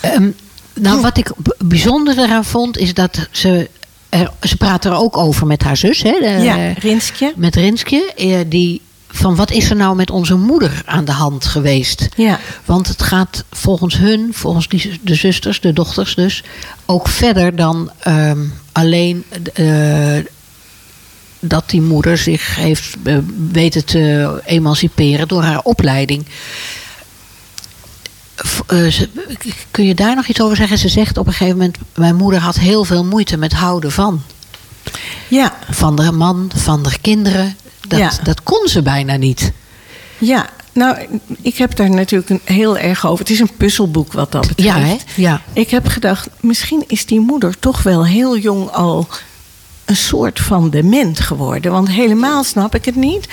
Ehm, 0.00 0.30
nou, 0.74 1.00
wat 1.00 1.18
ik 1.18 1.30
bijzonder 1.58 2.18
eraan 2.18 2.44
vond, 2.44 2.78
is 2.78 2.94
dat 2.94 3.28
ze... 3.30 3.70
Er, 4.08 4.30
ze 4.42 4.56
praat 4.56 4.84
er 4.84 4.94
ook 4.94 5.16
over 5.16 5.46
met 5.46 5.62
haar 5.62 5.76
zus, 5.76 6.02
hè? 6.02 6.10
de- 6.20 6.42
Ja, 6.44 6.72
Rinskje. 6.78 7.32
Met 7.36 7.54
Rinskje. 7.54 8.12
eh, 8.16 8.38
Die, 8.46 8.80
van 9.10 9.36
wat 9.36 9.50
is 9.50 9.70
er 9.70 9.76
nou 9.76 9.96
met 9.96 10.10
onze 10.10 10.34
moeder 10.34 10.82
aan 10.86 11.04
de 11.04 11.12
hand 11.12 11.44
geweest? 11.46 12.08
Ja. 12.16 12.38
Want 12.64 12.88
het 12.88 13.02
gaat 13.02 13.44
volgens 13.50 13.96
hun, 13.96 14.28
volgens 14.32 14.68
die, 14.68 15.00
de 15.02 15.14
zusters, 15.14 15.60
de 15.60 15.72
dochters 15.72 16.14
dus... 16.14 16.42
ook 16.86 17.08
verder 17.08 17.56
dan 17.56 17.90
ehm, 17.98 18.44
alleen... 18.72 19.24
eh, 19.54 20.16
dat 21.40 21.70
die 21.70 21.82
moeder 21.82 22.18
zich 22.18 22.56
heeft 22.56 22.96
eh, 23.04 23.16
weten 23.52 23.84
te 23.84 24.40
emanciperen 24.44 25.28
door 25.28 25.42
haar 25.42 25.60
opleiding. 25.62 26.26
Eh, 28.66 28.86
ze- 28.86 29.08
kun 29.70 29.84
je 29.84 29.94
daar 29.94 30.14
nog 30.14 30.26
iets 30.26 30.40
over 30.40 30.56
zeggen? 30.56 30.78
Ze 30.78 30.88
zegt 30.88 31.16
op 31.18 31.26
een 31.26 31.32
gegeven 31.32 31.56
moment: 31.56 31.76
Mijn 31.94 32.16
moeder 32.16 32.40
had 32.40 32.58
heel 32.58 32.84
veel 32.84 33.04
moeite 33.04 33.36
met 33.36 33.52
houden 33.52 33.92
van. 33.92 34.22
Ja, 35.28 35.54
Van 35.70 35.96
de 35.96 36.12
man, 36.12 36.50
van 36.54 36.82
de 36.82 36.98
kinderen. 37.00 37.56
Dat, 37.88 37.98
Ja. 37.98 38.10
dat 38.22 38.42
kon 38.42 38.68
ze 38.68 38.82
bijna 38.82 39.16
niet. 39.16 39.52
ja. 40.18 40.46
Nou, 40.72 41.20
ik 41.42 41.56
heb 41.56 41.76
daar 41.76 41.90
natuurlijk 41.90 42.30
een 42.30 42.40
heel 42.44 42.78
erg 42.78 43.06
over. 43.06 43.18
Het 43.18 43.30
is 43.30 43.40
een 43.40 43.56
puzzelboek 43.56 44.12
wat 44.12 44.32
dat 44.32 44.48
betreft. 44.48 44.76
Ja, 44.78 44.78
hè? 44.84 44.96
Ja. 45.16 45.42
Ik 45.52 45.70
heb 45.70 45.86
gedacht, 45.86 46.28
misschien 46.40 46.84
is 46.86 47.06
die 47.06 47.20
moeder 47.20 47.58
toch 47.58 47.82
wel 47.82 48.06
heel 48.06 48.38
jong 48.38 48.70
al 48.70 49.08
een 49.84 49.96
soort 49.96 50.40
van 50.40 50.70
dement 50.70 51.20
geworden. 51.20 51.72
Want 51.72 51.88
helemaal 51.90 52.44
snap 52.44 52.74
ik 52.74 52.84
het 52.84 52.96
niet. 52.96 53.28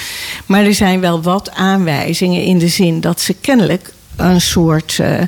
Maar 0.46 0.64
er 0.64 0.74
zijn 0.74 1.00
wel 1.00 1.22
wat 1.22 1.52
aanwijzingen 1.52 2.44
in 2.44 2.58
de 2.58 2.68
zin 2.68 3.02
dat 3.02 3.22
ze 3.22 3.34
kennelijk 3.34 3.94
een 4.16 4.42
soort 4.42 4.98
eh, 5.00 5.22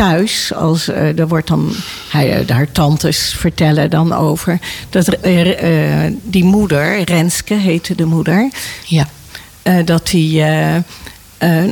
thuis, 0.00 0.52
als 0.54 0.88
eh, 0.88 1.18
er 1.18 1.28
wordt 1.28 1.48
dan 1.48 1.72
hij, 2.10 2.32
eh, 2.44 2.48
haar 2.56 2.72
tantes 2.72 3.34
vertellen 3.38 3.90
dan 3.90 4.12
over 4.12 4.58
dat 4.90 5.08
eh, 5.08 6.06
die 6.22 6.44
moeder, 6.44 7.02
Renske 7.02 7.54
heette 7.54 7.94
de 7.94 8.04
moeder, 8.04 8.50
Ja. 8.86 9.08
eh, 9.62 9.74
dat 9.84 10.06
die 10.06 10.40
eh, 10.42 10.76
eh, 10.76 10.82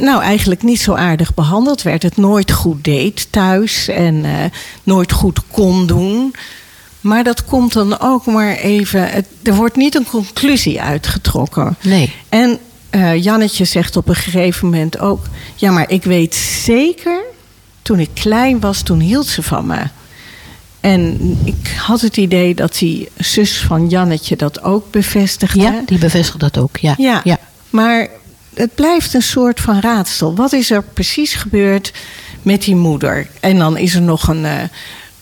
nou 0.00 0.22
eigenlijk 0.22 0.62
niet 0.62 0.80
zo 0.80 0.94
aardig 0.94 1.34
behandeld 1.34 1.82
werd. 1.82 2.02
Het 2.02 2.16
nooit 2.16 2.52
goed 2.52 2.84
deed 2.84 3.26
thuis 3.30 3.88
en 3.88 4.24
eh, 4.24 4.30
nooit 4.82 5.12
goed 5.12 5.40
kon 5.50 5.86
doen. 5.86 6.34
Maar 7.00 7.24
dat 7.24 7.44
komt 7.44 7.72
dan 7.72 8.00
ook 8.00 8.26
maar 8.26 8.56
even. 8.56 9.08
Het, 9.10 9.26
er 9.42 9.54
wordt 9.54 9.76
niet 9.76 9.94
een 9.94 10.06
conclusie 10.10 10.80
uitgetrokken. 10.82 11.76
Nee. 11.82 12.12
En 12.28 12.58
eh, 12.90 13.22
Jannetje 13.22 13.64
zegt 13.64 13.96
op 13.96 14.08
een 14.08 14.14
gegeven 14.14 14.66
moment 14.66 14.98
ook: 14.98 15.20
Ja, 15.54 15.70
maar 15.70 15.90
ik 15.90 16.04
weet 16.04 16.34
zeker, 16.64 17.20
toen 17.88 17.98
ik 17.98 18.10
klein 18.14 18.60
was, 18.60 18.82
toen 18.82 19.00
hield 19.00 19.26
ze 19.26 19.42
van 19.42 19.66
me. 19.66 19.82
En 20.80 21.18
ik 21.44 21.74
had 21.76 22.00
het 22.00 22.16
idee 22.16 22.54
dat 22.54 22.78
die 22.78 23.08
zus 23.16 23.58
van 23.58 23.88
Jannetje 23.88 24.36
dat 24.36 24.62
ook 24.62 24.90
bevestigde. 24.90 25.60
Ja, 25.60 25.82
die 25.86 25.98
bevestigt 25.98 26.40
dat 26.40 26.58
ook. 26.58 26.76
Ja. 26.76 26.94
Ja, 26.96 27.20
ja. 27.24 27.38
maar 27.70 28.08
het 28.54 28.74
blijft 28.74 29.14
een 29.14 29.22
soort 29.22 29.60
van 29.60 29.80
raadsel. 29.80 30.34
Wat 30.34 30.52
is 30.52 30.70
er 30.70 30.82
precies 30.82 31.34
gebeurd 31.34 31.92
met 32.42 32.62
die 32.62 32.76
moeder? 32.76 33.26
En 33.40 33.58
dan 33.58 33.76
is 33.76 33.94
er 33.94 34.02
nog 34.02 34.28
een. 34.28 34.44
eh, 34.44 34.62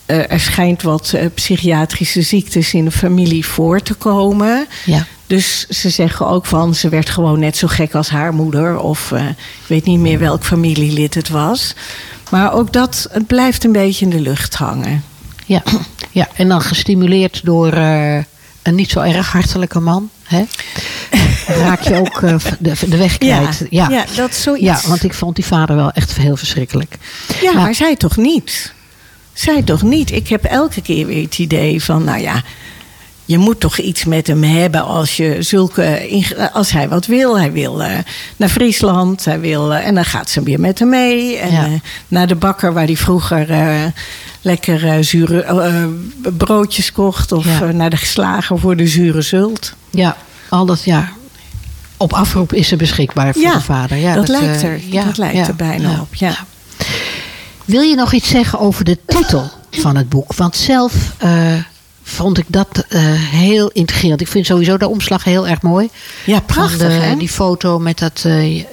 eh, 0.07 0.33
er 0.33 0.41
schijnt 0.41 0.83
wat 0.83 1.13
eh, 1.13 1.27
psychiatrische 1.35 2.23
ziektes 2.23 2.75
in 2.75 2.85
de 2.85 2.91
familie 2.91 3.47
voor 3.47 3.81
te 3.81 3.95
komen. 3.95 4.67
Ja. 4.85 5.07
Dus 5.27 5.67
ze 5.69 5.91
zeggen 5.91 6.27
ook 6.27 6.47
van 6.47 6.75
ze 6.75 6.89
werd 6.89 7.11
gewoon 7.11 7.39
net 7.39 7.57
zo 7.57 7.67
gek 7.69 7.95
als 7.95 8.09
haar 8.09 8.35
moeder. 8.35 8.79
Of 8.79 9.13
ik 9.13 9.67
weet 9.67 9.85
niet 9.85 10.01
meer 10.01 10.19
welk 10.19 10.45
familielid 10.45 11.15
het 11.15 11.29
was. 11.29 11.75
Maar 12.31 12.53
ook 12.53 12.73
dat, 12.73 13.09
het 13.11 13.27
blijft 13.27 13.65
een 13.65 13.73
beetje 13.73 14.05
in 14.05 14.11
de 14.11 14.21
lucht 14.21 14.55
hangen. 14.55 15.05
Ja. 15.47 15.63
ja. 16.11 16.29
En 16.37 16.49
dan 16.49 16.61
gestimuleerd 16.63 17.41
door 17.45 17.73
eh, 17.73 18.17
een 18.63 18.75
niet 18.75 18.91
zo 18.91 19.01
erg 19.01 19.33
hartelijke 19.33 19.81
man. 19.81 20.11
Hè? 20.23 20.45
Raak 21.47 21.81
je 21.81 21.95
ook 21.95 22.23
eh, 22.23 22.35
de, 22.59 22.73
de 22.89 22.97
weg 22.97 23.19
kwijt. 23.19 23.67
ja, 23.71 23.89
ja, 23.89 24.05
dat 24.17 24.31
is 24.31 24.43
zoiets. 24.43 24.65
Ja, 24.65 24.81
want 24.89 25.05
ik 25.05 25.15
vond 25.15 25.37
die 25.37 25.45
vader 25.45 25.77
wel 25.77 25.91
echt 25.91 26.17
heel 26.17 26.37
verschrikkelijk. 26.37 26.97
Ja, 27.43 27.53
Maar- 27.53 27.63
maar 27.63 27.75
zij 27.75 27.97
toch 27.97 28.17
niet? 28.17 28.73
Zij 29.33 29.63
toch 29.63 29.83
niet? 29.83 30.11
Ik 30.13 30.29
heb 30.29 30.45
elke 30.45 30.81
keer 30.83 31.07
weer 31.07 31.23
het 31.23 31.39
idee 31.39 31.83
van, 31.83 32.05
nou 32.05 32.21
ja, 32.21 32.43
je 33.27 33.39
moet 33.39 33.61
toch 33.61 33.79
iets 33.79 34.05
met 34.05 34.27
hem 34.27 34.43
hebben 34.43 34.85
als, 34.85 35.17
je 35.17 35.37
zulke, 35.43 36.09
als 36.53 36.71
hij 36.71 36.89
wat 36.89 37.07
wil. 37.07 37.39
Hij 37.39 37.53
wil 37.53 37.83
eh, 37.83 37.99
naar 38.37 38.49
Friesland, 38.49 39.25
hij 39.25 39.41
wil, 39.41 39.75
eh, 39.75 39.87
en 39.87 39.95
dan 39.95 40.05
gaat 40.05 40.31
ze 40.31 40.43
weer 40.43 40.61
met 40.61 40.79
hem 40.79 40.89
mee. 40.89 41.37
En 41.37 41.53
Ja. 41.53 41.65
eh, 41.65 41.73
naar 42.09 42.27
de 42.27 42.35
bakker 42.35 42.73
waar 42.73 42.85
hij 42.85 42.97
vroeger 42.97 43.47
lekker 44.41 45.05
zure 45.05 45.45
broodjes 46.37 46.93
kocht. 46.93 47.33
Of 47.33 47.45
Ja. 47.45 47.65
naar 47.73 47.91
de 47.91 47.97
slager 47.97 48.59
voor 48.59 48.77
de 48.77 48.87
zure 48.87 49.23
zult. 49.23 49.75
Ja, 49.91 50.17
al 50.49 50.67
dat 50.67 50.85
ja. 50.85 51.09
Op 51.97 52.13
afroep 52.13 52.53
is 52.53 52.69
ze 52.69 52.77
beschikbaar 52.77 53.33
voor 53.33 53.43
Ja, 53.43 53.53
de 53.53 53.61
vader. 53.61 53.97
Ja, 53.97 54.15
dat, 54.15 54.29
lijkt 54.29 54.63
eh, 54.63 54.71
er, 54.71 54.81
dat 55.05 55.17
lijkt 55.17 55.49
er 55.49 55.57
bijna 55.57 56.01
op. 56.01 56.15
Ja. 56.15 56.37
Wil 57.65 57.81
je 57.83 57.95
nog 57.95 58.13
iets 58.13 58.29
zeggen 58.29 58.59
over 58.59 58.85
de 58.85 58.99
titel 59.07 59.51
van 59.71 59.97
het 59.97 60.09
boek? 60.09 60.35
Want 60.35 60.57
zelf 60.57 60.93
vond 62.09 62.39
ik 62.39 62.45
dat 62.49 62.85
eh, 62.89 63.01
heel 63.15 63.69
intrigerend. 63.73 64.21
Ik 64.21 64.29
vind 64.29 64.47
sowieso 64.47 64.77
de 64.77 64.89
omslag 64.89 65.25
heel 65.25 65.49
erg 65.49 65.63
mooi. 65.63 65.89
Ja, 66.27 66.41
prachtig, 66.41 66.79
de- 66.79 66.85
hè? 66.85 67.17
Die 67.17 67.29
foto 67.29 67.79
met 67.79 67.99
dat 67.99 68.23
eh, 68.27 68.65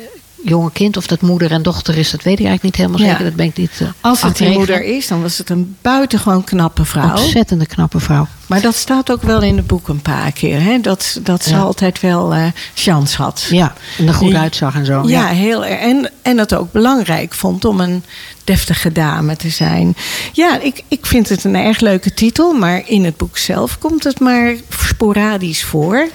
jonge 0.43 0.71
kind, 0.71 0.97
of 0.97 1.07
dat 1.07 1.21
moeder 1.21 1.51
en 1.51 1.61
dochter 1.63 1.97
is, 1.97 2.11
dat 2.11 2.23
weet 2.23 2.39
ik 2.39 2.45
eigenlijk 2.45 2.63
niet 2.63 2.75
helemaal 2.75 2.99
Ja. 3.07 3.09
zeker. 3.11 3.25
Dat 3.25 3.35
ben 3.35 3.45
ik 3.45 3.57
niet. 3.57 3.71
eh, 3.79 3.87
Als 4.01 4.21
het 4.21 4.37
die 4.37 4.49
moeder 4.49 4.83
is, 4.83 5.07
dan 5.07 5.21
was 5.21 5.37
het 5.37 5.49
een 5.49 5.75
buitengewoon 5.81 6.43
knappe 6.43 6.85
vrouw. 6.85 7.09
Ontzettende 7.17 7.65
knappe 7.65 7.99
vrouw. 7.99 8.27
Maar 8.53 8.61
dat 8.61 8.75
staat 8.75 9.11
ook 9.11 9.21
wel 9.21 9.41
in 9.41 9.57
het 9.57 9.67
boek 9.67 9.87
een 9.87 10.01
paar 10.01 10.31
keer. 10.31 10.61
Hè? 10.61 10.79
Dat, 10.79 11.19
dat 11.23 11.43
ze 11.43 11.49
Ja. 11.53 11.59
altijd 11.59 11.99
wel 11.99 12.33
eh 12.33 12.45
chance 12.73 13.21
had. 13.21 13.45
Ja, 13.49 13.73
en 13.97 14.07
er 14.07 14.13
goed 14.13 14.31
Ja. 14.31 14.39
uitzag 14.41 14.75
en 14.75 14.85
zo. 14.85 15.01
Ja, 15.07 15.25
heel 15.27 15.65
erg. 15.65 15.79
En, 15.79 16.09
en 16.21 16.37
het 16.37 16.55
ook 16.55 16.71
belangrijk 16.71 17.33
vond 17.33 17.65
om 17.65 17.79
een 17.79 18.03
deftige 18.43 18.91
dame 18.91 19.35
te 19.35 19.49
zijn. 19.49 19.95
Ja, 20.33 20.59
ik, 20.59 20.83
ik 20.87 21.05
vind 21.05 21.29
het 21.29 21.43
een 21.43 21.55
erg 21.55 21.79
leuke 21.79 22.13
titel. 22.13 22.53
Maar 22.53 22.81
in 22.85 23.05
het 23.05 23.17
boek 23.17 23.37
zelf 23.37 23.77
komt 23.77 24.03
het 24.03 24.19
maar 24.19 24.55
sporadisch 24.69 25.63
voor. 25.63 26.07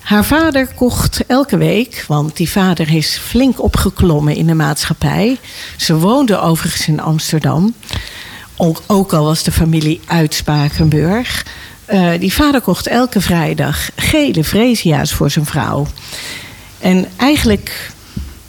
Haar 0.00 0.24
vader 0.24 0.66
kocht 0.74 1.20
elke 1.26 1.56
week, 1.56 2.04
want 2.08 2.36
die 2.36 2.50
vader 2.50 2.94
is 2.94 3.16
flink 3.22 3.62
opgeklommen 3.62 4.36
in 4.36 4.46
de 4.46 4.54
maatschappij. 4.54 5.38
Ze 5.76 5.96
woonde 5.98 6.40
overigens 6.40 6.88
in 6.88 7.00
Amsterdam. 7.00 7.74
Ook, 8.86 9.12
al 9.12 9.24
was 9.24 9.42
de 9.42 9.52
familie 9.52 10.00
uit 10.06 10.34
Spakenburg. 10.34 11.46
Eh, 11.84 12.10
die 12.18 12.32
vader 12.32 12.60
kocht 12.60 12.86
elke 12.86 13.20
vrijdag 13.20 13.90
gele 13.96 14.44
freesia's 14.44 15.12
voor 15.12 15.30
zijn 15.30 15.46
vrouw. 15.46 15.86
En 16.78 17.06
eigenlijk, 17.16 17.90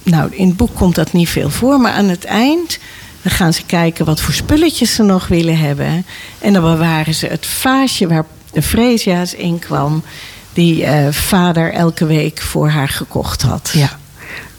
nou, 0.04 0.36
in 0.36 0.48
het 0.48 0.58
boek 0.58 0.76
komt 0.76 0.96
dat 0.96 1.14
niet 1.14 1.30
veel 1.30 1.50
voor, 1.50 1.80
maar 1.80 1.92
aan 1.92 2.10
het 2.10 2.26
eind 2.26 2.80
dan 3.22 3.32
gaan 3.32 3.54
ze 3.54 3.64
kijken 3.66 4.06
wat 4.06 4.22
voor 4.22 4.34
spulletjes 4.34 4.96
ze 4.96 5.04
nog 5.04 5.28
willen 5.28 5.58
hebben. 5.58 6.06
En 6.40 6.54
dan 6.54 6.62
bewaren 6.62 7.16
ze 7.16 7.28
het 7.28 7.46
vaasje 7.46 8.08
waar 8.08 8.26
de 8.52 8.62
freesia's 8.62 9.34
in 9.34 9.60
kwam, 9.60 10.04
die 10.54 10.86
eh, 10.86 11.12
vader 11.12 11.74
elke 11.74 12.06
week 12.06 12.42
voor 12.42 12.70
haar 12.70 12.90
gekocht 12.90 13.42
had. 13.42 13.70
Ja, 13.74 14.00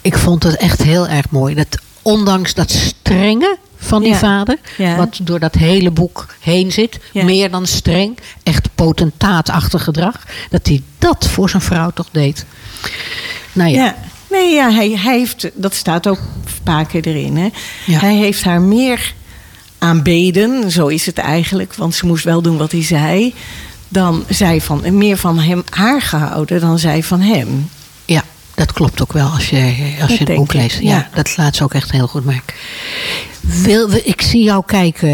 ik 0.00 0.18
vond 0.18 0.42
het 0.42 0.56
echt 0.56 0.82
heel 0.82 1.08
erg 1.08 1.30
mooi. 1.30 1.54
Dat 1.54 1.78
ondanks 2.02 2.54
dat 2.54 2.70
strenge 2.70 3.58
van 3.88 4.02
die 4.02 4.12
Ja. 4.12 4.18
vader, 4.18 4.56
Ja. 4.76 4.96
wat 4.96 5.18
door 5.22 5.38
dat 5.38 5.54
hele 5.54 5.90
boek 5.90 6.26
heen 6.40 6.72
zit, 6.72 6.98
Ja. 7.12 7.24
meer 7.24 7.50
dan 7.50 7.66
streng, 7.66 8.18
echt 8.42 8.68
potentaatachtig 8.74 9.84
gedrag, 9.84 10.16
dat 10.50 10.66
hij 10.66 10.82
dat 10.98 11.28
voor 11.28 11.50
zijn 11.50 11.62
vrouw 11.62 11.90
toch 11.90 12.08
deed. 12.12 12.44
Nou 13.52 13.70
ja, 13.70 13.84
Ja. 13.84 13.96
Nee, 14.30 14.54
ja, 14.54 14.70
hij, 14.70 14.90
hij 14.90 15.18
heeft, 15.18 15.50
dat 15.54 15.74
staat 15.74 16.06
ook 16.06 16.18
een 16.18 16.62
paar 16.62 16.86
keer 16.86 17.06
erin. 17.06 17.36
Hè? 17.36 17.48
Hij 17.92 18.14
heeft 18.16 18.44
haar 18.44 18.60
meer 18.60 19.14
aanbeden, 19.78 20.70
zo 20.70 20.86
is 20.86 21.06
het 21.06 21.18
eigenlijk, 21.18 21.74
want 21.74 21.94
ze 21.94 22.06
moest 22.06 22.24
wel 22.24 22.42
doen 22.42 22.56
wat 22.56 22.72
hij 22.72 22.84
zei. 22.84 23.34
Dan 23.88 24.24
zij 24.28 24.60
van, 24.60 24.98
meer 24.98 25.16
van 25.16 25.38
hem, 25.38 25.62
haar 25.70 26.02
gehouden 26.02 26.60
dan 26.60 26.78
zij 26.78 27.02
van 27.02 27.20
hem. 27.20 27.70
ja, 28.04 28.22
dat 28.58 28.72
klopt 28.72 29.02
ook 29.02 29.12
wel 29.12 29.26
als 29.28 29.50
je, 29.50 29.74
als 30.02 30.12
je 30.18 30.24
het 30.24 30.34
boek 30.34 30.52
ik, 30.54 30.60
leest. 30.60 30.78
Ja, 30.80 30.88
ja. 30.90 31.08
dat 31.14 31.36
laat 31.36 31.56
ze 31.56 31.64
ook 31.64 31.74
echt 31.74 31.90
heel 31.92 32.06
goed 32.06 32.24
merken. 32.24 32.54
Wil, 33.40 33.90
we- 33.90 34.02
ik 34.04 34.22
zie 34.22 34.42
jou 34.42 34.62
kijken, 34.66 35.08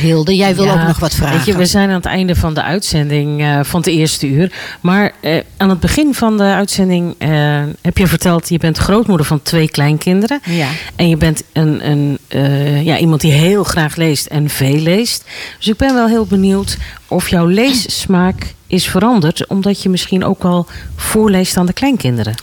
Hilde. 0.00 0.36
Jij 0.36 0.54
wil 0.54 0.64
Ja, 0.64 0.72
ook 0.72 0.86
nog 0.86 0.98
wat 0.98 1.14
vragen. 1.14 1.36
Weet 1.36 1.46
je, 1.46 1.56
we 1.56 1.66
zijn 1.66 1.88
aan 1.88 1.94
het 1.94 2.04
einde 2.04 2.34
van 2.36 2.54
de 2.54 2.62
uitzending 2.62 3.40
eh, 3.42 3.60
van 3.62 3.80
het 3.80 3.88
eerste 3.88 4.26
uur. 4.26 4.52
Maar 4.80 5.12
eh, 5.20 5.38
aan 5.56 5.68
het 5.70 5.80
begin 5.80 6.14
van 6.14 6.36
de 6.36 6.42
uitzending 6.42 7.14
eh, 7.18 7.62
heb 7.82 7.98
je 7.98 8.06
verteld... 8.06 8.48
je 8.48 8.58
bent 8.58 8.78
grootmoeder 8.78 9.26
van 9.26 9.42
twee 9.42 9.70
kleinkinderen. 9.70 10.40
Ja. 10.44 10.68
En 10.96 11.08
je 11.08 11.16
bent 11.16 11.42
een, 11.52 11.90
een, 11.90 12.18
eh, 12.28 12.84
ja, 12.84 12.98
iemand 12.98 13.20
die 13.20 13.32
heel 13.32 13.64
graag 13.64 13.96
leest 13.96 14.26
en 14.26 14.48
veel 14.48 14.78
leest. 14.78 15.24
Dus 15.58 15.68
ik 15.68 15.76
ben 15.76 15.94
wel 15.94 16.06
heel 16.08 16.26
benieuwd 16.26 16.76
of 17.10 17.28
jouw 17.28 17.46
leessmaak 17.46 18.54
is 18.66 18.86
veranderd... 18.88 19.46
omdat 19.46 19.82
je 19.82 19.88
misschien 19.88 20.24
ook 20.24 20.42
wel 20.42 20.66
voorleest 20.96 21.56
aan 21.56 21.66
de 21.66 21.72
kleinkinderen. 21.72 22.34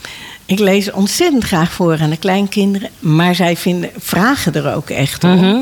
Ik 0.46 0.58
lees 0.58 0.90
ontzettend 0.90 1.44
graag 1.44 1.72
voor 1.72 1.98
aan 2.00 2.10
de 2.10 2.16
kleinkinderen, 2.16 2.90
maar 2.98 3.34
zij 3.34 3.56
vinden, 3.56 3.90
vragen 3.98 4.54
er 4.54 4.74
ook 4.74 4.90
echt 4.90 5.24
om. 5.24 5.36
Mhm. 5.36 5.56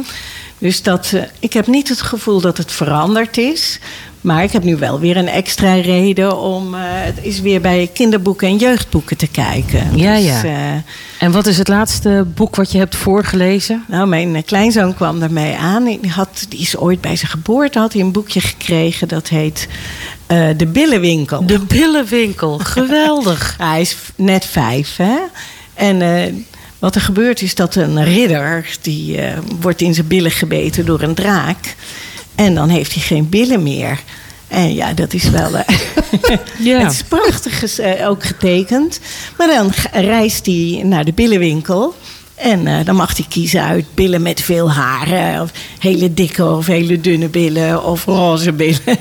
Dus 0.59 0.83
dat, 0.83 1.11
eh, 1.15 1.23
ik 1.39 1.53
heb 1.53 1.67
niet 1.67 1.89
het 1.89 2.01
gevoel 2.03 2.41
dat 2.41 2.59
het 2.59 2.73
veranderd 2.73 3.37
is. 3.39 3.79
Maar 4.21 4.43
ik 4.43 4.53
heb 4.53 4.63
nu 4.63 4.77
wel 4.77 5.01
weer 5.01 5.17
een 5.17 5.29
extra 5.29 5.75
reden 5.75 6.39
om 6.39 6.75
eh, 6.75 6.81
het 6.85 7.19
is 7.23 7.41
weer 7.41 7.61
bij 7.61 7.91
kinderboeken 7.95 8.49
en 8.49 8.57
jeugdboeken 8.57 9.17
te 9.17 9.27
kijken. 9.27 9.97
Ja, 9.97 10.15
Dus, 10.15 10.25
ja. 10.25 10.45
eh, 10.45 10.83
En 11.19 11.33
wat 11.33 11.47
is 11.47 11.59
het 11.59 11.69
laatste 11.69 12.27
boek 12.35 12.57
wat 12.57 12.73
je 12.73 12.79
hebt 12.79 12.97
voorgelezen? 12.97 13.85
nou, 13.89 14.09
mijn 14.09 14.37
eh, 14.37 14.43
kleinzoon 14.45 14.95
kwam 14.95 15.21
daarmee 15.21 15.57
aan. 15.57 15.85
Die, 15.85 16.11
had, 16.11 16.47
die 16.49 16.61
is 16.61 16.77
ooit 16.77 17.01
bij 17.01 17.17
zijn 17.17 17.31
geboorte 17.31 17.79
had 17.79 17.93
hij 17.93 18.03
een 18.03 18.13
boekje 18.13 18.41
gekregen 18.41 19.09
dat 19.09 19.29
heet 19.29 19.69
eh, 20.27 20.49
De 20.57 20.67
Billenwinkel. 20.67 21.47
De 21.47 21.59
Billenwinkel, 21.59 22.59
geweldig. 22.79 23.55
Ja, 23.59 23.71
hij 23.71 23.81
is 23.81 23.97
net 24.17 24.45
vijf, 24.45 24.97
hè? 24.97 25.17
En 25.75 26.03
eh, 26.03 26.33
wat 26.79 26.95
er 26.95 27.01
gebeurt 27.01 27.43
is 27.43 27.55
dat 27.55 27.75
een 27.75 28.05
ridder... 28.05 28.77
die 28.81 29.21
wordt 29.61 29.81
in 29.81 29.95
zijn 29.95 30.07
billen 30.07 30.31
gebeten 30.31 30.87
door 30.87 31.03
een 31.03 31.15
draak. 31.15 31.75
En 32.35 32.55
dan 32.55 32.69
heeft 32.69 32.93
hij 32.93 33.03
geen 33.03 33.29
billen 33.29 33.63
meer. 33.63 34.01
En 34.49 34.75
ja, 34.75 34.93
dat 34.93 35.13
is 35.13 35.31
wel... 35.31 35.57
eh, 35.57 35.77
Ja. 36.59 36.79
Het 36.79 36.93
is 36.93 37.03
prachtig 37.03 37.79
eh, 37.79 38.09
ook 38.09 38.25
getekend. 38.25 39.01
Maar 39.39 39.47
dan 39.49 39.73
reist 39.93 40.47
hij 40.47 40.81
naar 40.85 41.05
de 41.05 41.13
billenwinkel... 41.13 41.95
En 42.37 42.67
eh, 42.67 42.85
dan 42.85 42.97
mag 42.97 43.17
hij 43.17 43.27
kiezen 43.29 43.63
uit 43.63 43.85
billen 43.95 44.23
met 44.23 44.41
veel 44.41 44.73
haren. 44.73 45.43
Of 45.43 45.51
hele 45.79 46.15
dikke 46.15 46.45
of 46.45 46.67
hele 46.67 47.01
dunne 47.01 47.29
billen. 47.29 47.85
Of 47.85 48.05
roze 48.05 48.53
billen. 48.53 48.99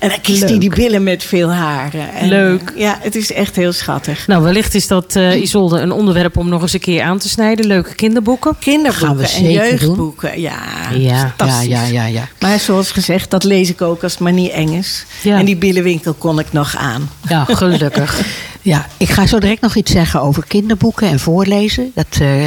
En 0.00 0.08
dan 0.08 0.20
kiest 0.20 0.48
hij 0.48 0.58
die 0.58 0.70
billen 0.74 1.02
met 1.02 1.22
veel 1.24 1.52
haren. 1.52 2.12
En, 2.14 2.28
Leuk. 2.28 2.70
eh, 2.74 2.80
ja, 2.80 2.98
het 3.00 3.14
is 3.14 3.32
echt 3.32 3.56
heel 3.56 3.72
schattig. 3.72 4.26
Nou, 4.26 4.42
wellicht 4.42 4.74
is 4.74 4.86
dat, 4.86 5.16
eh 5.16 5.40
Isolde, 5.40 5.80
een 5.80 5.92
onderwerp 5.92 6.36
om 6.36 6.48
nog 6.48 6.62
eens 6.62 6.72
een 6.72 6.80
keer 6.80 7.02
aan 7.02 7.18
te 7.18 7.28
snijden. 7.28 7.66
Leuke 7.66 7.94
kinderboeken. 7.94 8.56
Kinderboeken 8.58 9.28
en 9.28 9.50
jeugdboeken. 9.50 10.40
Ja, 10.40 10.58
Ja. 10.94 11.34
ja, 11.38 11.60
ja, 11.62 11.84
ja, 11.84 12.04
ja. 12.06 12.28
Maar 12.40 12.58
zoals 12.58 12.90
gezegd, 12.92 13.30
dat 13.30 13.44
lees 13.44 13.68
ik 13.70 13.82
ook 13.82 14.02
als 14.02 14.12
het 14.12 14.20
maar 14.20 14.32
niet 14.32 14.50
eng 14.50 14.68
is. 14.72 15.04
Ja. 15.22 15.38
En 15.38 15.44
die 15.44 15.56
billenwinkel 15.56 16.12
kon 16.14 16.38
ik 16.38 16.52
nog 16.52 16.76
aan. 16.76 17.10
Ja, 17.28 17.44
gelukkig. 17.44 18.20
Ja, 18.62 18.86
ik 18.96 19.10
ga 19.10 19.26
zo 19.26 19.38
direct 19.38 19.60
nog 19.60 19.74
iets 19.74 19.92
zeggen 19.92 20.20
over 20.20 20.44
kinderboeken 20.46 21.08
en 21.08 21.20
voorlezen. 21.20 21.92
Dat 21.94 22.06
eh, 22.20 22.42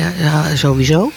sowieso. 0.56 1.12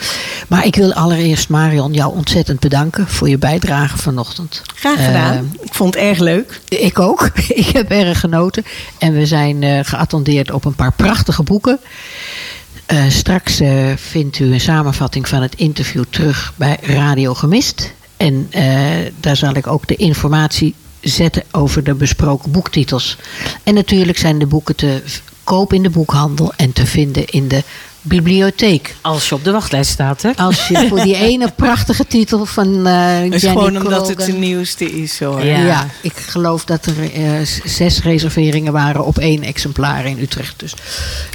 Maar 0.48 0.66
ik 0.66 0.76
wil 0.76 0.92
allereerst 0.92 1.48
Marion 1.48 1.92
jou 1.92 2.14
ontzettend 2.14 2.60
bedanken 2.60 3.08
voor 3.08 3.28
je 3.28 3.38
bijdrage 3.38 3.98
vanochtend. 3.98 4.62
Graag 4.74 5.04
gedaan. 5.04 5.56
ik 5.62 5.74
vond 5.74 5.94
het 5.94 6.02
erg 6.02 6.18
leuk. 6.18 6.60
Eh, 6.68 6.84
ik 6.84 6.98
ook. 6.98 7.30
Ik 7.48 7.66
heb 7.66 7.90
erg 7.90 8.20
genoten. 8.20 8.64
En 8.98 9.12
we 9.12 9.26
zijn 9.26 9.62
eh, 9.62 9.78
geattendeerd 9.82 10.50
op 10.50 10.64
een 10.64 10.74
paar 10.74 10.92
prachtige 10.92 11.42
boeken. 11.42 11.80
Eh, 12.86 13.04
straks 13.08 13.60
eh, 13.60 13.96
vindt 13.96 14.38
u 14.38 14.52
een 14.52 14.60
samenvatting 14.60 15.28
van 15.28 15.42
het 15.42 15.54
interview 15.54 16.04
terug 16.10 16.52
bij 16.56 16.78
Radio 16.82 17.34
Gemist. 17.34 17.92
En 18.16 18.46
eh, 18.50 18.66
daar 19.20 19.36
zal 19.36 19.54
ik 19.54 19.66
ook 19.66 19.86
de 19.86 19.96
informatie 19.96 20.74
zetten 21.08 21.42
over 21.50 21.84
de 21.84 21.94
besproken 21.94 22.52
boektitels. 22.52 23.18
En 23.62 23.74
natuurlijk 23.74 24.18
zijn 24.18 24.38
de 24.38 24.46
boeken 24.46 24.76
te 24.76 25.02
koop 25.44 25.72
in 25.72 25.82
de 25.82 25.90
boekhandel 25.90 26.52
en 26.56 26.72
te 26.72 26.86
vinden 26.86 27.26
in 27.26 27.48
de 27.48 27.62
bibliotheek. 28.08 28.96
Als 29.00 29.28
je 29.28 29.34
op 29.34 29.44
de 29.44 29.50
wachtlijst 29.50 29.90
staat, 29.90 30.22
hè? 30.22 30.30
Als 30.36 30.68
je 30.68 30.86
voor 30.88 31.00
die 31.02 31.16
ene 31.30 31.52
prachtige 31.56 32.06
titel 32.06 32.44
van 32.44 32.86
eh 32.86 32.94
Het 33.22 33.34
is 33.34 33.42
Jenny 33.42 33.56
gewoon 33.58 33.76
omdat 33.82 34.08
het 34.08 34.20
de 34.26 34.32
nieuwste 34.32 34.84
is 35.02 35.20
hoor. 35.20 35.44
Ja. 35.44 35.58
ja. 35.66 35.86
ik 36.00 36.12
geloof 36.16 36.64
dat 36.64 36.86
er 36.86 37.12
eh, 37.14 37.22
zes 37.64 38.02
reserveringen 38.02 38.72
waren 38.72 39.04
op 39.04 39.18
één 39.18 39.42
exemplaar 39.42 40.06
in 40.06 40.18
Utrecht. 40.20 40.58
Dus. 40.58 40.74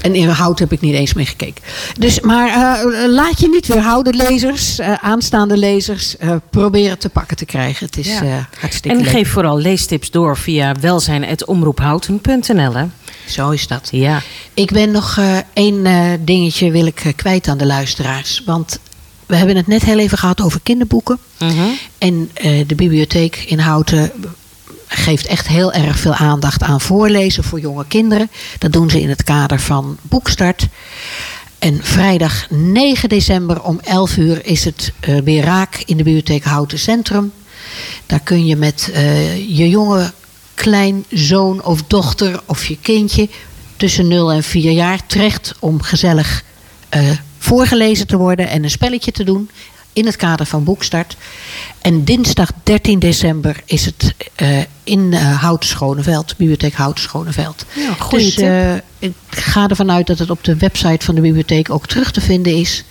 En 0.01 0.15
in 0.15 0.27
Hout 0.27 0.59
heb 0.59 0.71
ik 0.71 0.81
niet 0.81 0.93
eens 0.95 1.13
mee 1.13 1.25
gekeken. 1.25 1.63
Dus, 1.99 2.19
maar 2.19 2.47
eh, 2.49 3.09
laat 3.09 3.39
je 3.39 3.49
niet 3.49 3.67
weerhouden, 3.67 4.15
lezers, 4.15 4.79
eh, 4.79 4.93
aanstaande 5.01 5.57
lezers. 5.57 6.17
eh, 6.17 6.35
probeer 6.49 6.89
het 6.89 6.99
te 6.99 7.09
pakken 7.09 7.37
te 7.37 7.45
krijgen. 7.45 7.85
Het 7.85 7.97
is 7.97 8.07
Ja. 8.07 8.21
eh, 8.21 8.33
hartstikke 8.59 8.97
En 8.97 9.03
leuk. 9.03 9.11
geef 9.11 9.29
vooral 9.31 9.57
leestips 9.59 10.11
door 10.11 10.37
via 10.37 10.73
welzijn.omroephouten.nl. 10.79 12.73
hè? 12.73 12.85
Zo 13.25 13.49
is 13.49 13.67
dat. 13.67 13.87
Ja. 13.91 14.21
Ik 14.53 14.71
ben 14.71 14.91
nog 14.91 15.17
eh, 15.17 15.37
één 15.53 15.85
eh, 15.85 16.11
dingetje 16.19 16.71
wil 16.71 16.85
ik 16.85 16.99
eh, 16.99 17.13
kwijt 17.15 17.47
aan 17.47 17.57
de 17.57 17.65
luisteraars. 17.65 18.41
Want 18.45 18.79
we 19.25 19.35
hebben 19.35 19.55
het 19.55 19.67
net 19.67 19.83
heel 19.83 19.99
even 19.99 20.17
gehad 20.17 20.41
over 20.41 20.59
kinderboeken. 20.63 21.17
Mhm. 21.39 21.67
En 21.97 22.29
de 22.67 22.75
bibliotheek 22.75 23.35
in 23.35 23.59
Houten 23.59 24.11
geeft 24.87 25.25
echt 25.25 25.47
heel 25.47 25.73
erg 25.73 25.99
veel 25.99 26.13
aandacht 26.13 26.63
aan 26.63 26.81
voorlezen 26.81 27.43
voor 27.43 27.59
jonge 27.59 27.85
kinderen. 27.87 28.31
Dat 28.57 28.73
doen 28.73 28.89
ze 28.89 29.01
in 29.01 29.09
het 29.09 29.23
kader 29.23 29.59
van 29.59 29.97
Boekstart. 30.01 30.67
En 31.59 31.79
vrijdag 31.83 32.45
9 32.49 33.09
december 33.09 33.61
om 33.61 33.79
11 33.83 34.17
uur 34.17 34.45
is 34.45 34.65
het 34.65 34.93
weer 35.23 35.43
raak 35.43 35.83
in 35.85 35.97
de 35.97 36.03
bibliotheek 36.03 36.43
Houten 36.43 36.79
Centrum. 36.79 37.31
Daar 38.05 38.19
kun 38.19 38.45
je 38.45 38.55
met 38.55 38.91
je 39.47 39.69
jonge 39.69 40.11
kleinzoon 40.61 41.63
of 41.63 41.83
dochter 41.87 42.39
of 42.45 42.65
je 42.65 42.77
kindje 42.81 43.29
tussen 43.77 44.07
0 44.07 44.31
en 44.31 44.43
4 44.43 44.71
jaar 44.71 45.05
terecht 45.07 45.53
om 45.59 45.81
gezellig 45.81 46.43
eh, 46.89 47.09
voorgelezen 47.37 48.07
te 48.07 48.17
worden 48.17 48.49
en 48.49 48.63
een 48.63 48.69
spelletje 48.69 49.11
te 49.11 49.23
doen 49.23 49.49
in 49.93 50.05
het 50.05 50.15
kader 50.15 50.45
van 50.45 50.63
Boekstart. 50.63 51.17
En 51.81 52.03
dinsdag 52.03 52.51
13 52.63 52.99
december 52.99 53.61
is 53.65 53.85
het 53.85 54.13
eh, 54.35 54.59
in 54.83 55.11
uh, 55.11 55.41
Houten 55.41 55.69
Schoneveld, 55.69 56.37
bibliotheek 56.37 56.73
Houten 56.73 57.03
Schoneveld. 57.03 57.65
Ja, 57.73 57.93
goeie 57.93 58.25
dus 58.25 58.37
eh, 58.37 58.73
ik 58.99 59.13
ga 59.29 59.67
ervan 59.67 59.91
uit 59.91 60.07
dat 60.07 60.19
het 60.19 60.29
op 60.29 60.43
de 60.43 60.55
website 60.55 61.05
van 61.05 61.15
de 61.15 61.21
bibliotheek 61.21 61.69
ook 61.69 61.87
terug 61.87 62.11
te 62.11 62.21
vinden 62.21 62.55
is. 62.55 62.83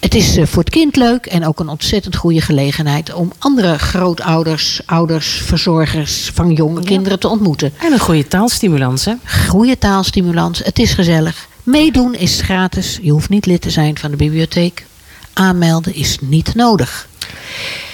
Het 0.00 0.14
is 0.14 0.36
eh, 0.36 0.46
voor 0.46 0.62
het 0.62 0.72
kind 0.72 0.96
leuk 0.96 1.26
en 1.26 1.46
ook 1.46 1.60
een 1.60 1.68
ontzettend 1.68 2.16
goede 2.16 2.40
gelegenheid 2.40 3.12
om 3.12 3.32
andere 3.38 3.78
grootouders, 3.78 4.80
ouders, 4.86 5.42
verzorgers 5.44 6.30
van 6.34 6.52
jonge 6.52 6.82
kinderen 6.82 7.18
te 7.18 7.28
ontmoeten. 7.28 7.72
En 7.80 7.92
een 7.92 7.98
goede 7.98 8.26
taalstimulans, 8.26 9.04
hè? 9.04 9.14
Goede 9.48 9.78
taalstimulans, 9.78 10.58
het 10.58 10.78
is 10.78 10.92
gezellig. 10.92 11.48
Meedoen 11.62 12.14
is 12.14 12.40
gratis, 12.40 12.98
je 13.02 13.10
hoeft 13.10 13.28
niet 13.28 13.46
lid 13.46 13.60
te 13.60 13.70
zijn 13.70 13.98
van 13.98 14.10
de 14.10 14.16
bibliotheek. 14.16 14.86
Aanmelden 15.32 15.94
is 15.94 16.16
niet 16.20 16.54
nodig. 16.54 17.08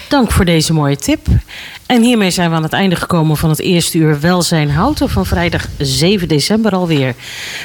Dank 0.09 0.30
voor 0.30 0.44
deze 0.44 0.72
mooie 0.72 0.96
tip. 0.96 1.26
En 1.86 2.02
hiermee 2.02 2.30
zijn 2.30 2.50
we 2.50 2.57
aan 2.57 2.62
het 2.62 2.72
einde 2.72 2.96
gekomen 2.96 3.36
van 3.36 3.50
het 3.50 3.61
eerste 3.61 3.98
uur 3.98 4.20
Welzijn 4.20 4.70
Houten 4.70 5.09
van 5.09 5.26
vrijdag 5.26 5.66
7 5.78 6.28
december 6.28 6.72
alweer. 6.72 7.14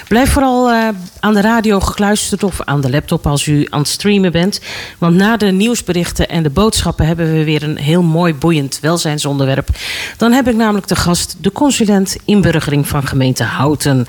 Blijf 0.07 0.31
vooral 0.31 0.69
eh, 0.69 0.87
aan 1.19 1.33
de 1.33 1.41
radio 1.41 1.79
gekluisterd 1.79 2.43
of 2.43 2.61
aan 2.61 2.81
de 2.81 2.89
laptop 2.89 3.27
als 3.27 3.45
u 3.45 3.67
aan 3.69 3.79
het 3.79 3.87
streamen 3.87 4.31
bent. 4.31 4.61
Want 4.97 5.15
na 5.15 5.37
de 5.37 5.51
nieuwsberichten 5.51 6.29
en 6.29 6.43
de 6.43 6.49
boodschappen 6.49 7.05
hebben 7.05 7.33
we 7.33 7.43
weer 7.43 7.63
een 7.63 7.77
heel 7.77 8.03
mooi 8.03 8.33
boeiend 8.33 8.79
welzijnsonderwerp. 8.81 9.69
Dan 10.17 10.31
heb 10.31 10.47
ik 10.47 10.55
namelijk 10.55 10.87
de 10.87 10.95
gast 10.95 11.35
de 11.41 11.51
consulent 11.51 12.17
inburgering 12.25 12.87
van 12.87 13.07
gemeente 13.07 13.43
Houten. 13.43 14.07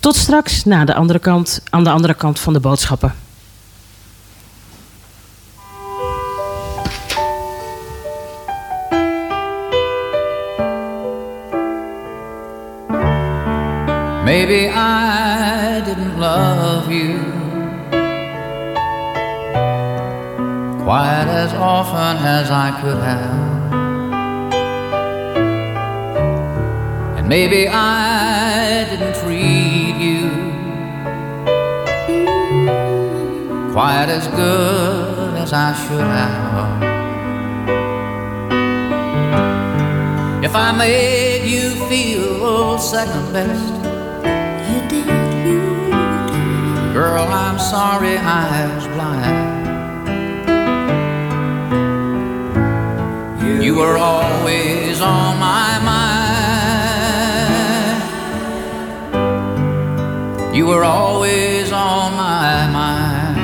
Tot 0.00 0.16
straks 0.16 0.64
na 0.64 0.84
de 0.84 0.94
andere 0.94 1.18
kant, 1.18 1.62
aan 1.70 1.84
de 1.84 1.90
andere 1.90 2.14
kant 2.14 2.40
van 2.40 2.52
de 2.52 2.60
boodschappen. 2.60 3.14
Maybe 14.30 14.68
I 14.68 15.82
didn't 15.84 16.20
love 16.20 16.86
you 16.88 17.18
quite 20.84 21.26
as 21.26 21.52
often 21.54 22.16
as 22.24 22.48
I 22.48 22.70
could 22.80 23.02
have. 23.10 23.72
And 27.18 27.28
maybe 27.28 27.66
I 27.66 28.86
didn't 28.88 29.16
treat 29.16 29.96
you 29.98 30.30
quite 33.72 34.10
as 34.18 34.28
good 34.28 35.34
as 35.38 35.52
I 35.52 35.72
should 35.74 36.08
have. 36.20 36.82
If 40.44 40.54
I 40.54 40.70
made 40.70 41.50
you 41.50 41.70
feel 41.88 42.78
second 42.78 43.32
best. 43.32 43.79
Girl, 47.10 47.26
I'm 47.26 47.58
sorry 47.58 48.16
I 48.18 48.72
was 48.72 48.86
blind. 48.94 49.36
You 53.64 53.74
were 53.74 53.98
always 53.98 55.00
on 55.00 55.40
my 55.40 55.80
mind. 55.90 56.20
You 60.56 60.66
were 60.66 60.84
always 60.84 61.72
on 61.72 62.14
my 62.14 62.68
mind. 62.78 63.38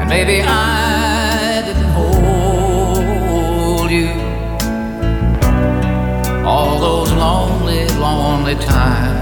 And 0.00 0.08
maybe 0.08 0.40
I 0.42 1.60
didn't 1.66 1.90
hold 1.98 3.90
you 3.90 4.08
all 6.48 6.78
those 6.80 7.12
lonely, 7.12 7.86
lonely 7.98 8.54
times. 8.54 9.19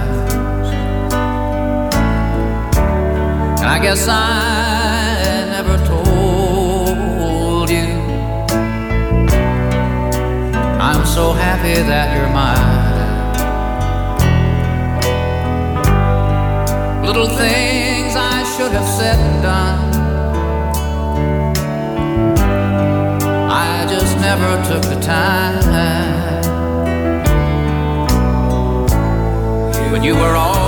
I 3.69 3.79
guess 3.79 4.09
I 4.09 5.45
never 5.51 5.77
told 5.85 7.69
you 7.69 7.89
I'm 10.81 11.05
so 11.05 11.33
happy 11.33 11.75
that 11.75 12.17
you're 12.17 12.33
mine. 12.33 12.87
Little 17.05 17.29
things 17.29 18.17
I 18.17 18.43
should 18.57 18.73
have 18.73 18.89
said 18.99 19.19
and 19.19 19.43
done. 19.43 19.95
I 23.51 23.87
just 23.87 24.17
never 24.17 24.51
took 24.69 24.83
the 24.95 24.99
time. 25.01 25.63
But 29.93 30.03
you 30.03 30.15
were 30.15 30.37
always 30.37 30.68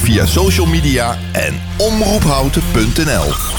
via 0.00 0.26
social 0.26 0.66
media 0.66 1.18
en 1.32 1.60
omroephouten.nl. 1.78 3.53